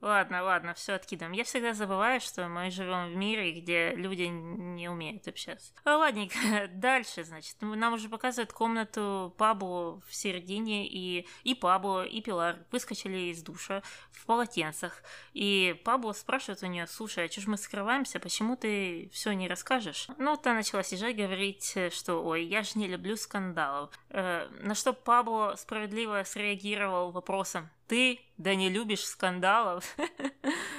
Ладно, 0.00 0.42
ладно, 0.42 0.72
все 0.72 0.94
откидываем. 0.94 1.32
Я 1.32 1.44
всегда 1.44 1.74
забываю, 1.74 2.20
что 2.20 2.48
мы 2.48 2.70
живем 2.70 3.12
в 3.12 3.16
мире, 3.16 3.52
где 3.52 3.92
люди 3.94 4.22
не 4.22 4.88
умеют 4.88 5.28
общаться. 5.28 5.72
А, 5.84 5.98
ладненько, 5.98 6.38
дальше, 6.72 7.22
значит. 7.22 7.56
Нам 7.60 7.92
уже 7.92 8.08
показывают 8.08 8.52
комнату 8.52 9.34
Пабло 9.36 10.00
в 10.08 10.14
середине, 10.14 10.88
и, 10.88 11.26
и 11.44 11.54
Пабло, 11.54 12.04
и 12.04 12.22
Пилар 12.22 12.56
выскочили 12.70 13.30
из 13.30 13.42
душа 13.42 13.82
в 14.10 14.24
полотенцах. 14.24 15.02
И 15.34 15.78
Пабло 15.84 16.12
спрашивает 16.12 16.62
у 16.62 16.66
нее, 16.66 16.86
слушай, 16.86 17.26
а 17.26 17.30
что 17.30 17.42
ж 17.42 17.46
мы 17.48 17.58
скрываемся, 17.58 18.20
почему 18.20 18.56
ты 18.56 19.10
все 19.12 19.32
не 19.32 19.48
расскажешь? 19.48 20.08
Ну, 20.16 20.36
та 20.38 20.54
начала 20.54 20.82
сижать, 20.82 21.16
говорить, 21.16 21.76
что, 21.92 22.24
ой, 22.24 22.44
я 22.44 22.62
же 22.62 22.70
не 22.76 22.88
люблю 22.88 23.16
скандалов. 23.16 23.90
Э, 24.08 24.48
на 24.62 24.74
что 24.74 24.94
Пабло 24.94 25.56
справедливо 25.58 26.22
среагировал 26.24 27.10
вопросом, 27.10 27.68
ты, 27.90 28.20
да 28.38 28.54
не 28.54 28.68
любишь 28.70 29.04
скандалов, 29.04 29.89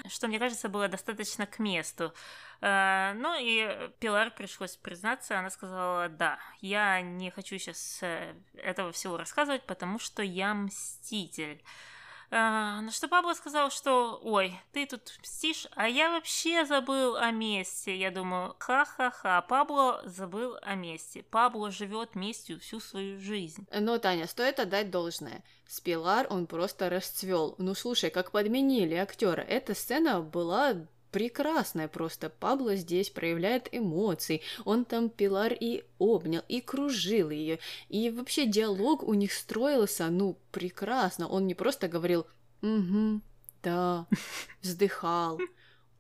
что, 0.08 0.28
мне 0.28 0.40
кажется, 0.40 0.70
было 0.70 0.88
достаточно 0.88 1.46
к 1.46 1.60
месту. 1.60 2.14
Э, 2.62 3.14
ну 3.16 3.36
и 3.40 3.90
Пилар 4.00 4.32
пришлось 4.32 4.76
признаться, 4.78 5.40
она 5.40 5.50
сказала, 5.50 6.10
да, 6.10 6.40
я 6.60 7.02
не 7.02 7.32
хочу 7.32 7.58
сейчас 7.58 8.00
э, 8.02 8.36
этого 8.56 8.92
всего 8.92 9.18
рассказывать, 9.18 9.66
потому 9.66 10.00
что 10.00 10.24
я 10.24 10.54
мститель. 10.54 11.64
А, 12.34 12.80
на 12.80 12.92
что 12.92 13.10
Пабло 13.10 13.34
сказал, 13.34 13.70
что 13.70 14.20
«Ой, 14.24 14.58
ты 14.72 14.86
тут 14.86 15.18
мстишь, 15.22 15.68
а 15.76 15.90
я 15.90 16.12
вообще 16.12 16.66
забыл 16.66 17.18
о 17.18 17.30
месте». 17.32 17.98
Я 17.98 18.10
думаю, 18.10 18.56
ха-ха-ха, 18.58 19.42
Пабло 19.42 20.02
забыл 20.06 20.58
о 20.62 20.76
месте. 20.76 21.24
Пабло 21.24 21.72
живет 21.72 22.16
местью 22.16 22.62
всю 22.62 22.80
свою 22.80 23.20
жизнь. 23.20 23.68
Но, 23.78 23.98
Таня, 23.98 24.28
стоит 24.28 24.62
отдать 24.62 24.90
должное. 24.90 25.44
С 25.68 25.82
Пилар 25.82 26.26
он 26.30 26.48
просто 26.48 26.90
расцвел. 26.90 27.56
Ну, 27.58 27.76
слушай, 27.76 28.10
как 28.10 28.32
подменили 28.32 28.96
актера. 28.96 29.42
Эта 29.42 29.76
сцена 29.76 30.22
была 30.22 30.88
прекрасная 31.12 31.88
просто. 31.88 32.30
Пабло 32.30 32.76
здесь 32.76 33.10
проявляет 33.10 33.70
эмоции. 33.72 34.42
Он 34.66 34.86
там 34.86 35.10
Пилар 35.10 35.54
и 35.54 35.84
обнял, 36.00 36.44
и 36.48 36.62
кружил 36.62 37.30
ее. 37.30 37.60
И 37.90 38.10
вообще 38.10 38.46
диалог 38.46 39.04
у 39.04 39.14
них 39.14 39.34
строился, 39.34 40.10
ну, 40.10 40.38
прекрасно. 40.52 41.28
Он 41.28 41.48
не 41.48 41.56
просто 41.56 41.88
говорил 41.88 42.26
«Угу, 42.62 43.22
да», 43.64 44.08
вздыхал. 44.62 45.40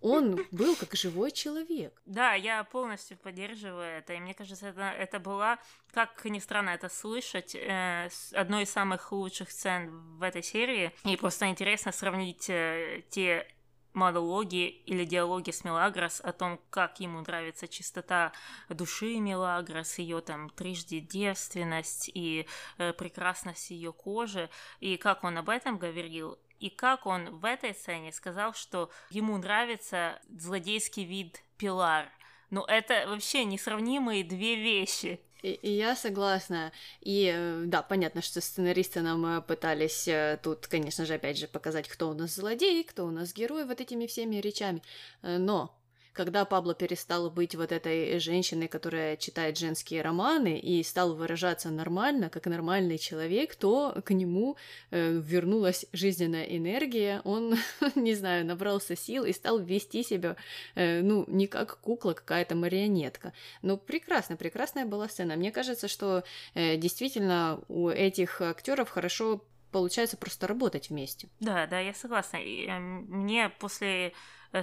Он 0.01 0.43
был 0.49 0.75
как 0.75 0.95
живой 0.95 1.31
человек. 1.31 2.01
Да, 2.05 2.33
я 2.33 2.63
полностью 2.63 3.17
поддерживаю 3.17 3.99
это. 3.99 4.13
И 4.13 4.19
мне 4.19 4.33
кажется, 4.33 4.69
это, 4.69 4.81
это 4.81 5.19
была, 5.19 5.59
как 5.93 6.25
ни 6.25 6.39
странно 6.39 6.71
это 6.71 6.89
слышать, 6.89 7.53
э, 7.53 8.09
одной 8.33 8.63
из 8.63 8.71
самых 8.71 9.11
лучших 9.11 9.51
сцен 9.51 10.17
в 10.17 10.23
этой 10.23 10.41
серии. 10.41 10.91
И 11.05 11.15
просто 11.17 11.49
интересно 11.49 11.91
сравнить 11.91 12.49
э, 12.49 13.03
те 13.11 13.47
монологи 13.93 14.67
или 14.85 15.05
диалоги 15.05 15.51
с 15.51 15.63
Мелагрос 15.63 16.21
о 16.21 16.31
том, 16.31 16.59
как 16.69 16.99
ему 16.99 17.21
нравится 17.21 17.67
чистота 17.67 18.31
души 18.69 19.17
Мелагрос, 19.19 19.97
ее 19.97 20.21
там 20.21 20.49
трижды 20.49 20.99
девственность 20.99 22.09
и 22.13 22.47
э, 22.77 22.93
прекрасность 22.93 23.71
ее 23.71 23.93
кожи, 23.93 24.49
и 24.79 24.97
как 24.97 25.23
он 25.23 25.37
об 25.37 25.49
этом 25.49 25.77
говорил, 25.77 26.37
и 26.59 26.69
как 26.69 27.05
он 27.05 27.39
в 27.39 27.45
этой 27.45 27.73
сцене 27.73 28.11
сказал, 28.11 28.53
что 28.53 28.91
ему 29.09 29.37
нравится 29.37 30.21
злодейский 30.29 31.05
вид 31.05 31.43
Пилар. 31.57 32.09
Ну, 32.51 32.63
это 32.65 33.05
вообще 33.07 33.45
несравнимые 33.45 34.23
две 34.23 34.55
вещи. 34.55 35.21
И, 35.41 35.51
и 35.51 35.71
я 35.71 35.95
согласна. 35.95 36.71
И 37.01 37.31
э, 37.33 37.63
да, 37.65 37.81
понятно, 37.81 38.21
что 38.21 38.41
сценаристы 38.41 39.01
нам 39.01 39.25
э, 39.25 39.41
пытались 39.41 40.07
э, 40.07 40.39
тут, 40.41 40.67
конечно 40.67 41.05
же, 41.05 41.15
опять 41.15 41.37
же, 41.37 41.47
показать, 41.47 41.87
кто 41.87 42.09
у 42.09 42.13
нас 42.13 42.35
злодей, 42.35 42.83
кто 42.83 43.05
у 43.05 43.11
нас 43.11 43.33
герой 43.33 43.65
вот 43.65 43.81
этими 43.81 44.05
всеми 44.05 44.37
речами. 44.37 44.81
Но 45.21 45.75
когда 46.13 46.45
Пабло 46.45 46.73
перестал 46.73 47.29
быть 47.29 47.55
вот 47.55 47.71
этой 47.71 48.19
женщиной, 48.19 48.67
которая 48.67 49.17
читает 49.17 49.57
женские 49.57 50.01
романы, 50.01 50.59
и 50.59 50.83
стал 50.83 51.15
выражаться 51.15 51.69
нормально, 51.69 52.29
как 52.29 52.45
нормальный 52.47 52.97
человек, 52.97 53.55
то 53.55 53.95
к 54.05 54.11
нему 54.11 54.57
э, 54.91 55.11
вернулась 55.11 55.85
жизненная 55.93 56.43
энергия, 56.43 57.21
он, 57.23 57.55
не 57.95 58.13
знаю, 58.13 58.45
набрался 58.45 58.95
сил 58.95 59.25
и 59.25 59.33
стал 59.33 59.59
вести 59.59 60.03
себя, 60.03 60.35
э, 60.75 61.01
ну, 61.01 61.25
не 61.27 61.47
как 61.47 61.79
кукла, 61.79 62.13
какая-то 62.13 62.55
марионетка. 62.55 63.33
Ну, 63.61 63.77
прекрасно, 63.77 64.35
прекрасная 64.35 64.85
была 64.85 65.07
сцена. 65.07 65.35
Мне 65.35 65.51
кажется, 65.51 65.87
что 65.87 66.23
э, 66.53 66.77
действительно 66.77 67.59
у 67.67 67.89
этих 67.89 68.41
актеров 68.41 68.89
хорошо 68.89 69.43
получается 69.71 70.17
просто 70.17 70.47
работать 70.47 70.89
вместе. 70.89 71.29
Да, 71.39 71.65
да, 71.67 71.79
я 71.79 71.93
согласна. 71.93 72.37
И, 72.37 72.67
э, 72.67 72.79
мне 72.79 73.49
после 73.49 74.13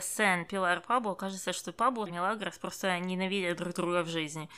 сцен 0.00 0.44
Пилар 0.44 0.80
Пабло, 0.80 1.14
кажется, 1.14 1.52
что 1.52 1.72
Пабло 1.72 2.06
и 2.06 2.10
Мелагрос 2.10 2.58
просто 2.58 2.98
ненавидят 2.98 3.58
друг 3.58 3.74
друга 3.74 4.02
в 4.02 4.08
жизни. 4.08 4.48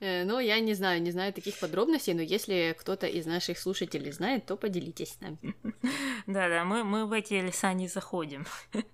Э, 0.00 0.24
ну, 0.24 0.40
я 0.40 0.58
не 0.58 0.74
знаю, 0.74 1.00
не 1.00 1.12
знаю 1.12 1.32
таких 1.32 1.60
подробностей, 1.60 2.12
но 2.12 2.22
если 2.22 2.76
кто-то 2.78 3.06
из 3.06 3.24
наших 3.24 3.56
слушателей 3.56 4.10
знает, 4.10 4.46
то 4.46 4.56
поделитесь 4.56 5.12
с 5.12 5.20
нами. 5.20 5.54
Да-да, 6.26 6.64
мы, 6.64 6.82
мы 6.82 7.06
в 7.06 7.12
эти 7.12 7.34
леса 7.34 7.72
не 7.72 7.86
заходим. 7.86 8.44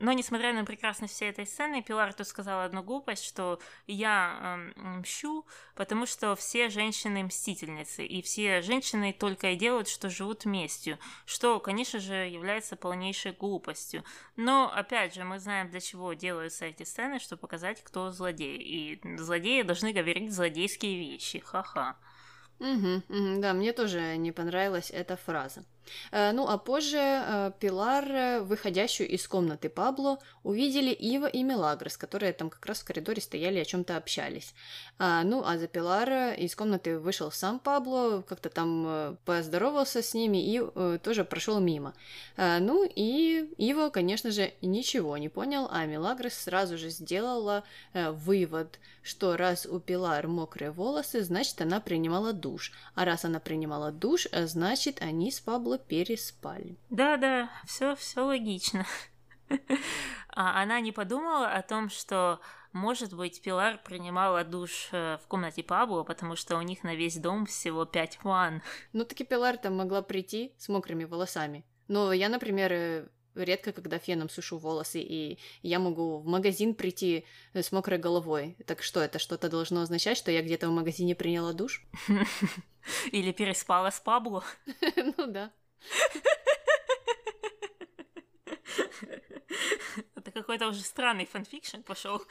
Но, 0.00 0.12
несмотря 0.12 0.52
на 0.52 0.64
прекрасность 0.64 1.14
всей 1.14 1.30
этой 1.30 1.46
сцены, 1.46 1.82
Пилар 1.82 2.12
тут 2.12 2.26
сказала 2.26 2.64
одну 2.64 2.82
глупость, 2.82 3.24
что 3.24 3.58
я 3.86 4.70
э, 4.76 4.80
мщу, 4.98 5.46
потому 5.74 6.06
что 6.06 6.34
все 6.36 6.68
женщины 6.68 7.22
мстительницы, 7.24 8.04
и 8.04 8.20
все 8.20 8.62
женщины 8.62 9.12
только 9.18 9.52
и 9.52 9.56
делают, 9.56 9.88
что 9.88 10.10
живут 10.10 10.44
местью, 10.44 10.98
что, 11.24 11.60
конечно 11.60 12.00
же, 12.00 12.14
является 12.14 12.76
полнейшей 12.76 13.32
глупостью. 13.42 14.04
Но, 14.36 14.72
опять 14.72 15.14
же, 15.14 15.24
мы 15.24 15.40
знаем, 15.40 15.68
для 15.68 15.80
чего 15.80 16.14
делаются 16.14 16.64
эти 16.66 16.84
сцены, 16.84 17.18
чтобы 17.18 17.40
показать, 17.40 17.82
кто 17.82 18.10
злодей. 18.12 18.56
И 18.56 19.16
злодеи 19.18 19.62
должны 19.62 19.92
говорить 19.92 20.32
злодейские 20.32 20.98
вещи. 20.98 21.40
Ха-ха. 21.40 21.96
Угу, 22.60 23.02
угу, 23.08 23.40
да, 23.40 23.52
мне 23.52 23.72
тоже 23.72 24.16
не 24.16 24.30
понравилась 24.30 24.90
эта 24.90 25.16
фраза. 25.16 25.64
Э, 26.10 26.32
ну 26.32 26.48
а 26.48 26.58
позже 26.58 26.98
э, 26.98 27.52
Пилар, 27.58 28.04
э, 28.10 28.40
выходящую 28.40 29.08
из 29.08 29.26
комнаты 29.26 29.68
Пабло, 29.68 30.18
увидели 30.42 30.90
Ива 30.90 31.26
и 31.26 31.42
Мелагрос, 31.42 31.96
которые 31.96 32.32
там 32.32 32.50
как 32.50 32.64
раз 32.66 32.80
в 32.80 32.84
коридоре 32.84 33.20
стояли 33.20 33.58
и 33.58 33.62
о 33.62 33.64
чем-то 33.64 33.96
общались. 33.96 34.54
А, 34.98 35.22
ну 35.24 35.42
а 35.44 35.58
за 35.58 35.68
Пилара 35.68 36.32
из 36.32 36.54
комнаты 36.54 36.98
вышел 36.98 37.30
сам 37.30 37.58
Пабло, 37.58 38.22
как-то 38.22 38.48
там 38.48 39.18
поздоровался 39.24 40.02
с 40.02 40.14
ними 40.14 40.38
и 40.38 40.98
тоже 40.98 41.24
прошел 41.24 41.60
мимо. 41.60 41.94
Ну 42.36 42.84
и 42.84 43.52
Ива, 43.58 43.90
конечно 43.90 44.30
же, 44.30 44.52
ничего 44.62 45.16
не 45.16 45.28
понял, 45.28 45.68
а 45.70 45.86
Мелагрос 45.86 46.34
сразу 46.34 46.78
же 46.78 46.90
сделала 46.90 47.64
вывод, 47.94 48.78
что 49.02 49.36
раз 49.36 49.66
у 49.66 49.80
Пилар 49.80 50.26
мокрые 50.28 50.70
волосы, 50.70 51.22
значит 51.22 51.60
она 51.60 51.80
принимала 51.80 52.32
душ. 52.32 52.72
А 52.94 53.04
раз 53.04 53.24
она 53.24 53.40
принимала 53.40 53.90
душ, 53.92 54.26
значит 54.32 55.00
они 55.00 55.30
с 55.30 55.40
Пабло 55.40 55.71
Пабло 55.72 55.78
переспали. 55.78 56.76
Да-да, 56.90 57.50
все, 57.66 57.94
все 57.96 58.20
логично. 58.20 58.86
А 60.34 60.62
она 60.62 60.80
не 60.80 60.92
подумала 60.92 61.50
о 61.50 61.60
том, 61.60 61.90
что, 61.90 62.40
может 62.72 63.12
быть, 63.12 63.42
Пилар 63.42 63.78
принимала 63.84 64.44
душ 64.44 64.88
э, 64.90 65.18
в 65.22 65.26
комнате 65.26 65.62
Пабло, 65.62 66.04
потому 66.04 66.36
что 66.36 66.56
у 66.56 66.62
них 66.62 66.84
на 66.84 66.94
весь 66.94 67.18
дом 67.18 67.44
всего 67.44 67.84
пять 67.84 68.18
ванн. 68.22 68.62
Ну, 68.94 69.04
таки 69.04 69.24
Пилар 69.24 69.58
там 69.58 69.76
могла 69.76 70.00
прийти 70.00 70.54
с 70.56 70.70
мокрыми 70.70 71.04
волосами. 71.04 71.66
Но 71.88 72.14
я, 72.14 72.30
например, 72.30 72.72
э, 72.72 73.08
редко 73.34 73.72
когда 73.72 73.98
феном 73.98 74.30
сушу 74.30 74.56
волосы, 74.56 75.00
и 75.00 75.38
я 75.62 75.78
могу 75.78 76.18
в 76.18 76.26
магазин 76.26 76.74
прийти 76.74 77.26
с 77.52 77.70
мокрой 77.72 77.98
головой. 77.98 78.56
Так 78.66 78.82
что, 78.82 79.00
это 79.00 79.18
что-то 79.18 79.50
должно 79.50 79.82
означать, 79.82 80.16
что 80.16 80.30
я 80.30 80.42
где-то 80.42 80.68
в 80.68 80.72
магазине 80.72 81.14
приняла 81.14 81.52
душ? 81.52 81.86
Или 83.12 83.32
переспала 83.32 83.90
с 83.90 84.00
Пабло? 84.00 84.44
Ну 84.96 85.26
да. 85.26 85.52
Это 90.14 90.30
какой-то 90.30 90.68
уже 90.68 90.80
странный 90.80 91.26
fanfiction 91.26 91.82
пошел. 91.82 92.22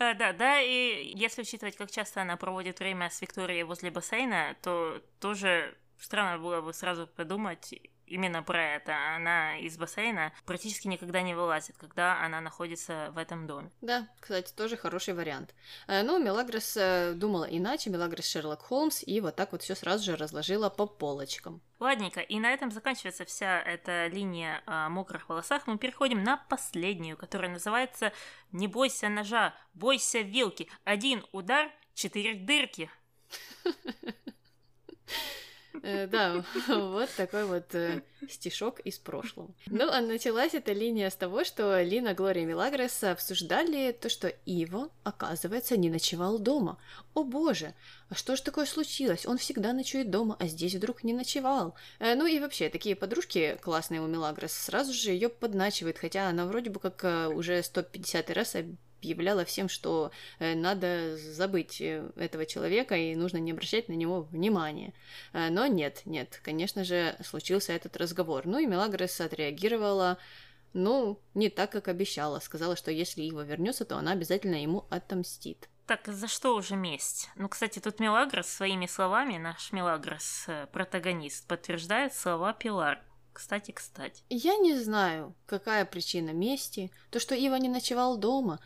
А, 0.00 0.14
да, 0.14 0.32
да, 0.32 0.60
и 0.60 1.12
если 1.16 1.42
учитывать, 1.42 1.76
как 1.76 1.90
часто 1.90 2.22
она 2.22 2.36
проводит 2.36 2.78
время 2.78 3.10
с 3.10 3.20
Викторией 3.20 3.64
возле 3.64 3.90
бассейна, 3.90 4.56
то 4.62 5.02
тоже 5.18 5.76
странно 5.98 6.38
было 6.40 6.60
бы 6.60 6.72
сразу 6.72 7.08
подумать 7.08 7.74
именно 8.08 8.42
про 8.42 8.74
это. 8.74 9.14
Она 9.14 9.58
из 9.58 9.76
бассейна 9.76 10.32
практически 10.44 10.88
никогда 10.88 11.22
не 11.22 11.34
вылазит, 11.34 11.76
когда 11.78 12.22
она 12.22 12.40
находится 12.40 13.10
в 13.14 13.18
этом 13.18 13.46
доме. 13.46 13.70
Да, 13.80 14.08
кстати, 14.20 14.52
тоже 14.52 14.76
хороший 14.76 15.14
вариант. 15.14 15.54
Э, 15.86 16.02
ну, 16.02 16.18
Милагрос 16.18 16.76
э, 16.76 17.12
думала 17.14 17.44
иначе, 17.44 17.90
Милагрос 17.90 18.26
Шерлок 18.26 18.62
Холмс, 18.62 19.02
и 19.06 19.20
вот 19.20 19.36
так 19.36 19.52
вот 19.52 19.62
все 19.62 19.74
сразу 19.74 20.04
же 20.04 20.16
разложила 20.16 20.68
по 20.70 20.86
полочкам. 20.86 21.60
Ладненько, 21.80 22.20
и 22.20 22.40
на 22.40 22.52
этом 22.52 22.70
заканчивается 22.72 23.24
вся 23.24 23.60
эта 23.60 24.08
линия 24.08 24.62
о 24.66 24.88
мокрых 24.88 25.28
волосах. 25.28 25.66
Мы 25.66 25.78
переходим 25.78 26.24
на 26.24 26.36
последнюю, 26.36 27.16
которая 27.16 27.50
называется 27.50 28.12
«Не 28.50 28.66
бойся 28.66 29.08
ножа, 29.08 29.54
бойся 29.74 30.20
вилки. 30.20 30.68
Один 30.84 31.24
удар, 31.32 31.70
четыре 31.94 32.34
дырки». 32.34 32.90
Э, 35.82 36.06
да, 36.06 36.44
вот 36.68 37.10
такой 37.16 37.44
вот 37.44 37.74
э, 37.74 38.02
стишок 38.28 38.80
из 38.80 38.98
прошлого. 38.98 39.50
Ну, 39.66 39.90
а 39.90 40.00
началась 40.00 40.54
эта 40.54 40.72
линия 40.72 41.10
с 41.10 41.16
того, 41.16 41.44
что 41.44 41.80
Лина, 41.82 42.14
Глория 42.14 42.42
и 42.42 42.46
Мелагрос 42.46 43.04
обсуждали 43.04 43.92
то, 43.92 44.08
что 44.08 44.28
Иво, 44.46 44.90
оказывается, 45.04 45.76
не 45.76 45.90
ночевал 45.90 46.38
дома. 46.38 46.78
О 47.14 47.22
боже, 47.22 47.74
а 48.08 48.14
что 48.14 48.36
ж 48.36 48.40
такое 48.40 48.66
случилось? 48.66 49.26
Он 49.26 49.38
всегда 49.38 49.72
ночует 49.72 50.10
дома, 50.10 50.36
а 50.38 50.46
здесь 50.46 50.74
вдруг 50.74 51.04
не 51.04 51.12
ночевал. 51.12 51.74
Э, 51.98 52.14
ну 52.14 52.26
и 52.26 52.38
вообще, 52.40 52.68
такие 52.68 52.96
подружки 52.96 53.58
классные 53.62 54.00
у 54.00 54.06
Мелагрос 54.06 54.52
сразу 54.52 54.92
же 54.92 55.10
ее 55.10 55.28
подначивают, 55.28 55.98
хотя 55.98 56.28
она 56.28 56.46
вроде 56.46 56.70
бы 56.70 56.80
как 56.80 57.32
уже 57.34 57.62
150 57.62 58.30
раз 58.30 58.56
объявляла 58.98 59.44
всем, 59.44 59.68
что 59.68 60.10
э, 60.38 60.54
надо 60.54 61.16
забыть 61.16 61.80
э, 61.80 62.10
этого 62.16 62.46
человека 62.46 62.96
и 62.96 63.14
нужно 63.14 63.38
не 63.38 63.52
обращать 63.52 63.88
на 63.88 63.94
него 63.94 64.22
внимания. 64.22 64.92
Э, 65.32 65.50
но 65.50 65.66
нет, 65.66 66.02
нет, 66.04 66.40
конечно 66.42 66.84
же, 66.84 67.16
случился 67.24 67.72
этот 67.72 67.96
разговор. 67.96 68.46
Ну 68.46 68.58
и 68.58 68.66
Мелагрос 68.66 69.20
отреагировала 69.20 70.18
ну, 70.74 71.18
не 71.34 71.48
так, 71.48 71.72
как 71.72 71.88
обещала. 71.88 72.40
Сказала, 72.40 72.76
что 72.76 72.90
если 72.90 73.22
его 73.22 73.42
вернется, 73.42 73.84
то 73.84 73.96
она 73.96 74.12
обязательно 74.12 74.60
ему 74.60 74.84
отомстит. 74.90 75.68
Так, 75.86 76.06
за 76.06 76.28
что 76.28 76.54
уже 76.54 76.76
месть? 76.76 77.30
Ну, 77.36 77.48
кстати, 77.48 77.78
тут 77.78 77.98
Мелагрос 77.98 78.46
своими 78.46 78.84
словами, 78.84 79.38
наш 79.38 79.72
Мелагрос, 79.72 80.46
протагонист, 80.72 81.46
подтверждает 81.46 82.14
слова 82.14 82.52
Пилар. 82.52 83.02
Кстати, 83.38 83.70
кстати. 83.70 84.24
Я 84.28 84.56
не 84.56 84.74
знаю, 84.74 85.32
какая 85.46 85.84
причина 85.84 86.30
мести. 86.30 86.90
То, 87.12 87.20
что 87.20 87.36
Ива 87.36 87.54
не 87.54 87.68
ночевал 87.68 88.16
дома, 88.16 88.58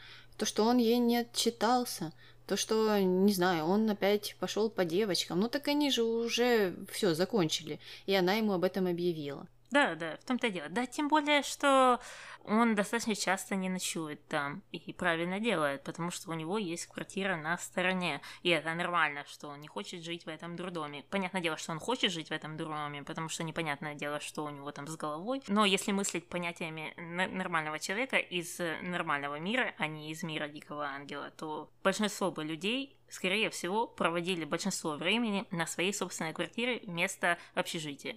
то, 0.43 0.47
что 0.47 0.64
он 0.64 0.78
ей 0.78 0.99
не 0.99 1.18
отчитался, 1.18 2.12
то, 2.49 2.57
что, 2.57 2.99
не 2.99 3.32
знаю, 3.32 3.64
он 3.66 3.88
опять 3.88 4.34
пошел 4.40 4.70
по 4.70 4.84
девочкам. 4.84 5.38
Ну 5.38 5.49
так 5.49 5.68
они 5.68 5.88
же 5.93 6.03
уже 6.03 6.74
все 6.90 7.14
закончили, 7.14 7.78
и 8.07 8.14
она 8.16 8.34
ему 8.34 8.53
об 8.53 8.64
этом 8.64 8.88
объявила. 8.88 9.47
Да, 9.73 9.95
да, 9.95 10.18
в 10.18 10.25
том-то 10.25 10.51
дело. 10.51 10.68
Да, 10.68 10.85
тем 10.85 11.09
более, 11.09 11.43
что 11.43 11.99
он 12.45 12.75
достаточно 12.75 13.14
часто 13.14 13.55
не 13.55 13.70
ночует 13.70 14.27
там 14.29 14.62
и 14.70 14.93
правильно 14.93 15.41
делает, 15.41 15.83
потому 15.83 16.11
что 16.11 16.31
у 16.31 16.35
него 16.35 16.59
есть 16.59 16.87
квартира 16.87 17.37
на 17.37 17.57
стороне, 17.57 18.20
и 18.43 18.51
это 18.51 18.75
нормально, 18.75 19.25
что 19.27 19.49
он 19.49 19.61
не 19.61 19.68
хочет 19.68 20.05
жить 20.05 20.27
в 20.27 20.29
этом 20.29 20.57
дурдоме. 20.57 21.05
Понятное 21.09 21.41
дело, 21.41 21.57
что 21.57 21.73
он 21.73 21.79
хочет 21.79 22.12
жить 22.12 22.29
в 22.29 22.33
этом 22.33 22.59
дурдоме, 22.59 23.03
потому 23.03 23.31
что 23.31 23.45
непонятное 23.45 23.95
дело, 23.95 24.20
что 24.20 24.45
у 24.45 24.51
него 24.51 24.70
там 24.73 24.87
с 24.87 24.97
головой. 24.97 25.43
Но 25.49 25.64
если 25.64 25.93
мыслить 25.93 26.29
понятиями 26.29 26.93
нормального 26.99 27.79
человека 27.79 28.18
из 28.18 28.61
нормального 28.83 29.39
мира, 29.39 29.75
а 29.79 29.87
не 29.87 30.11
из 30.11 30.23
мира 30.23 30.49
дикого 30.49 30.85
ангела, 30.85 31.31
то 31.31 31.70
большинство 31.83 32.31
бы 32.31 32.45
людей 32.45 32.99
скорее 33.09 33.51
всего, 33.51 33.87
проводили 33.87 34.45
большинство 34.45 34.93
времени 34.93 35.45
на 35.51 35.66
своей 35.66 35.93
собственной 35.93 36.33
квартире 36.33 36.81
вместо 36.87 37.39
общежития. 37.55 38.16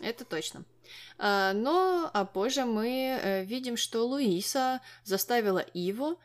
Это 0.00 0.24
точно. 0.24 0.64
А, 1.18 1.52
но 1.52 2.10
а 2.12 2.24
позже 2.24 2.64
мы 2.64 2.88
э, 2.88 3.44
видим, 3.44 3.76
что 3.76 4.06
Луиса 4.06 4.80
заставила 5.04 5.58
Иво 5.58 6.16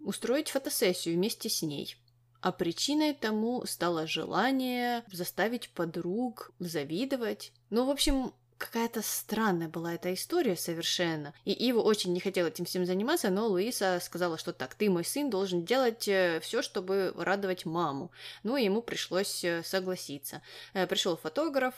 устроить 0.00 0.50
фотосессию 0.50 1.16
вместе 1.16 1.48
с 1.48 1.62
ней. 1.62 1.96
А 2.40 2.52
причиной 2.52 3.14
тому 3.14 3.64
стало 3.64 4.06
желание 4.06 5.02
заставить 5.10 5.70
подруг 5.70 6.50
завидовать. 6.58 7.52
Ну, 7.70 7.86
в 7.86 7.90
общем, 7.90 8.34
какая-то 8.58 9.02
странная 9.02 9.68
была 9.68 9.94
эта 9.94 10.12
история 10.14 10.56
совершенно. 10.56 11.34
И 11.44 11.52
Ива 11.52 11.80
очень 11.80 12.12
не 12.12 12.20
хотела 12.20 12.48
этим 12.48 12.64
всем 12.64 12.86
заниматься, 12.86 13.30
но 13.30 13.46
Луиса 13.46 14.00
сказала, 14.00 14.38
что 14.38 14.52
так, 14.52 14.74
ты, 14.74 14.88
мой 14.90 15.04
сын, 15.04 15.30
должен 15.30 15.64
делать 15.64 16.06
э, 16.08 16.40
все, 16.40 16.62
чтобы 16.62 17.12
радовать 17.16 17.64
маму. 17.64 18.10
Ну, 18.42 18.56
ему 18.56 18.82
пришлось 18.82 19.44
э, 19.44 19.62
согласиться. 19.64 20.42
Э, 20.72 20.86
Пришел 20.86 21.16
фотограф, 21.16 21.74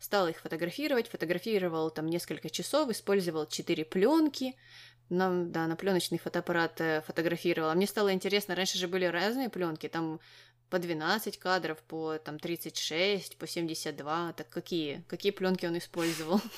стал 0.00 0.28
их 0.28 0.38
фотографировать, 0.40 1.08
фотографировал 1.08 1.90
там 1.90 2.06
несколько 2.06 2.50
часов, 2.50 2.90
использовал 2.90 3.46
четыре 3.46 3.84
пленки, 3.84 4.56
нам, 5.10 5.52
да, 5.52 5.66
на 5.66 5.76
пленочный 5.76 6.18
фотоаппарат 6.18 6.82
фотографировала. 7.06 7.72
Мне 7.72 7.86
стало 7.86 8.12
интересно, 8.12 8.54
раньше 8.54 8.76
же 8.76 8.88
были 8.88 9.06
разные 9.06 9.48
пленки, 9.48 9.88
там 9.88 10.20
по 10.70 10.78
12 10.78 11.38
кадров, 11.38 11.78
по 11.82 12.18
там 12.18 12.38
36, 12.38 13.36
по 13.36 13.46
72. 13.46 14.32
Так 14.34 14.48
какие? 14.48 15.04
Какие 15.08 15.32
пленки 15.32 15.66
он 15.66 15.78
использовал? 15.78 16.40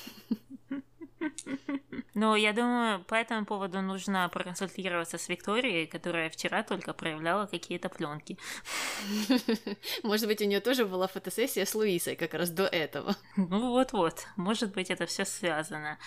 Но 2.13 2.35
я 2.35 2.51
думаю, 2.51 3.03
по 3.05 3.15
этому 3.15 3.45
поводу 3.45 3.81
нужно 3.81 4.27
проконсультироваться 4.29 5.17
с 5.17 5.29
Викторией, 5.29 5.87
которая 5.87 6.29
вчера 6.29 6.61
только 6.61 6.93
проявляла 6.93 7.45
какие-то 7.45 7.89
пленки. 7.89 8.37
Может 10.03 10.27
быть, 10.27 10.41
у 10.41 10.45
нее 10.45 10.59
тоже 10.59 10.85
была 10.85 11.07
фотосессия 11.07 11.65
с 11.65 11.73
Луисой 11.73 12.15
как 12.15 12.33
раз 12.33 12.49
до 12.49 12.65
этого. 12.65 13.15
Ну 13.37 13.71
вот-вот, 13.71 14.27
может 14.35 14.73
быть, 14.73 14.91
это 14.91 15.05
все 15.05 15.25
связано. 15.25 15.97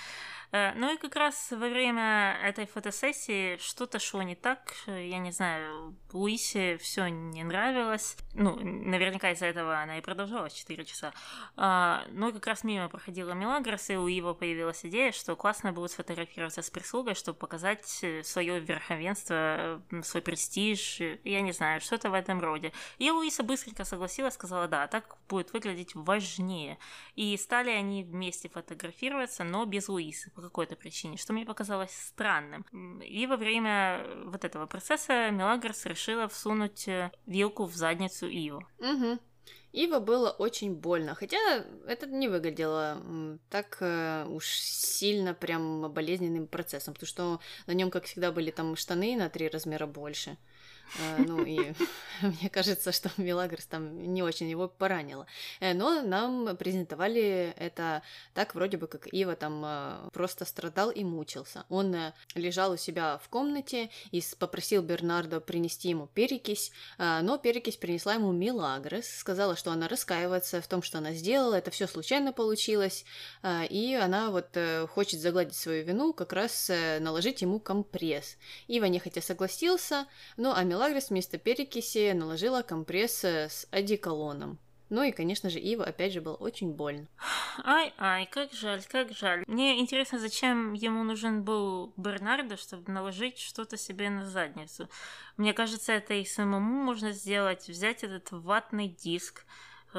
Э, 0.53 0.73
ну 0.75 0.95
и 0.95 0.97
как 0.97 1.17
раз 1.17 1.51
во 1.51 1.69
время 1.69 2.39
этой 2.43 2.67
фотосессии 2.67 3.57
что-то 3.59 3.99
шло 3.99 4.23
не 4.23 4.35
так. 4.35 4.75
Я 4.87 5.19
не 5.19 5.33
знаю, 5.33 5.97
Луисе 6.13 6.79
все 6.79 7.09
не 7.09 7.43
нравилось. 7.45 8.17
Ну, 8.35 8.57
наверняка 8.61 9.31
из-за 9.33 9.47
этого 9.47 9.79
она 9.79 9.99
и 9.99 10.01
продолжалась 10.01 10.53
4 10.53 10.85
часа. 10.85 11.13
А, 11.57 12.05
ну 12.11 12.29
и 12.29 12.33
как 12.33 12.47
раз 12.47 12.65
мимо 12.65 12.89
проходила 12.89 13.33
Мелагрос, 13.33 13.91
и 13.91 13.97
у 13.97 14.07
Ива 14.07 14.35
появилась 14.35 14.85
идея, 14.85 15.13
что 15.13 15.37
классно 15.37 15.73
будет 15.73 15.91
сфотографироваться 15.91 16.63
с 16.63 16.71
прислугой, 16.71 17.15
чтобы 17.15 17.39
показать 17.39 18.05
свое 18.23 18.61
верховенство, 18.61 19.83
свой 20.03 20.23
престиж. 20.23 21.01
Я 21.25 21.41
не 21.41 21.53
знаю, 21.53 21.81
что-то 21.81 22.11
в 22.11 22.15
этом 22.15 22.41
роде. 22.41 22.73
И 22.99 23.11
Луиса 23.11 23.43
быстренько 23.43 23.85
согласилась, 23.85 24.35
сказала, 24.35 24.69
да, 24.69 24.87
так 24.87 25.17
будет 25.29 25.53
выглядеть 25.53 25.95
важнее. 25.95 26.79
И 27.17 27.37
стали 27.37 27.71
они 27.71 28.05
вместе 28.05 28.49
фотографироваться, 28.49 29.45
но 29.45 29.65
без 29.65 29.89
Луисы 29.89 30.31
какой-то 30.43 30.77
причине, 30.77 31.17
что 31.17 31.33
мне 31.33 31.45
показалось 31.45 31.93
странным. 31.93 32.63
И 33.01 33.27
во 33.27 33.37
время 33.37 34.07
вот 34.27 34.45
этого 34.45 34.67
процесса 34.67 35.31
Мелагрос 35.31 35.87
решила 35.87 36.29
всунуть 36.29 36.89
э, 36.89 37.11
вилку 37.27 37.65
в 37.65 37.75
задницу 37.75 38.27
Иву. 38.27 38.67
Угу. 38.79 39.19
Ива 39.75 39.99
было 39.99 40.31
очень 40.31 40.73
больно, 40.75 41.17
хотя 41.17 41.37
это 41.89 42.07
не 42.07 42.29
выглядело 42.29 43.03
так 43.51 43.79
э, 43.81 44.25
уж 44.29 44.47
сильно 44.47 45.35
прям 45.35 45.93
болезненным 45.93 46.47
процессом, 46.47 46.95
потому 46.95 47.09
что 47.09 47.41
на 47.67 47.73
нем, 47.73 47.91
как 47.91 48.05
всегда, 48.05 48.31
были 48.31 48.53
там 48.53 48.77
штаны 48.77 49.17
на 49.17 49.29
три 49.29 49.49
размера 49.49 49.87
больше. 49.87 50.39
Э, 50.99 51.19
ну 51.19 51.45
и 51.45 51.73
мне 52.23 52.49
кажется, 52.51 52.93
что 52.93 53.11
Мелагрос 53.17 53.67
там 53.67 54.13
не 54.13 54.23
очень 54.23 54.49
его 54.49 54.69
поранила. 54.69 55.27
Э, 55.61 55.75
но 55.75 56.03
нам 56.03 56.57
презентовали 56.57 57.55
это 57.57 58.03
так, 58.33 58.55
вроде 58.55 58.77
бы, 58.77 58.87
как 58.87 59.13
Ива 59.13 59.37
там 59.37 59.63
э, 59.65 60.11
просто 60.13 60.45
страдал 60.45 60.91
и 60.91 61.05
мучился. 61.05 61.65
Он 61.69 61.95
лежал 62.35 62.73
у 62.73 62.77
себя 62.77 63.19
в 63.19 63.29
комнате 63.29 63.91
и 64.11 64.23
попросил 64.39 64.83
Бернардо 64.83 65.41
принести 65.41 65.89
ему 65.89 66.07
перекись, 66.07 66.73
но 66.99 67.39
перекись 67.39 67.77
принесла 67.77 68.15
ему 68.15 68.33
Мелагрос, 68.33 69.07
сказала, 69.07 69.57
что 69.57 69.71
она 69.71 69.89
раскаивается 69.89 70.61
в 70.61 70.67
том, 70.67 70.83
что 70.83 70.99
она 70.99 71.13
сделала, 71.13 71.55
это 71.55 71.71
все 71.71 71.87
случайно 71.87 72.33
получилось, 72.33 73.05
и 73.45 73.99
она 74.01 74.31
вот 74.31 74.57
хочет 74.91 75.21
загладить 75.21 75.55
свою 75.55 75.85
вину, 75.85 76.13
как 76.13 76.33
раз 76.33 76.71
наложить 77.01 77.43
ему 77.43 77.61
компресс. 77.61 78.37
Ива 78.67 78.87
нехотя 78.87 79.21
согласился, 79.21 80.07
но 80.37 80.55
а 80.55 80.63
Мелагрос 80.65 80.74
вместо 81.11 81.39
перекиси 81.39 82.13
наложила 82.13 82.63
компресс 82.63 83.25
с 83.25 83.67
одеколоном. 83.71 84.59
Ну 84.91 85.03
и, 85.03 85.13
конечно 85.13 85.51
же, 85.51 85.59
Ива 85.59 85.85
опять 85.85 86.13
же 86.13 86.21
был 86.21 86.37
очень 86.39 86.73
больно. 86.73 87.09
Ай-ай, 87.65 88.27
как 88.27 88.53
жаль, 88.53 88.83
как 88.85 89.13
жаль. 89.13 89.43
Мне 89.47 89.81
интересно, 89.81 90.19
зачем 90.19 90.73
ему 90.75 91.03
нужен 91.03 91.43
был 91.43 91.93
Бернардо, 91.97 92.57
чтобы 92.57 92.93
наложить 92.93 93.39
что-то 93.39 93.77
себе 93.77 94.11
на 94.11 94.25
задницу. 94.25 94.89
Мне 95.37 95.53
кажется, 95.55 95.93
это 95.93 96.15
и 96.15 96.25
самому 96.25 96.85
можно 96.85 97.13
сделать. 97.13 97.67
Взять 97.67 98.05
этот 98.05 98.31
ватный 98.31 98.89
диск, 98.89 99.47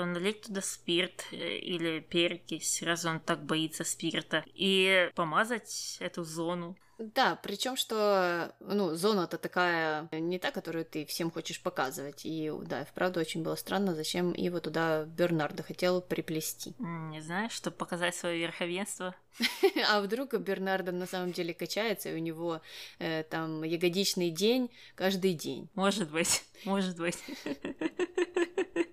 налить 0.04 0.42
туда 0.42 0.62
спирт 0.62 1.26
э, 1.32 1.58
или 1.58 2.00
перекись, 2.00 2.82
раз 2.82 3.06
он 3.06 3.20
так 3.20 3.46
боится 3.46 3.84
спирта, 3.84 4.44
и 4.54 5.10
помазать 5.16 5.98
эту 6.00 6.24
зону. 6.24 6.76
Да, 6.98 7.38
причем 7.44 7.76
что, 7.76 8.56
ну, 8.62 8.96
зона-то 8.96 9.38
такая 9.38 10.08
не 10.14 10.40
та, 10.40 10.52
которую 10.52 10.86
ты 10.86 11.06
всем 11.06 11.30
хочешь 11.30 11.62
показывать. 11.62 12.22
И 12.26 12.52
да, 12.64 12.86
вправду 12.86 13.20
очень 13.20 13.44
было 13.44 13.56
странно, 13.56 13.94
зачем 13.94 14.32
его 14.34 14.62
туда 14.62 15.04
Бернардо 15.04 15.62
хотел 15.62 16.02
приплести. 16.02 16.74
Не 16.80 17.22
знаю, 17.22 17.50
чтобы 17.50 17.76
показать 17.76 18.16
свое 18.16 18.40
верховенство. 18.40 19.14
А 19.90 20.00
вдруг 20.00 20.34
Бернардо 20.36 20.94
на 20.94 21.06
самом 21.06 21.34
деле 21.34 21.54
качается, 21.54 22.10
и 22.10 22.16
у 22.16 22.20
него 22.20 22.62
э, 23.00 23.24
там 23.24 23.64
ягодичный 23.64 24.30
день 24.30 24.72
каждый 24.96 25.34
день. 25.34 25.70
Может 25.76 26.10
быть, 26.10 26.46
может 26.64 26.98
быть. 26.98 27.18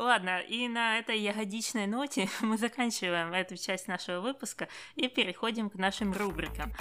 Ладно, 0.00 0.40
и 0.40 0.66
на 0.66 0.98
этой 0.98 1.20
ягодичной 1.20 1.86
ноте 1.86 2.26
мы 2.40 2.56
заканчиваем 2.56 3.34
эту 3.34 3.58
часть 3.58 3.86
нашего 3.86 4.20
выпуска 4.20 4.66
и 4.94 5.08
переходим 5.08 5.68
к 5.68 5.74
нашим 5.74 6.14
рубрикам. 6.14 6.72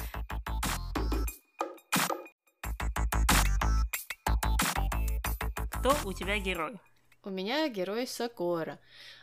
Кто 5.69 5.97
у 6.05 6.13
тебя 6.13 6.39
герой? 6.39 6.79
У 7.21 7.29
меня 7.29 7.67
герой 7.67 8.07
Сокора. 8.07 8.79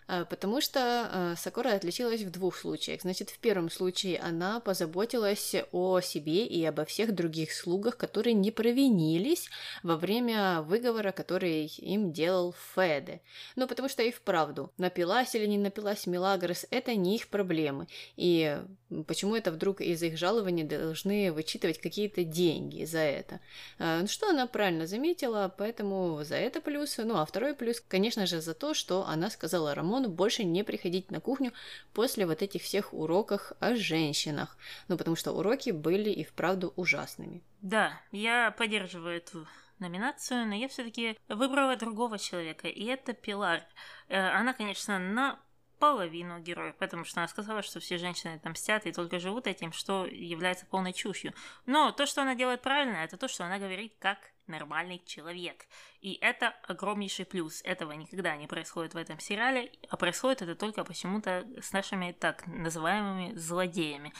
А, 0.08 0.24
потому 0.24 0.60
что 0.60 0.80
а, 0.80 1.34
Сакура 1.36 1.70
отличилась 1.70 2.22
в 2.22 2.30
двух 2.30 2.56
случаях. 2.56 3.02
Значит, 3.02 3.30
в 3.30 3.38
первом 3.38 3.70
случае 3.70 4.18
она 4.20 4.60
позаботилась 4.60 5.54
о 5.72 6.00
себе 6.00 6.46
и 6.46 6.64
обо 6.64 6.84
всех 6.84 7.14
других 7.14 7.52
слугах, 7.52 7.96
которые 7.96 8.34
не 8.34 8.50
провинились 8.50 9.48
во 9.82 9.96
время 9.96 10.62
выговора, 10.62 11.10
который 11.10 11.66
им 11.66 12.12
делал 12.12 12.54
Феде. 12.74 13.20
Ну, 13.56 13.66
потому 13.66 13.88
что 13.88 14.02
и 14.02 14.12
вправду, 14.12 14.72
напилась 14.78 15.34
или 15.34 15.46
не 15.46 15.58
напилась 15.58 16.06
Милагрос, 16.06 16.66
это 16.70 16.94
не 16.94 17.16
их 17.16 17.28
проблемы. 17.28 17.88
И 18.16 18.58
почему 19.06 19.34
это 19.34 19.50
вдруг 19.50 19.80
из 19.80 20.02
их 20.02 20.16
жалований 20.16 20.64
должны 20.64 21.32
вычитывать 21.32 21.80
какие-то 21.80 22.22
деньги 22.22 22.84
за 22.84 23.00
это? 23.00 23.40
А, 23.78 24.02
ну, 24.02 24.06
что 24.06 24.28
она 24.28 24.46
правильно 24.46 24.86
заметила, 24.86 25.52
поэтому 25.56 26.22
за 26.22 26.36
это 26.36 26.60
плюс. 26.60 26.96
Ну, 26.98 27.16
а 27.16 27.26
второй 27.26 27.54
плюс, 27.54 27.82
конечно 27.86 28.26
же, 28.26 28.40
за 28.40 28.54
то, 28.54 28.72
что 28.72 29.04
она 29.06 29.30
сказала 29.30 29.74
Рамону, 29.74 29.95
Рамону 29.96 30.08
больше 30.12 30.44
не 30.44 30.62
приходить 30.62 31.10
на 31.10 31.20
кухню 31.20 31.52
после 31.94 32.26
вот 32.26 32.42
этих 32.42 32.62
всех 32.62 32.92
уроков 32.92 33.52
о 33.60 33.74
женщинах. 33.74 34.56
Ну, 34.88 34.96
потому 34.96 35.16
что 35.16 35.32
уроки 35.32 35.70
были 35.70 36.10
и 36.10 36.24
вправду 36.24 36.72
ужасными. 36.76 37.42
Да, 37.62 38.00
я 38.12 38.50
поддерживаю 38.50 39.16
эту 39.16 39.46
номинацию, 39.78 40.46
но 40.46 40.54
я 40.54 40.68
все-таки 40.68 41.16
выбрала 41.28 41.76
другого 41.76 42.18
человека, 42.18 42.68
и 42.68 42.84
это 42.84 43.12
Пилар. 43.12 43.62
Э, 44.08 44.28
она, 44.30 44.52
конечно, 44.52 44.98
на 44.98 45.38
половину 45.78 46.38
героев, 46.40 46.74
потому 46.76 47.04
что 47.04 47.20
она 47.20 47.28
сказала, 47.28 47.62
что 47.62 47.80
все 47.80 47.98
женщины 47.98 48.38
там 48.38 48.52
мстят 48.52 48.86
и 48.86 48.92
только 48.92 49.18
живут 49.18 49.46
этим, 49.46 49.72
что 49.72 50.06
является 50.06 50.66
полной 50.66 50.92
чушью. 50.92 51.32
Но 51.66 51.92
то, 51.92 52.06
что 52.06 52.22
она 52.22 52.34
делает 52.34 52.62
правильно, 52.62 52.96
это 52.96 53.16
то, 53.16 53.28
что 53.28 53.44
она 53.44 53.58
говорит 53.58 53.94
как 53.98 54.18
нормальный 54.48 55.02
человек. 55.04 55.66
И 56.00 56.18
это 56.20 56.54
огромнейший 56.66 57.24
плюс. 57.26 57.62
Этого 57.64 57.92
никогда 57.92 58.36
не 58.36 58.46
происходит 58.46 58.94
в 58.94 58.96
этом 58.96 59.18
сериале, 59.18 59.72
а 59.88 59.96
происходит 59.96 60.42
это 60.42 60.54
только 60.54 60.84
почему-то 60.84 61.46
с 61.60 61.72
нашими 61.72 62.12
так 62.12 62.46
называемыми 62.46 63.34
злодеями. 63.34 64.12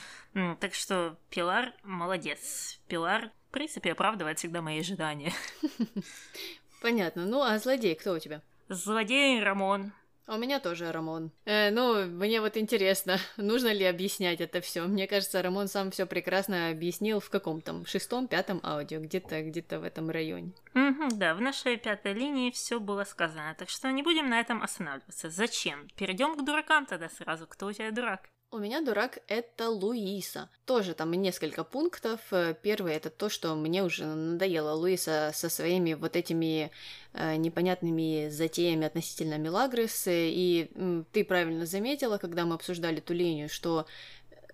Так 0.59 0.73
что 0.73 1.17
Пилар 1.29 1.73
молодец. 1.83 2.79
Пилар, 2.87 3.31
в 3.49 3.51
принципе, 3.51 3.91
оправдывает 3.91 4.39
всегда 4.39 4.61
мои 4.61 4.79
ожидания. 4.79 5.33
Понятно. 6.81 7.25
Ну, 7.25 7.41
а 7.41 7.57
злодей 7.59 7.95
кто 7.95 8.13
у 8.13 8.19
тебя? 8.19 8.41
Злодей 8.69 9.41
Рамон. 9.41 9.93
А 10.27 10.35
у 10.35 10.37
меня 10.37 10.59
тоже 10.59 10.91
Рамон. 10.91 11.31
Э, 11.45 11.71
ну, 11.71 12.05
мне 12.05 12.41
вот 12.41 12.57
интересно, 12.57 13.17
нужно 13.37 13.71
ли 13.71 13.85
объяснять 13.85 14.41
это 14.41 14.59
все. 14.59 14.83
Мне 14.83 15.07
кажется, 15.07 15.41
Рамон 15.41 15.69
сам 15.69 15.89
все 15.89 16.05
прекрасно 16.05 16.69
объяснил 16.69 17.21
в 17.21 17.29
каком 17.29 17.61
там 17.61 17.85
шестом, 17.85 18.27
пятом 18.27 18.59
аудио, 18.61 18.99
где-то 18.99 19.41
где-то 19.41 19.79
в 19.79 19.83
этом 19.83 20.09
районе. 20.09 20.51
Угу, 20.75 21.15
да, 21.15 21.33
в 21.33 21.39
нашей 21.39 21.77
пятой 21.77 22.11
линии 22.11 22.51
все 22.51 22.81
было 22.81 23.05
сказано, 23.05 23.55
так 23.57 23.69
что 23.69 23.89
не 23.89 24.03
будем 24.03 24.29
на 24.29 24.41
этом 24.41 24.61
останавливаться. 24.61 25.29
Зачем? 25.29 25.87
Перейдем 25.95 26.35
к 26.35 26.43
дуракам 26.43 26.85
тогда 26.85 27.07
сразу. 27.07 27.47
Кто 27.47 27.67
у 27.67 27.71
тебя 27.71 27.91
дурак? 27.91 28.29
У 28.49 28.59
меня 28.59 28.79
дурак 28.79 29.19
это 29.27 29.69
Луиса. 29.69 30.49
Тоже 30.65 30.93
там 30.93 31.11
несколько 31.11 31.65
пунктов. 31.65 32.21
Э, 32.31 32.55
первый 32.61 32.93
это 32.93 33.09
то, 33.09 33.27
что 33.27 33.53
мне 33.55 33.83
уже 33.83 34.05
надоело 34.05 34.71
Луиса 34.73 35.31
со 35.33 35.49
своими 35.49 35.95
вот 35.95 36.15
этими 36.15 36.71
э, 37.11 37.35
непонятными 37.35 38.29
затеями 38.29 38.87
относительно 38.87 39.37
Мелагрос. 39.37 40.05
И 40.07 40.71
ты 41.11 41.25
правильно 41.25 41.65
заметила, 41.65 42.17
когда 42.19 42.45
мы 42.45 42.55
обсуждали 42.55 43.01
ту 43.01 43.13
линию, 43.13 43.49
что 43.49 43.85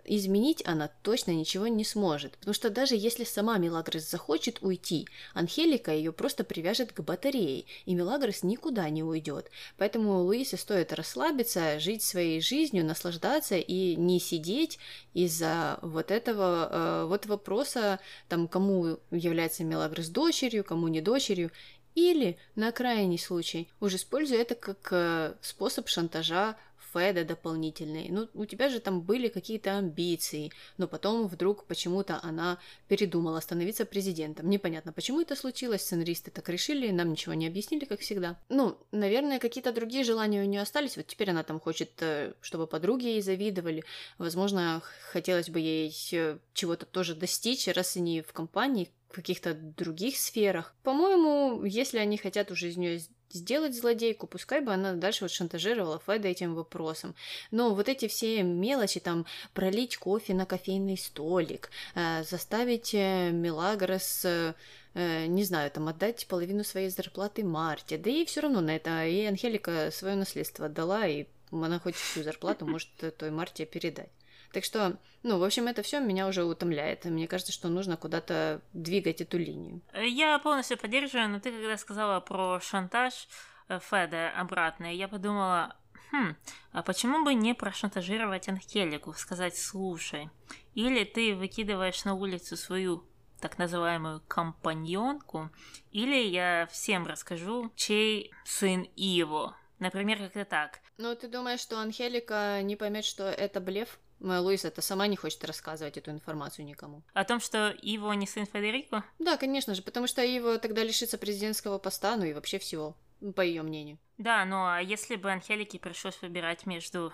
изменить 0.05 0.61
она 0.65 0.89
точно 1.01 1.31
ничего 1.31 1.67
не 1.67 1.85
сможет, 1.85 2.37
потому 2.37 2.53
что 2.53 2.69
даже 2.69 2.95
если 2.95 3.23
сама 3.23 3.57
Мелагрос 3.57 4.09
захочет 4.09 4.59
уйти, 4.61 5.07
Анхелика 5.33 5.91
ее 5.91 6.11
просто 6.11 6.43
привяжет 6.43 6.91
к 6.91 7.01
батарее, 7.01 7.65
и 7.85 7.93
Мелагрос 7.93 8.43
никуда 8.43 8.89
не 8.89 9.03
уйдет. 9.03 9.49
Поэтому 9.77 10.21
Луисе 10.23 10.57
стоит 10.57 10.93
расслабиться, 10.93 11.79
жить 11.79 12.03
своей 12.03 12.41
жизнью, 12.41 12.85
наслаждаться 12.85 13.55
и 13.55 13.95
не 13.95 14.19
сидеть 14.19 14.79
из-за 15.13 15.79
вот 15.81 16.11
этого 16.11 16.69
э, 16.71 17.05
вот 17.07 17.25
вопроса, 17.25 17.99
там, 18.29 18.47
кому 18.47 18.97
является 19.11 19.63
Мелагрос 19.63 20.07
дочерью, 20.07 20.63
кому 20.63 20.87
не 20.87 21.01
дочерью, 21.01 21.51
или, 21.95 22.37
на 22.55 22.71
крайний 22.71 23.19
случай, 23.19 23.69
уже 23.79 23.97
используя 23.97 24.41
это 24.41 24.55
как 24.55 24.87
э, 24.91 25.33
способ 25.41 25.87
шантажа 25.87 26.55
Феда 26.93 27.25
дополнительные. 27.25 28.11
Ну, 28.11 28.29
у 28.33 28.45
тебя 28.45 28.69
же 28.69 28.79
там 28.79 29.01
были 29.01 29.27
какие-то 29.27 29.77
амбиции, 29.77 30.51
но 30.77 30.87
потом 30.87 31.27
вдруг 31.27 31.65
почему-то 31.65 32.19
она 32.23 32.59
передумала 32.87 33.39
становиться 33.39 33.85
президентом. 33.85 34.49
Непонятно, 34.49 34.93
почему 34.93 35.21
это 35.21 35.35
случилось, 35.35 35.81
сценаристы 35.81 36.31
так 36.31 36.47
решили, 36.49 36.91
нам 36.91 37.11
ничего 37.11 37.33
не 37.33 37.47
объяснили, 37.47 37.85
как 37.85 37.99
всегда. 37.99 38.39
Ну, 38.49 38.77
наверное, 38.91 39.39
какие-то 39.39 39.71
другие 39.71 40.03
желания 40.03 40.41
у 40.41 40.45
нее 40.45 40.61
остались, 40.61 40.97
вот 40.97 41.07
теперь 41.07 41.31
она 41.31 41.43
там 41.43 41.59
хочет, 41.59 41.91
э, 42.01 42.33
чтобы 42.41 42.67
подруги 42.67 43.05
ей 43.05 43.21
завидовали, 43.21 43.83
возможно, 44.17 44.81
хотелось 45.11 45.49
бы 45.49 45.59
ей 45.59 45.95
э, 46.11 46.37
чего-то 46.53 46.85
тоже 46.85 47.15
достичь, 47.15 47.67
раз 47.67 47.97
они 47.97 48.21
в 48.21 48.33
компании, 48.33 48.89
в 49.13 49.15
каких-то 49.15 49.53
других 49.53 50.17
сферах. 50.17 50.73
По-моему, 50.81 51.63
если 51.63 51.99
они 51.99 52.17
хотят 52.17 52.49
уже 52.49 52.69
из 52.69 52.77
нее 52.77 52.99
сделать 53.29 53.75
злодейку, 53.75 54.25
пускай 54.25 54.59
бы 54.59 54.73
она 54.73 54.93
дальше 54.93 55.25
вот 55.25 55.31
шантажировала 55.31 56.01
Феда 56.05 56.27
этим 56.27 56.55
вопросом. 56.55 57.13
Но 57.51 57.75
вот 57.75 57.89
эти 57.89 58.07
все 58.07 58.41
мелочи, 58.41 58.99
там, 58.99 59.25
пролить 59.53 59.97
кофе 59.97 60.33
на 60.33 60.45
кофейный 60.45 60.97
столик, 60.97 61.69
э, 61.95 62.23
заставить 62.23 62.93
э, 62.93 63.31
Мелагрос... 63.31 64.25
Э, 64.25 64.55
э, 64.95 65.25
не 65.27 65.43
знаю, 65.43 65.69
там 65.69 65.87
отдать 65.87 66.25
половину 66.27 66.63
своей 66.63 66.89
зарплаты 66.89 67.43
Марте. 67.43 67.97
Да 67.97 68.09
ей 68.09 68.25
все 68.25 68.41
равно 68.41 68.61
на 68.61 68.75
это. 68.75 69.05
И 69.05 69.25
Анхелика 69.25 69.91
свое 69.91 70.15
наследство 70.15 70.65
отдала, 70.65 71.07
и 71.07 71.25
она 71.51 71.79
хоть 71.79 71.95
всю 71.95 72.23
зарплату 72.23 72.65
может 72.65 72.89
той 73.17 73.29
Марте 73.29 73.65
передать. 73.65 74.09
Так 74.53 74.63
что, 74.63 74.97
ну, 75.23 75.39
в 75.39 75.43
общем, 75.43 75.67
это 75.67 75.81
все 75.81 75.99
меня 75.99 76.27
уже 76.27 76.43
утомляет. 76.43 77.05
Мне 77.05 77.27
кажется, 77.27 77.51
что 77.51 77.69
нужно 77.69 77.97
куда-то 77.97 78.61
двигать 78.71 79.19
эту 79.19 79.39
линию. 79.39 79.81
Я 79.93 80.37
полностью 80.37 80.77
поддерживаю, 80.77 81.29
но 81.29 81.39
ты 81.39 81.51
когда 81.51 81.75
сказала 81.75 82.19
про 82.19 82.59
шантаж 82.61 83.27
э, 83.67 83.79
Феда 83.79 84.29
обратно, 84.29 84.93
я 84.93 85.07
подумала, 85.07 85.75
хм, 86.11 86.35
а 86.71 86.83
почему 86.83 87.25
бы 87.25 87.33
не 87.33 87.55
прошантажировать 87.55 88.47
Анхелику, 88.47 89.13
сказать, 89.13 89.57
слушай, 89.57 90.29
или 90.75 91.03
ты 91.03 91.33
выкидываешь 91.35 92.05
на 92.05 92.13
улицу 92.13 92.55
свою 92.55 93.03
так 93.41 93.57
называемую 93.57 94.21
компаньонку, 94.27 95.49
или 95.91 96.15
я 96.15 96.67
всем 96.71 97.07
расскажу, 97.07 97.71
чей 97.75 98.31
сын 98.45 98.83
Иво. 98.95 99.57
Например, 99.79 100.19
как-то 100.19 100.45
так. 100.45 100.79
Ну, 100.97 101.15
ты 101.15 101.27
думаешь, 101.27 101.59
что 101.59 101.79
Анхелика 101.79 102.61
не 102.61 102.75
поймет, 102.75 103.03
что 103.03 103.23
это 103.23 103.59
блеф? 103.59 103.99
Моя 104.23 104.39
Луиза 104.39 104.69
это 104.69 104.81
сама 104.81 105.07
не 105.07 105.17
хочет 105.17 105.43
рассказывать 105.43 105.97
эту 105.97 106.09
информацию 106.09 106.65
никому. 106.65 107.03
О 107.13 107.25
том, 107.25 107.41
что 107.41 107.69
Иво 107.81 108.13
не 108.13 108.25
сын 108.25 108.45
Федерико? 108.45 109.03
Да, 109.19 109.35
конечно 109.35 109.75
же, 109.75 109.81
потому 109.81 110.07
что 110.07 110.23
Иво 110.23 110.57
тогда 110.59 110.81
лишится 110.81 111.17
президентского 111.17 111.77
поста, 111.77 112.15
ну 112.15 112.23
и 112.23 112.33
вообще 112.33 112.57
всего, 112.57 112.95
по 113.35 113.41
ее 113.41 113.63
мнению. 113.63 113.99
Да, 114.17 114.45
ну 114.45 114.65
а 114.65 114.79
если 114.79 115.17
бы 115.17 115.29
Анхелике 115.29 115.77
пришлось 115.77 116.21
выбирать 116.21 116.65
между 116.65 117.11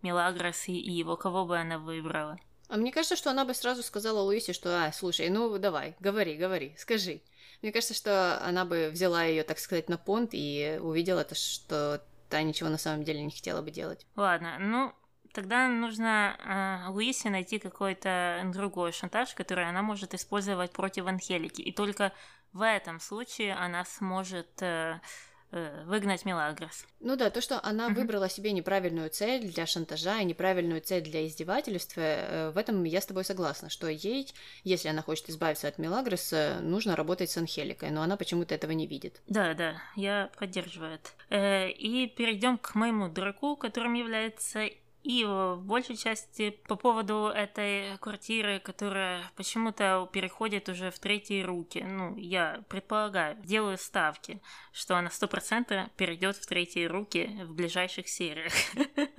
Мелагрос 0.00 0.68
и 0.68 0.72
его, 0.72 1.18
кого 1.18 1.44
бы 1.44 1.58
она 1.58 1.78
выбрала? 1.78 2.38
А 2.68 2.78
мне 2.78 2.90
кажется, 2.90 3.16
что 3.16 3.30
она 3.30 3.44
бы 3.44 3.52
сразу 3.52 3.82
сказала 3.82 4.20
Луисе, 4.20 4.54
что, 4.54 4.86
а, 4.86 4.92
слушай, 4.92 5.28
ну 5.28 5.58
давай, 5.58 5.94
говори, 6.00 6.36
говори, 6.36 6.74
скажи. 6.78 7.20
Мне 7.60 7.70
кажется, 7.70 7.94
что 7.94 8.42
она 8.42 8.64
бы 8.64 8.88
взяла 8.90 9.24
ее, 9.24 9.44
так 9.44 9.58
сказать, 9.58 9.90
на 9.90 9.98
понт 9.98 10.30
и 10.32 10.78
увидела 10.80 11.22
то, 11.22 11.34
что 11.34 12.02
та 12.30 12.42
ничего 12.42 12.70
на 12.70 12.78
самом 12.78 13.04
деле 13.04 13.22
не 13.22 13.30
хотела 13.30 13.60
бы 13.60 13.70
делать. 13.70 14.06
Ладно, 14.16 14.56
ну, 14.58 14.94
тогда 15.36 15.68
нужно 15.68 16.34
э, 16.38 16.90
Луисе 16.90 17.28
найти 17.28 17.58
какой-то 17.58 18.42
другой 18.54 18.92
шантаж, 18.92 19.34
который 19.34 19.68
она 19.68 19.82
может 19.82 20.14
использовать 20.14 20.72
против 20.72 21.06
Анхелики. 21.06 21.60
И 21.60 21.72
только 21.72 22.12
в 22.54 22.62
этом 22.62 23.00
случае 23.00 23.54
она 23.54 23.84
сможет 23.84 24.62
э, 24.62 24.98
э, 25.50 25.84
выгнать 25.84 26.24
Мелагрос. 26.24 26.86
Ну 27.00 27.16
да, 27.16 27.28
то, 27.28 27.42
что 27.42 27.62
она 27.62 27.90
выбрала 27.90 28.30
себе 28.30 28.52
неправильную 28.52 29.10
цель 29.10 29.52
для 29.52 29.66
шантажа 29.66 30.20
и 30.20 30.24
неправильную 30.24 30.80
цель 30.80 31.02
для 31.02 31.26
издевательства, 31.26 32.00
э, 32.00 32.50
в 32.52 32.56
этом 32.56 32.82
я 32.84 33.02
с 33.02 33.06
тобой 33.06 33.26
согласна, 33.26 33.68
что 33.68 33.88
ей, 33.88 34.32
если 34.64 34.88
она 34.88 35.02
хочет 35.02 35.28
избавиться 35.28 35.68
от 35.68 35.76
Мелагрос, 35.76 36.32
э, 36.32 36.60
нужно 36.60 36.96
работать 36.96 37.30
с 37.30 37.36
Анхеликой, 37.36 37.90
но 37.90 38.00
она 38.00 38.16
почему-то 38.16 38.54
этого 38.54 38.70
не 38.70 38.86
видит. 38.86 39.20
Да, 39.26 39.52
да, 39.52 39.82
я 39.96 40.30
поддерживаю 40.38 40.94
это. 40.94 41.10
Э, 41.28 41.68
и 41.68 42.06
перейдем 42.06 42.56
к 42.56 42.74
моему 42.74 43.10
дураку, 43.10 43.54
которым 43.54 43.92
является 43.92 44.66
и 45.06 45.24
в 45.24 45.58
большей 45.58 45.96
части 45.96 46.50
по 46.66 46.74
поводу 46.74 47.26
этой 47.26 47.96
квартиры, 47.98 48.58
которая 48.58 49.22
почему-то 49.36 50.08
переходит 50.12 50.68
уже 50.68 50.90
в 50.90 50.98
третьи 50.98 51.42
руки. 51.42 51.78
Ну, 51.78 52.16
я 52.16 52.64
предполагаю, 52.68 53.36
делаю 53.36 53.78
ставки, 53.78 54.42
что 54.72 54.96
она 54.96 55.08
сто 55.10 55.28
процентов 55.28 55.88
перейдет 55.92 56.36
в 56.36 56.46
третьи 56.46 56.86
руки 56.86 57.40
в 57.44 57.54
ближайших 57.54 58.08
сериях. 58.08 58.52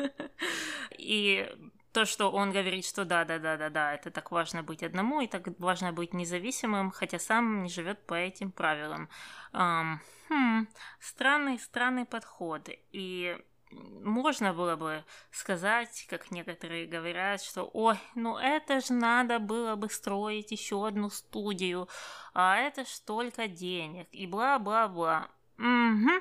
И 0.97 1.49
то, 1.93 2.03
что 2.03 2.31
он 2.31 2.51
говорит, 2.51 2.85
что 2.85 3.05
да, 3.05 3.23
да, 3.23 3.39
да, 3.39 3.55
да, 3.55 3.69
да, 3.69 3.93
это 3.93 4.11
так 4.11 4.31
важно 4.31 4.63
быть 4.63 4.83
одному, 4.83 5.21
и 5.21 5.27
так 5.27 5.47
важно 5.57 5.93
быть 5.93 6.13
независимым, 6.13 6.91
хотя 6.91 7.17
сам 7.17 7.63
не 7.63 7.69
живет 7.69 8.05
по 8.05 8.13
этим 8.13 8.51
правилам. 8.51 9.07
Um, 9.53 9.95
хм, 10.27 10.67
странный, 10.99 11.57
странный 11.57 12.05
подход. 12.05 12.69
И 12.91 13.37
можно 13.71 14.53
было 14.53 14.75
бы 14.75 15.03
сказать, 15.31 16.05
как 16.09 16.31
некоторые 16.31 16.87
говорят, 16.87 17.41
что 17.41 17.69
ой, 17.73 17.97
ну 18.15 18.37
это 18.37 18.79
же 18.79 18.93
надо 18.93 19.39
было 19.39 19.75
бы 19.75 19.89
строить 19.89 20.51
еще 20.51 20.87
одну 20.87 21.09
студию, 21.09 21.87
а 22.33 22.57
это 22.57 22.85
ж 22.85 22.87
столько 22.87 23.47
денег, 23.47 24.07
и 24.11 24.27
бла-бла-бла. 24.27 25.29
Угу. 25.57 26.11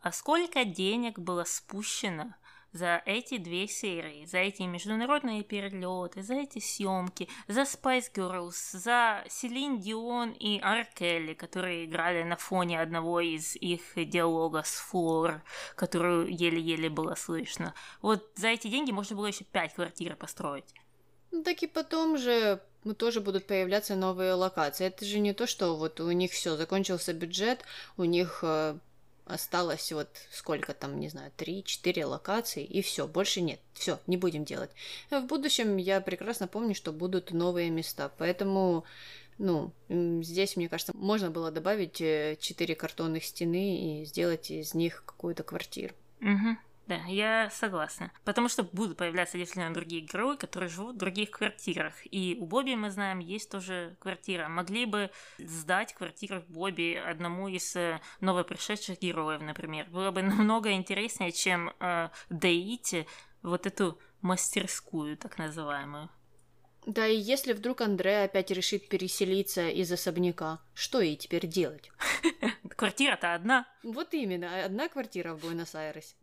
А 0.00 0.12
сколько 0.12 0.64
денег 0.64 1.18
было 1.18 1.44
спущено 1.44 2.34
за 2.72 3.02
эти 3.06 3.38
две 3.38 3.66
серии, 3.66 4.26
за 4.26 4.38
эти 4.38 4.62
международные 4.62 5.42
перелеты, 5.42 6.22
за 6.22 6.34
эти 6.34 6.58
съемки, 6.58 7.28
за 7.46 7.62
Spice 7.62 8.12
Girls, 8.14 8.54
за 8.72 9.24
Селин 9.28 9.80
Дион 9.80 10.30
и 10.32 10.58
Аркелли, 10.60 11.34
которые 11.34 11.84
играли 11.84 12.22
на 12.22 12.36
фоне 12.36 12.80
одного 12.80 13.20
из 13.20 13.56
их 13.56 13.82
диалога 13.96 14.62
с 14.64 14.74
Флор, 14.90 15.42
которую 15.74 16.28
еле-еле 16.28 16.88
было 16.88 17.14
слышно. 17.14 17.74
Вот 18.02 18.30
за 18.36 18.48
эти 18.48 18.68
деньги 18.68 18.92
можно 18.92 19.16
было 19.16 19.26
еще 19.26 19.44
пять 19.44 19.74
квартир 19.74 20.16
построить. 20.16 20.74
Ну, 21.30 21.42
так 21.42 21.62
и 21.62 21.66
потом 21.66 22.16
же 22.16 22.62
ну, 22.84 22.94
тоже 22.94 23.20
будут 23.20 23.46
появляться 23.46 23.96
новые 23.96 24.32
локации. 24.34 24.86
Это 24.86 25.04
же 25.04 25.18
не 25.18 25.34
то, 25.34 25.46
что 25.46 25.76
вот 25.76 26.00
у 26.00 26.10
них 26.10 26.32
все, 26.32 26.56
закончился 26.56 27.12
бюджет, 27.12 27.64
у 27.96 28.04
них 28.04 28.40
э, 28.42 28.78
осталось 29.28 29.92
вот 29.92 30.08
сколько 30.30 30.74
там, 30.74 30.98
не 30.98 31.08
знаю, 31.08 31.30
3-4 31.36 32.04
локации, 32.04 32.64
и 32.64 32.82
все, 32.82 33.06
больше 33.06 33.40
нет. 33.40 33.60
Все, 33.74 33.98
не 34.06 34.16
будем 34.16 34.44
делать. 34.44 34.70
В 35.10 35.20
будущем 35.20 35.76
я 35.76 36.00
прекрасно 36.00 36.48
помню, 36.48 36.74
что 36.74 36.92
будут 36.92 37.32
новые 37.32 37.70
места, 37.70 38.10
поэтому, 38.18 38.84
ну, 39.38 39.72
здесь, 39.88 40.56
мне 40.56 40.68
кажется, 40.68 40.92
можно 40.96 41.30
было 41.30 41.50
добавить 41.50 41.96
4 41.96 42.38
э, 42.38 42.74
картонных 42.74 43.24
стены 43.24 44.02
и 44.02 44.04
сделать 44.04 44.50
из 44.50 44.74
них 44.74 45.04
какую-то 45.04 45.42
квартиру. 45.42 45.94
Угу. 46.20 46.56
Да, 46.88 46.96
я 47.06 47.50
согласна. 47.50 48.10
Потому 48.24 48.48
что 48.48 48.62
будут 48.62 48.96
появляться 48.96 49.36
действительно 49.36 49.74
другие 49.74 50.00
герои, 50.00 50.36
которые 50.36 50.70
живут 50.70 50.96
в 50.96 50.98
других 50.98 51.30
квартирах. 51.32 51.92
И 52.10 52.38
у 52.40 52.46
Бобби, 52.46 52.76
мы 52.76 52.90
знаем, 52.90 53.18
есть 53.18 53.50
тоже 53.50 53.94
квартира. 54.00 54.48
Могли 54.48 54.86
бы 54.86 55.10
сдать 55.36 55.92
квартиру 55.92 56.42
Бобби 56.48 56.94
одному 56.94 57.46
из 57.48 57.76
э, 57.76 58.00
новопришедших 58.20 59.00
героев, 59.00 59.42
например. 59.42 59.86
Было 59.90 60.10
бы 60.10 60.22
намного 60.22 60.72
интереснее, 60.72 61.30
чем 61.30 61.74
э, 61.78 62.08
доить 62.30 63.06
вот 63.42 63.66
эту 63.66 63.98
мастерскую, 64.22 65.18
так 65.18 65.36
называемую. 65.36 66.08
Да 66.86 67.06
и 67.06 67.18
если 67.18 67.52
вдруг 67.52 67.82
Андре 67.82 68.22
опять 68.22 68.50
решит 68.50 68.88
переселиться 68.88 69.68
из 69.68 69.92
особняка, 69.92 70.62
что 70.72 71.02
ей 71.02 71.16
теперь 71.16 71.46
делать? 71.46 71.92
Квартира-то 72.76 73.34
одна. 73.34 73.66
Вот 73.82 74.14
именно, 74.14 74.64
одна 74.64 74.88
квартира 74.88 75.34
в 75.34 75.42
Буэнос-Айресе. 75.42 76.14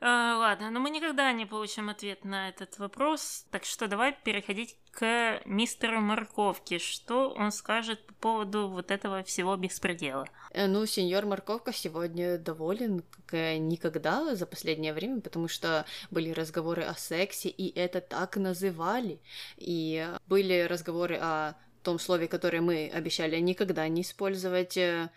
А, 0.00 0.38
ладно, 0.38 0.70
но 0.70 0.78
мы 0.78 0.90
никогда 0.90 1.32
не 1.32 1.44
получим 1.44 1.90
ответ 1.90 2.24
на 2.24 2.50
этот 2.50 2.78
вопрос, 2.78 3.46
так 3.50 3.64
что 3.64 3.88
давай 3.88 4.16
переходить 4.24 4.76
к 4.92 5.40
мистеру 5.44 6.00
Морковке. 6.00 6.78
Что 6.78 7.30
он 7.30 7.50
скажет 7.50 8.06
по 8.06 8.14
поводу 8.14 8.68
вот 8.68 8.92
этого 8.92 9.24
всего 9.24 9.56
беспредела? 9.56 10.26
Э, 10.52 10.68
ну, 10.68 10.86
сеньор 10.86 11.26
Морковка 11.26 11.72
сегодня 11.72 12.38
доволен, 12.38 13.02
как 13.26 13.58
никогда 13.58 14.36
за 14.36 14.46
последнее 14.46 14.92
время, 14.92 15.20
потому 15.20 15.48
что 15.48 15.84
были 16.12 16.30
разговоры 16.30 16.82
о 16.84 16.94
сексе, 16.94 17.48
и 17.48 17.76
это 17.76 18.00
так 18.00 18.36
называли. 18.36 19.20
И 19.56 20.06
были 20.28 20.60
разговоры 20.60 21.16
о 21.20 21.54
том 21.82 21.98
слове, 21.98 22.28
которое 22.28 22.60
мы 22.60 22.90
обещали 22.94 23.36
никогда 23.40 23.88
не 23.88 24.02
использовать 24.02 24.76
э, 24.76 25.10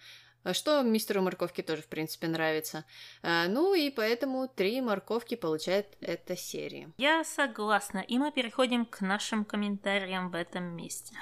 что 0.53 0.81
мистеру 0.81 1.21
морковке 1.21 1.63
тоже, 1.63 1.81
в 1.81 1.87
принципе, 1.87 2.27
нравится. 2.27 2.85
А, 3.21 3.47
ну 3.47 3.73
и 3.73 3.89
поэтому 3.89 4.47
три 4.47 4.81
морковки 4.81 5.35
получает 5.35 5.97
эта 6.01 6.35
серия. 6.35 6.91
Я 6.97 7.23
согласна. 7.23 7.99
И 7.99 8.17
мы 8.17 8.31
переходим 8.31 8.85
к 8.85 9.01
нашим 9.01 9.45
комментариям 9.45 10.31
в 10.31 10.35
этом 10.35 10.63
месте. 10.63 11.15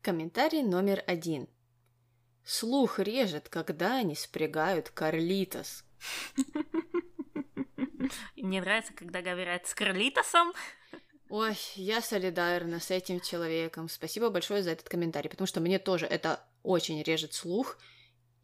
Комментарий 0.00 0.62
номер 0.62 1.04
один. 1.06 1.48
Слух 2.44 2.98
режет, 2.98 3.48
когда 3.48 3.96
они 3.96 4.16
спрягают 4.16 4.90
Карлитос. 4.90 5.84
Мне 8.36 8.60
нравится, 8.60 8.92
когда 8.92 9.22
говорят 9.22 9.66
с 9.66 9.74
Карлитосом. 9.74 10.52
Ой, 11.28 11.56
я 11.76 12.02
солидарна 12.02 12.80
с 12.80 12.90
этим 12.90 13.20
человеком. 13.20 13.88
Спасибо 13.88 14.28
большое 14.28 14.62
за 14.62 14.72
этот 14.72 14.88
комментарий, 14.88 15.30
потому 15.30 15.46
что 15.46 15.60
мне 15.60 15.78
тоже 15.78 16.04
это 16.04 16.44
очень 16.62 17.02
режет 17.02 17.32
слух. 17.32 17.78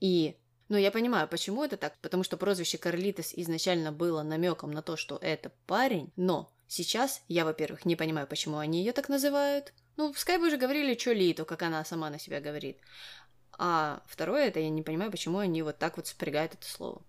И 0.00 0.36
но 0.68 0.76
я 0.76 0.90
понимаю, 0.90 1.28
почему 1.28 1.64
это 1.64 1.76
так, 1.76 1.98
потому 2.02 2.24
что 2.24 2.36
прозвище 2.36 2.76
Карлитес 2.76 3.32
изначально 3.34 3.90
было 3.90 4.22
намеком 4.22 4.70
на 4.70 4.82
то, 4.82 4.96
что 4.96 5.18
это 5.20 5.50
парень, 5.66 6.12
но 6.16 6.52
сейчас 6.66 7.22
я, 7.28 7.44
во-первых, 7.44 7.86
не 7.86 7.96
понимаю, 7.96 8.26
почему 8.26 8.58
они 8.58 8.80
ее 8.80 8.92
так 8.92 9.08
называют. 9.08 9.72
Ну, 9.96 10.12
в 10.12 10.16
Skype 10.16 10.46
уже 10.46 10.58
говорили 10.58 10.94
Чолито, 10.94 11.44
как 11.44 11.62
она 11.62 11.84
сама 11.84 12.10
на 12.10 12.18
себя 12.18 12.40
говорит. 12.40 12.78
А 13.60 14.02
второе, 14.06 14.46
это 14.46 14.60
я 14.60 14.70
не 14.70 14.82
понимаю, 14.82 15.10
почему 15.10 15.38
они 15.38 15.62
вот 15.62 15.78
так 15.78 15.96
вот 15.96 16.06
спрягают 16.06 16.54
это 16.54 16.64
слово. 16.64 17.02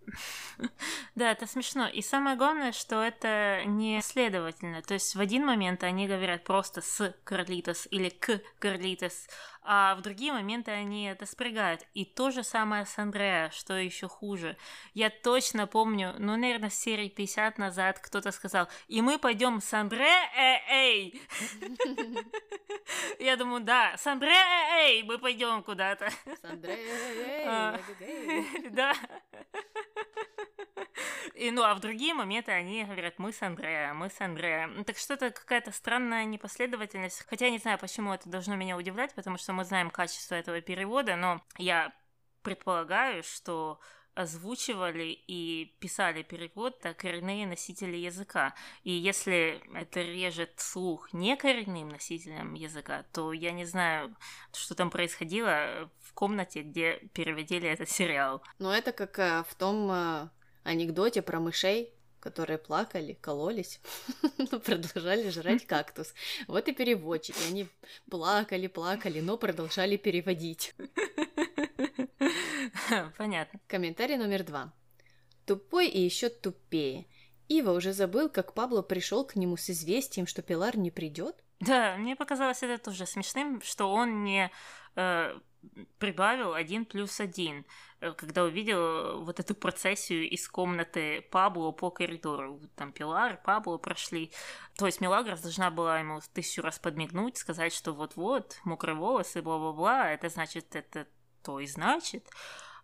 Да, 1.15 1.31
это 1.31 1.45
смешно. 1.47 1.87
И 1.87 2.01
самое 2.01 2.37
главное, 2.37 2.71
что 2.71 3.03
это 3.03 3.63
не 3.65 4.01
следовательно. 4.01 4.81
То 4.81 4.93
есть 4.93 5.15
в 5.15 5.19
один 5.19 5.45
момент 5.45 5.83
они 5.83 6.07
говорят 6.07 6.45
просто 6.45 6.81
с 6.81 7.13
Карлитос 7.25 7.87
или 7.91 8.09
к 8.09 8.41
Карлитос, 8.57 9.27
а 9.61 9.95
в 9.95 10.01
другие 10.01 10.31
моменты 10.31 10.71
они 10.71 11.05
это 11.05 11.25
спрягают. 11.25 11.85
И 11.93 12.05
то 12.05 12.31
же 12.31 12.43
самое 12.43 12.85
с 12.85 12.97
Андреа, 12.97 13.51
что 13.51 13.75
еще 13.75 14.07
хуже. 14.07 14.55
Я 14.93 15.09
точно 15.09 15.67
помню, 15.67 16.15
ну, 16.17 16.37
наверное, 16.37 16.69
серии 16.69 17.09
50 17.09 17.57
назад 17.57 17.99
кто-то 17.99 18.31
сказал, 18.31 18.69
и 18.87 19.01
мы 19.01 19.19
пойдем 19.19 19.61
с 19.61 19.73
Андре 19.73 20.15
эй. 20.69 21.21
Я 23.19 23.35
думаю, 23.35 23.61
да, 23.61 23.97
с 23.97 24.07
Андре 24.07 24.33
эй, 24.79 25.03
мы 25.03 25.17
пойдем 25.17 25.61
куда-то. 25.61 26.09
С 26.09 26.43
Андре 26.43 26.77
эй, 26.77 28.69
Да. 28.71 28.93
И, 31.33 31.51
ну, 31.51 31.63
а 31.63 31.75
в 31.75 31.79
другие 31.79 32.13
моменты 32.13 32.51
они 32.51 32.83
говорят, 32.83 33.19
мы 33.19 33.31
с 33.31 33.41
Андреа, 33.41 33.93
мы 33.93 34.09
с 34.09 34.19
Андреа. 34.21 34.69
Так 34.85 34.97
что 34.97 35.13
это 35.13 35.31
какая-то 35.31 35.71
странная 35.71 36.25
непоследовательность. 36.25 37.25
Хотя 37.29 37.45
я 37.45 37.51
не 37.51 37.59
знаю, 37.59 37.77
почему 37.77 38.13
это 38.13 38.29
должно 38.29 38.55
меня 38.55 38.77
удивлять, 38.77 39.13
потому 39.15 39.37
что 39.37 39.53
мы 39.53 39.63
знаем 39.65 39.89
качество 39.89 40.35
этого 40.35 40.61
перевода, 40.61 41.15
но 41.15 41.41
я 41.57 41.93
предполагаю, 42.41 43.23
что 43.23 43.79
озвучивали 44.15 45.17
и 45.27 45.73
писали 45.79 46.23
перевод 46.23 46.79
так 46.79 46.97
коренные 46.97 47.47
носители 47.47 47.95
языка. 47.95 48.53
И 48.83 48.91
если 48.91 49.61
это 49.73 50.01
режет 50.01 50.51
слух 50.57 51.13
не 51.13 51.37
коренным 51.37 51.89
носителям 51.89 52.53
языка, 52.53 53.05
то 53.13 53.33
я 53.33 53.51
не 53.51 53.65
знаю, 53.65 54.15
что 54.53 54.75
там 54.75 54.89
происходило 54.89 55.89
в 56.01 56.13
комнате, 56.13 56.61
где 56.61 56.97
переводили 57.13 57.69
этот 57.69 57.89
сериал. 57.89 58.41
Ну, 58.59 58.69
это 58.69 58.91
как 58.91 59.17
э, 59.19 59.43
в 59.47 59.55
том 59.55 59.89
э, 59.91 60.29
анекдоте 60.63 61.21
про 61.21 61.39
мышей, 61.39 61.93
которые 62.19 62.57
плакали, 62.57 63.17
кололись, 63.21 63.79
но 64.51 64.59
продолжали 64.59 65.29
жрать 65.29 65.65
кактус. 65.65 66.13
Вот 66.47 66.67
и 66.67 66.73
переводчики, 66.73 67.39
они 67.47 67.67
плакали, 68.09 68.67
плакали, 68.67 69.21
но 69.21 69.37
продолжали 69.37 69.97
переводить. 69.97 70.75
Понятно. 73.17 73.59
Комментарий 73.67 74.17
номер 74.17 74.43
два. 74.43 74.73
Тупой 75.45 75.87
и 75.87 76.01
еще 76.01 76.29
тупее. 76.29 77.07
Ива 77.47 77.71
уже 77.71 77.93
забыл, 77.93 78.29
как 78.29 78.53
Пабло 78.53 78.83
пришел 78.83 79.25
к 79.25 79.35
нему 79.35 79.57
с 79.57 79.69
известием, 79.71 80.27
что 80.27 80.41
Пилар 80.41 80.77
не 80.77 80.91
придет? 80.91 81.43
Да, 81.59 81.95
мне 81.97 82.15
показалось 82.15 82.63
это 82.63 82.81
тоже 82.81 83.05
смешным, 83.05 83.61
что 83.61 83.91
он 83.91 84.23
не 84.23 84.51
э, 84.95 85.37
прибавил 85.97 86.53
один 86.53 86.85
плюс 86.85 87.19
один, 87.19 87.65
э, 87.99 88.13
когда 88.13 88.43
увидел 88.43 89.23
вот 89.23 89.39
эту 89.39 89.55
процессию 89.55 90.29
из 90.29 90.47
комнаты 90.47 91.21
Пабло 91.31 91.71
по 91.71 91.89
коридору. 91.89 92.61
Там 92.75 92.91
Пилар, 92.91 93.41
Пабло 93.43 93.77
прошли. 93.77 94.31
То 94.77 94.85
есть 94.85 95.01
Мелагрос 95.01 95.41
должна 95.41 95.71
была 95.71 95.99
ему 95.99 96.21
тысячу 96.33 96.61
раз 96.61 96.77
подмигнуть, 96.77 97.37
сказать, 97.37 97.73
что 97.73 97.93
вот-вот, 97.93 98.59
мокрые 98.63 98.95
волосы, 98.95 99.41
бла-бла-бла, 99.41 100.11
это 100.11 100.29
значит, 100.29 100.75
это 100.75 101.07
то 101.43 101.59
и 101.59 101.67
значит. 101.67 102.29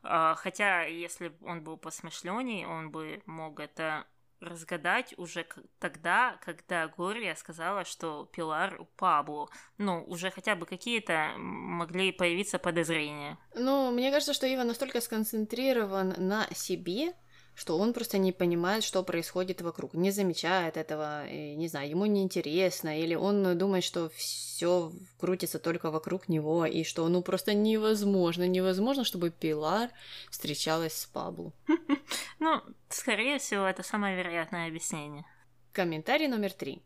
А, 0.08 0.36
хотя, 0.36 0.84
если 0.84 1.36
он 1.42 1.64
был 1.64 1.78
посмышленней, 1.78 2.66
он 2.66 2.92
бы 2.92 3.22
мог 3.26 3.60
это 3.60 4.06
разгадать 4.40 5.14
уже 5.18 5.48
тогда, 5.80 6.38
когда 6.44 6.88
Глория 6.88 7.36
сказала, 7.36 7.86
что 7.86 8.30
Пилар 8.32 8.80
у 8.80 8.86
Пабло. 8.86 9.50
Ну, 9.78 10.04
уже 10.06 10.30
хотя 10.30 10.56
бы 10.56 10.66
какие-то 10.66 11.34
могли 11.38 12.12
появиться 12.12 12.60
подозрения. 12.60 13.38
Ну, 13.56 13.92
мне 13.92 14.12
кажется, 14.12 14.34
что 14.34 14.46
Ива 14.46 14.64
настолько 14.64 15.02
сконцентрирован 15.02 16.14
на 16.18 16.48
себе, 16.54 17.14
что 17.56 17.78
он 17.78 17.94
просто 17.94 18.18
не 18.18 18.34
понимает, 18.34 18.84
что 18.84 19.02
происходит 19.02 19.62
вокруг, 19.62 19.94
не 19.94 20.12
замечает 20.12 20.76
этого, 20.76 21.26
и, 21.28 21.56
не 21.56 21.68
знаю, 21.70 21.90
ему 21.90 22.06
неинтересно, 22.06 23.00
или 23.00 23.16
он 23.16 23.58
думает, 23.58 23.84
что 23.84 24.10
все 24.10 24.92
крутится 25.20 25.58
только 25.58 25.90
вокруг 25.90 26.28
него, 26.28 26.66
и 26.66 26.84
что 26.84 27.08
ну 27.08 27.22
просто 27.22 27.54
невозможно, 27.54 28.48
невозможно, 28.48 29.06
чтобы 29.06 29.32
Пилар 29.32 29.90
встречалась 30.30 30.94
с 30.94 31.06
Пабло. 31.06 31.54
Ну, 32.38 32.62
скорее 32.90 33.40
всего, 33.40 33.66
это 33.66 33.82
самое 33.82 34.18
вероятное 34.18 34.68
объяснение. 34.68 35.26
Комментарий 35.72 36.28
номер 36.28 36.52
три. 36.52 36.84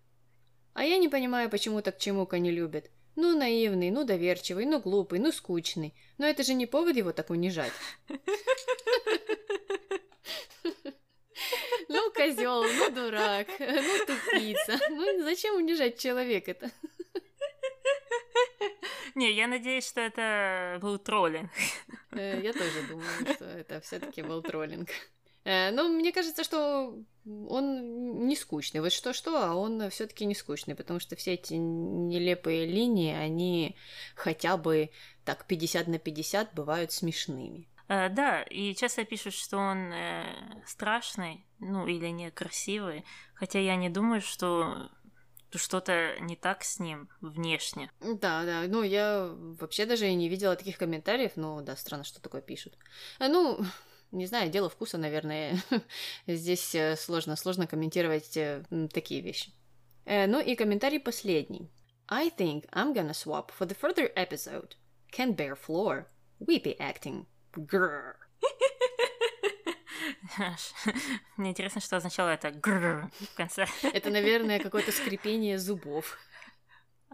А 0.73 0.83
я 0.83 0.97
не 0.97 1.09
понимаю, 1.09 1.49
почему 1.49 1.81
так 1.81 1.97
Чемука 1.97 2.37
не 2.37 2.51
любит. 2.51 2.91
Ну, 3.15 3.35
наивный, 3.35 3.89
ну, 3.89 4.05
доверчивый, 4.05 4.65
ну, 4.65 4.79
глупый, 4.79 5.19
ну, 5.19 5.31
скучный. 5.31 5.93
Но 6.19 6.27
это 6.27 6.43
же 6.43 6.53
не 6.53 6.67
повод 6.67 6.95
его 6.95 7.11
так 7.11 7.31
унижать. 7.31 7.73
Ну, 11.89 12.11
козел, 12.11 12.63
ну, 12.63 12.91
дурак, 12.91 13.47
ну, 13.59 14.05
тупица. 14.05 14.79
Ну, 14.89 15.23
зачем 15.23 15.55
унижать 15.55 15.99
человека-то? 15.99 16.71
Не, 19.15 19.31
я 19.33 19.47
надеюсь, 19.47 19.87
что 19.87 19.99
это 19.99 20.77
был 20.81 20.99
троллинг. 20.99 21.49
Э, 22.11 22.39
я 22.41 22.53
тоже 22.53 22.83
думаю, 22.87 23.09
что 23.35 23.45
это 23.45 23.81
все-таки 23.81 24.21
был 24.21 24.41
троллинг. 24.43 24.89
Э, 25.45 25.71
но 25.71 25.87
мне 25.87 26.11
кажется, 26.11 26.43
что 26.43 26.95
он 27.25 28.27
не 28.27 28.35
скучный. 28.35 28.81
Вот 28.81 28.91
что-что, 28.91 29.43
а 29.43 29.55
он 29.55 29.89
все-таки 29.89 30.25
не 30.25 30.35
скучный, 30.35 30.75
потому 30.75 30.99
что 30.99 31.15
все 31.15 31.33
эти 31.33 31.53
нелепые 31.55 32.65
линии, 32.65 33.13
они 33.13 33.75
хотя 34.15 34.57
бы 34.57 34.91
так 35.25 35.45
50 35.47 35.87
на 35.87 35.99
50 35.99 36.53
бывают 36.53 36.91
смешными. 36.91 37.67
Э, 37.89 38.07
да, 38.09 38.43
и 38.43 38.73
часто 38.75 39.03
пишут, 39.03 39.33
что 39.33 39.57
он 39.57 39.91
э, 39.91 40.63
страшный, 40.65 41.45
ну 41.59 41.85
или 41.87 42.07
некрасивый, 42.07 43.03
хотя 43.33 43.59
я 43.59 43.75
не 43.75 43.89
думаю, 43.89 44.21
что 44.21 44.89
что-то 45.53 46.15
не 46.21 46.35
так 46.35 46.63
с 46.63 46.79
ним 46.79 47.09
внешне. 47.19 47.91
Да, 47.99 48.45
да, 48.45 48.63
ну 48.67 48.83
я 48.83 49.29
вообще 49.59 49.85
даже 49.85 50.07
и 50.07 50.13
не 50.13 50.29
видела 50.29 50.55
таких 50.55 50.77
комментариев, 50.77 51.31
ну 51.35 51.61
да, 51.61 51.75
странно, 51.75 52.03
что 52.03 52.21
такое 52.21 52.41
пишут. 52.41 52.77
А, 53.19 53.27
ну, 53.27 53.59
Не 54.11 54.25
знаю, 54.25 54.49
дело 54.49 54.69
вкуса, 54.69 54.97
наверное. 54.97 55.61
Здесь 56.27 56.73
э, 56.73 56.95
сложно, 56.95 57.35
сложно 57.35 57.67
комментировать 57.67 58.35
э, 58.37 58.63
такие 58.91 59.21
вещи. 59.21 59.51
Э, 60.05 60.25
ну 60.25 60.39
и 60.39 60.55
комментарий 60.55 60.99
последний. 60.99 61.69
I 62.07 62.29
think 62.29 62.67
I'm 62.71 62.93
gonna 62.93 63.13
swap 63.13 63.51
for 63.57 63.67
the 63.67 63.77
further 63.79 64.11
episode. 64.15 64.75
Can 65.11 65.35
bear 65.35 65.55
floor. 65.55 66.05
Weepy 66.39 66.75
acting. 66.79 67.25
Grrr. 67.59 68.15
Мне 71.37 71.49
интересно, 71.51 71.81
что 71.81 71.97
означало 71.97 72.29
это 72.29 72.51
гррр 72.51 73.09
в 73.19 73.35
конце. 73.35 73.67
Это, 73.83 74.09
наверное, 74.09 74.59
какое-то 74.63 74.91
скрипение 74.91 75.57
зубов. 75.57 76.17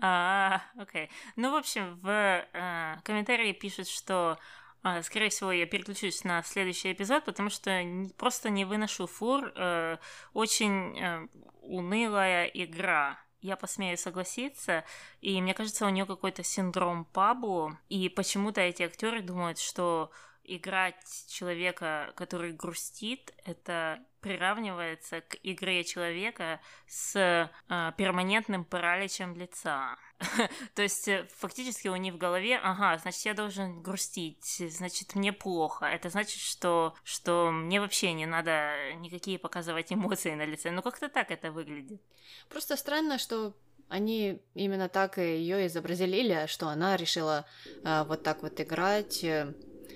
А, 0.02 0.62
окей. 0.78 1.10
Ну, 1.36 1.52
в 1.52 1.56
общем, 1.56 2.00
в 2.02 2.10
э, 2.10 2.98
комментарии 3.04 3.54
пишут, 3.54 3.88
что 3.88 4.38
э, 4.84 5.02
Скорее 5.04 5.30
всего, 5.30 5.52
я 5.52 5.66
переключусь 5.66 6.24
на 6.24 6.44
следующий 6.44 6.92
эпизод, 6.92 7.24
потому 7.26 7.50
что 7.50 7.82
просто 8.18 8.50
не 8.50 8.66
выношу 8.66 9.08
фур. 9.08 9.52
Э, 9.56 9.98
очень 10.34 11.30
унылая 11.62 12.46
игра. 12.46 13.18
Я 13.42 13.56
посмею 13.56 13.98
согласиться, 13.98 14.84
и 15.22 15.40
мне 15.40 15.54
кажется, 15.54 15.86
у 15.86 15.90
нее 15.90 16.06
какой-то 16.06 16.44
синдром 16.44 17.06
Пабло, 17.06 17.78
и 17.90 18.10
почему-то 18.10 18.60
эти 18.60 18.82
актеры 18.82 19.22
думают, 19.22 19.60
что 19.60 20.12
играть 20.48 21.26
человека, 21.28 22.14
который 22.16 22.54
грустит, 22.54 23.34
это 23.46 24.00
приравнивается 24.22 25.22
к 25.22 25.38
игре 25.44 25.84
человека 25.84 26.60
с 26.88 27.16
э, 27.16 27.92
перманентным 27.96 28.66
параличем 28.66 29.36
лица. 29.36 29.98
То 30.76 30.82
есть 30.82 31.08
э, 31.08 31.28
фактически 31.36 31.90
у 31.90 31.96
них 31.96 32.16
в 32.16 32.18
голове, 32.18 32.58
ага, 32.58 32.98
значит, 32.98 33.26
я 33.26 33.34
должен 33.34 33.84
грустить, 33.84 34.64
значит, 34.70 35.14
мне 35.14 35.32
плохо. 35.32 35.86
Это 35.86 36.10
значит, 36.10 36.42
что, 36.42 36.96
что 37.04 37.52
мне 37.52 37.80
вообще 37.80 38.14
не 38.14 38.26
надо 38.26 38.94
никакие 38.96 39.38
показывать 39.38 39.94
эмоции 39.94 40.34
на 40.34 40.46
лице. 40.46 40.72
Ну, 40.72 40.82
как-то 40.82 41.08
так 41.08 41.30
это 41.30 41.52
выглядит. 41.52 42.02
Просто 42.50 42.78
странно, 42.78 43.20
что 43.20 43.54
они 43.88 44.42
именно 44.56 44.90
так 44.90 45.18
ее 45.18 45.68
изобразили, 45.68 46.46
что 46.48 46.68
она 46.68 46.98
решила 46.98 47.46
э, 47.84 48.04
вот 48.06 48.24
так 48.24 48.42
вот 48.42 48.60
играть. 48.60 49.24
Э, 49.24 49.54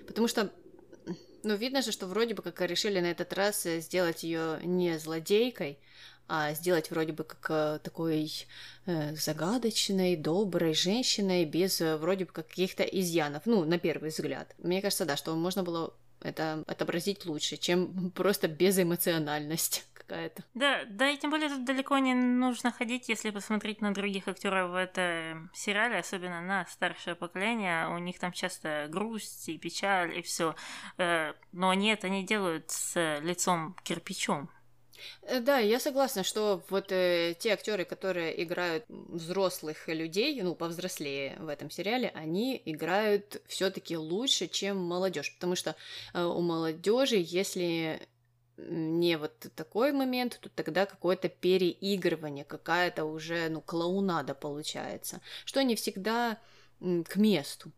потому 0.10 0.28
что 0.28 0.51
ну, 1.43 1.55
видно 1.55 1.82
же, 1.82 1.91
что 1.91 2.07
вроде 2.07 2.34
бы 2.34 2.41
как 2.41 2.60
решили 2.62 2.99
на 2.99 3.12
этот 3.12 3.32
раз 3.34 3.66
э, 3.66 3.80
сделать 3.80 4.24
ее 4.24 4.60
не 4.64 4.97
злодейкой, 4.97 5.78
а 6.28 6.53
сделать 6.53 6.91
вроде 6.91 7.14
бы 7.14 7.24
как 7.24 7.45
э, 7.49 7.80
такой 7.84 8.32
э, 8.86 9.16
загадочной, 9.16 10.16
доброй 10.16 10.74
женщиной 10.74 11.45
без 11.45 11.80
э, 11.80 11.95
вроде 11.95 12.26
бы 12.26 12.32
каких-то 12.32 12.84
изъянов. 12.84 13.43
Ну, 13.45 13.64
на 13.64 13.78
первый 13.78 14.10
взгляд. 14.10 14.53
Мне 14.57 14.82
кажется, 14.82 15.05
да, 15.05 15.16
что 15.16 15.36
можно 15.36 15.64
было 15.64 15.93
это 16.22 16.64
отобразить 16.68 17.26
лучше, 17.26 17.55
чем 17.57 18.12
просто 18.12 18.47
безэмоциональность 18.47 19.86
какая-то. 20.10 20.43
Да, 20.53 20.82
да, 20.89 21.10
и 21.10 21.18
тем 21.18 21.30
более 21.30 21.49
тут 21.49 21.64
далеко 21.64 21.97
не 21.99 22.14
нужно 22.14 22.72
ходить, 22.72 23.10
если 23.10 23.30
посмотреть 23.30 23.82
на 23.82 23.93
других 23.93 24.28
актеров 24.28 24.72
в 24.72 24.76
этом 24.76 25.51
сериале, 25.53 25.99
особенно 25.99 26.41
на 26.41 26.66
старшее 26.66 27.16
поколение, 27.16 27.88
у 27.89 27.97
них 27.99 28.20
там 28.20 28.32
часто 28.32 28.88
грусть 28.89 29.49
и 29.49 29.57
печаль 29.57 30.18
и 30.18 30.22
все, 30.22 30.55
э, 30.97 31.34
но 31.51 31.70
они 31.70 31.91
это 31.91 32.10
не 32.10 32.26
делают 32.26 32.72
с 32.72 33.20
лицом 33.22 33.76
кирпичом. 33.84 34.49
Э, 35.24 35.39
да, 35.39 35.60
я 35.60 35.80
согласна, 35.80 36.24
что 36.24 36.64
вот 36.70 36.91
э, 36.91 37.36
те 37.39 37.53
актеры, 37.53 37.86
которые 37.86 38.43
играют 38.43 38.86
взрослых 38.88 39.88
людей, 39.88 40.41
ну, 40.41 40.55
повзрослее 40.55 41.38
в 41.39 41.47
этом 41.47 41.70
сериале, 41.70 42.12
они 42.16 42.62
играют 42.66 43.41
все-таки 43.47 43.95
лучше, 43.97 44.47
чем 44.47 44.78
молодежь. 44.78 45.34
Потому 45.36 45.55
что 45.55 45.76
э, 46.14 46.24
у 46.24 46.41
молодежи, 46.41 47.18
если 47.18 48.07
не 48.68 49.18
вот 49.18 49.47
такой 49.55 49.91
момент, 49.91 50.39
то 50.41 50.49
тогда 50.49 50.86
какое-то 50.86 51.30
переигрывание, 51.30 52.45
какая-то 52.45 53.05
уже, 53.05 53.49
ну, 53.49 53.62
клоунада 53.62 54.34
получается, 54.34 55.22
что 55.45 55.64
не 55.64 55.76
всегда 55.76 56.38
к 56.80 57.16
месту. 57.16 57.72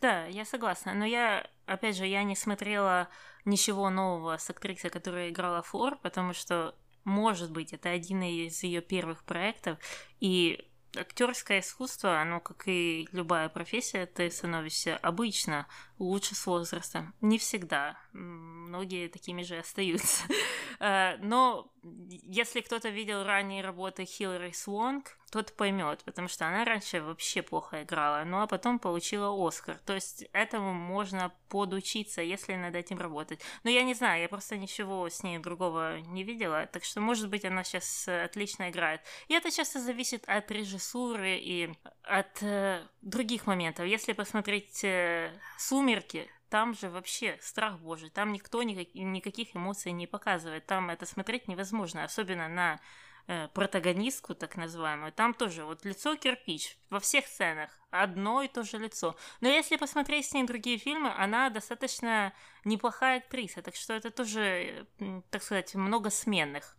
Да, 0.00 0.26
я 0.26 0.44
согласна. 0.44 0.94
Но 0.94 1.04
я, 1.04 1.48
опять 1.66 1.96
же, 1.96 2.06
я 2.06 2.22
не 2.22 2.34
смотрела 2.34 3.08
ничего 3.44 3.90
нового 3.90 4.36
с 4.36 4.48
актрисой, 4.50 4.90
которая 4.90 5.30
играла 5.30 5.62
Флор, 5.62 5.96
потому 5.96 6.32
что, 6.32 6.74
может 7.04 7.52
быть, 7.52 7.72
это 7.72 7.90
один 7.90 8.22
из 8.22 8.62
ее 8.62 8.80
первых 8.80 9.24
проектов, 9.24 9.78
и 10.20 10.66
актерское 10.96 11.60
искусство, 11.60 12.20
оно, 12.20 12.40
как 12.40 12.66
и 12.66 13.08
любая 13.12 13.48
профессия, 13.48 14.06
ты 14.06 14.30
становишься 14.30 14.96
обычно 14.96 15.66
лучше 15.98 16.34
с 16.34 16.46
возрастом. 16.46 17.14
Не 17.20 17.38
всегда. 17.38 17.98
Многие 18.12 19.08
такими 19.08 19.42
же 19.42 19.58
остаются. 19.58 20.24
Э, 20.80 21.16
но 21.18 21.70
если 21.82 22.60
кто-то 22.60 22.88
видел 22.88 23.22
ранние 23.22 23.62
работы 23.62 24.04
Хиллари 24.04 24.50
Свонг, 24.50 25.16
тот 25.34 25.52
поймет, 25.56 26.04
потому 26.04 26.28
что 26.28 26.46
она 26.46 26.64
раньше 26.64 27.02
вообще 27.02 27.42
плохо 27.42 27.82
играла, 27.82 28.22
ну 28.24 28.40
а 28.40 28.46
потом 28.46 28.78
получила 28.78 29.34
Оскар. 29.36 29.80
То 29.84 29.92
есть 29.92 30.24
этому 30.32 30.72
можно 30.72 31.32
подучиться, 31.48 32.22
если 32.22 32.54
над 32.54 32.76
этим 32.76 33.00
работать. 33.00 33.40
Но 33.64 33.70
я 33.70 33.82
не 33.82 33.94
знаю, 33.94 34.22
я 34.22 34.28
просто 34.28 34.56
ничего 34.56 35.08
с 35.08 35.24
ней 35.24 35.38
другого 35.38 35.98
не 36.02 36.22
видела, 36.22 36.66
так 36.66 36.84
что, 36.84 37.00
может 37.00 37.30
быть, 37.30 37.44
она 37.44 37.64
сейчас 37.64 38.06
отлично 38.06 38.70
играет. 38.70 39.00
И 39.26 39.34
это 39.34 39.50
часто 39.50 39.80
зависит 39.80 40.22
от 40.28 40.48
режиссуры 40.52 41.36
и 41.36 41.74
от 42.04 42.40
э, 42.40 42.86
других 43.02 43.48
моментов. 43.48 43.86
Если 43.86 44.12
посмотреть 44.12 44.84
э, 44.84 45.32
«Сумерки», 45.58 46.30
там 46.48 46.74
же 46.74 46.90
вообще 46.90 47.38
страх 47.40 47.80
божий, 47.80 48.10
там 48.10 48.32
никто 48.32 48.62
никак, 48.62 48.94
никаких 48.94 49.56
эмоций 49.56 49.90
не 49.90 50.06
показывает, 50.06 50.66
там 50.66 50.90
это 50.90 51.06
смотреть 51.06 51.48
невозможно, 51.48 52.04
особенно 52.04 52.46
на 52.46 52.78
э, 53.26 53.48
протагонистку, 53.48 54.34
так 54.34 54.56
называемую, 54.56 55.12
там 55.12 55.34
тоже 55.34 55.64
вот 55.64 55.84
лицо 55.84 56.16
кирпич 56.16 56.78
во 56.90 57.00
всех 57.00 57.26
сценах, 57.26 57.70
одно 57.90 58.42
и 58.42 58.48
то 58.48 58.62
же 58.62 58.78
лицо. 58.78 59.16
Но 59.40 59.48
если 59.48 59.76
посмотреть 59.76 60.26
с 60.26 60.34
ней 60.34 60.44
другие 60.44 60.78
фильмы, 60.78 61.12
она 61.16 61.50
достаточно 61.50 62.32
неплохая 62.64 63.18
актриса, 63.18 63.62
так 63.62 63.74
что 63.76 63.94
это 63.94 64.10
тоже, 64.10 64.86
так 65.30 65.42
сказать, 65.42 65.74
много 65.74 66.10
сменных. 66.10 66.76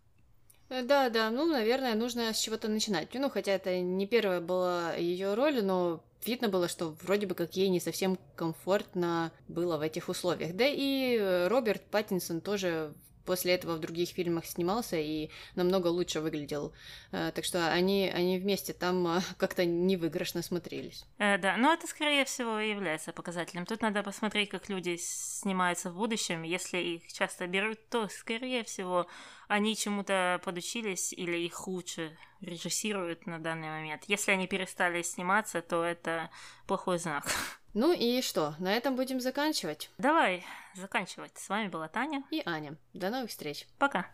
Э, 0.68 0.82
да, 0.82 1.10
да, 1.10 1.30
ну, 1.30 1.46
наверное, 1.46 1.94
нужно 1.94 2.32
с 2.32 2.38
чего-то 2.38 2.68
начинать. 2.68 3.08
Ну, 3.14 3.30
хотя 3.30 3.52
это 3.52 3.80
не 3.80 4.06
первая 4.06 4.40
была 4.40 4.94
ее 4.94 5.34
роль, 5.34 5.62
но 5.62 6.02
видно 6.24 6.48
было, 6.48 6.68
что 6.68 6.96
вроде 7.02 7.26
бы 7.26 7.34
как 7.34 7.54
ей 7.56 7.68
не 7.68 7.80
совсем 7.80 8.18
комфортно 8.34 9.32
было 9.48 9.76
в 9.78 9.82
этих 9.82 10.08
условиях. 10.08 10.54
Да 10.54 10.66
и 10.66 11.16
э, 11.16 11.48
Роберт 11.48 11.82
Паттинсон 11.90 12.40
тоже 12.40 12.94
после 13.26 13.54
этого 13.54 13.74
в 13.74 13.80
других 13.80 14.10
фильмах 14.10 14.46
снимался 14.46 14.96
и 14.96 15.30
намного 15.54 15.88
лучше 15.88 16.20
выглядел. 16.20 16.72
Э, 17.12 17.32
так 17.34 17.44
что 17.44 17.70
они, 17.70 18.08
они 18.08 18.38
вместе 18.38 18.72
там 18.72 19.06
э, 19.06 19.20
как-то 19.38 19.64
невыигрышно 19.64 20.42
смотрелись. 20.42 21.04
Э, 21.18 21.36
да, 21.38 21.56
но 21.56 21.72
это, 21.72 21.86
скорее 21.86 22.24
всего, 22.24 22.58
является 22.58 23.12
показателем. 23.12 23.66
Тут 23.66 23.82
надо 23.82 24.02
посмотреть, 24.02 24.48
как 24.48 24.68
люди 24.68 24.96
снимаются 24.98 25.90
в 25.90 25.96
будущем. 25.96 26.42
Если 26.42 26.78
их 26.78 27.12
часто 27.12 27.46
берут, 27.46 27.78
то, 27.88 28.08
скорее 28.08 28.64
всего, 28.64 29.06
они 29.48 29.76
чему-то 29.76 30.40
подучились 30.44 31.12
или 31.12 31.36
их 31.36 31.66
лучше 31.66 32.16
режиссируют 32.40 33.26
на 33.26 33.38
данный 33.38 33.68
момент. 33.68 34.04
Если 34.06 34.32
они 34.32 34.46
перестали 34.46 35.02
сниматься, 35.02 35.62
то 35.62 35.84
это 35.84 36.30
плохой 36.66 36.98
знак. 36.98 37.26
Ну 37.78 37.92
и 37.92 38.22
что, 38.22 38.54
на 38.58 38.74
этом 38.74 38.96
будем 38.96 39.20
заканчивать? 39.20 39.90
Давай 39.98 40.46
заканчивать. 40.74 41.36
С 41.36 41.50
вами 41.50 41.68
была 41.68 41.88
Таня 41.88 42.24
и 42.30 42.42
Аня. 42.46 42.78
До 42.94 43.10
новых 43.10 43.28
встреч. 43.28 43.66
Пока. 43.78 44.06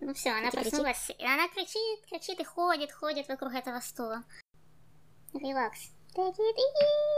Ну 0.00 0.12
все, 0.12 0.30
она 0.30 0.50
проснулась, 0.50 1.10
и 1.10 1.24
она 1.24 1.46
кричит, 1.46 2.04
кричит 2.10 2.40
и 2.40 2.44
ходит, 2.44 2.90
ходит 2.90 3.28
вокруг 3.28 3.54
этого 3.54 3.78
стула. 3.78 4.24
Релакс. 5.32 5.92
Take 6.12 6.34
it 6.34 6.56
easy. 6.58 7.12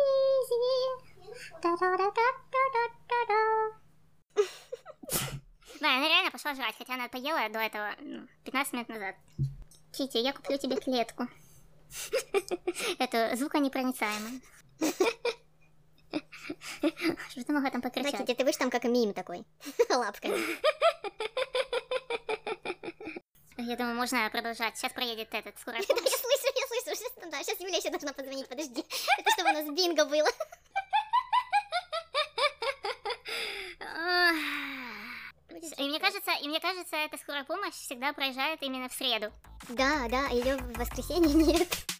Да, 5.80 5.96
она 5.96 6.08
реально 6.08 6.30
пошла 6.30 6.54
жрать, 6.54 6.74
хотя 6.76 6.92
она 6.92 7.08
поела 7.08 7.48
до 7.48 7.58
этого 7.58 7.94
15 8.44 8.72
минут 8.74 8.88
назад. 8.90 9.16
Кити, 9.92 10.18
я 10.18 10.34
куплю 10.34 10.58
тебе 10.58 10.76
клетку. 10.76 11.26
Это 12.98 13.34
звуконепроницаемый. 13.34 14.42
Что 17.30 17.44
ты 17.44 17.52
могла 17.52 17.70
там 17.70 17.80
покричать? 17.82 18.18
Кити, 18.18 18.34
ты 18.34 18.44
будешь 18.44 18.56
там 18.56 18.70
как 18.70 18.84
мим 18.84 19.12
такой, 19.14 19.44
лапками. 19.90 20.38
Я 23.56 23.76
думаю, 23.76 23.94
можно 23.94 24.28
продолжать. 24.30 24.76
Сейчас 24.76 24.92
проедет 24.92 25.32
этот 25.32 25.58
скоро. 25.60 25.76
Да, 25.76 25.80
я 25.80 25.86
слышу, 25.94 26.46
я 26.54 26.66
слышу. 26.82 27.30
Да, 27.30 27.42
сейчас 27.42 27.60
Юля 27.60 27.78
еще 27.78 27.90
должна 27.90 28.12
позвонить, 28.12 28.48
подожди. 28.48 28.84
Это 29.18 29.30
чтобы 29.30 29.50
у 29.50 29.52
нас 29.52 29.64
бинго 29.74 30.04
было. 30.04 30.28
И 35.78 35.88
мне 35.88 35.98
кажется, 35.98 36.32
и 36.42 36.48
мне 36.48 36.60
кажется, 36.60 36.96
эта 36.96 37.16
скорая 37.16 37.44
помощь 37.44 37.74
всегда 37.74 38.12
проезжает 38.12 38.62
именно 38.62 38.88
в 38.88 38.92
среду. 38.92 39.32
Да, 39.68 40.08
да, 40.08 40.26
ее 40.26 40.56
в 40.56 40.78
воскресенье 40.78 41.32
нет. 41.34 41.93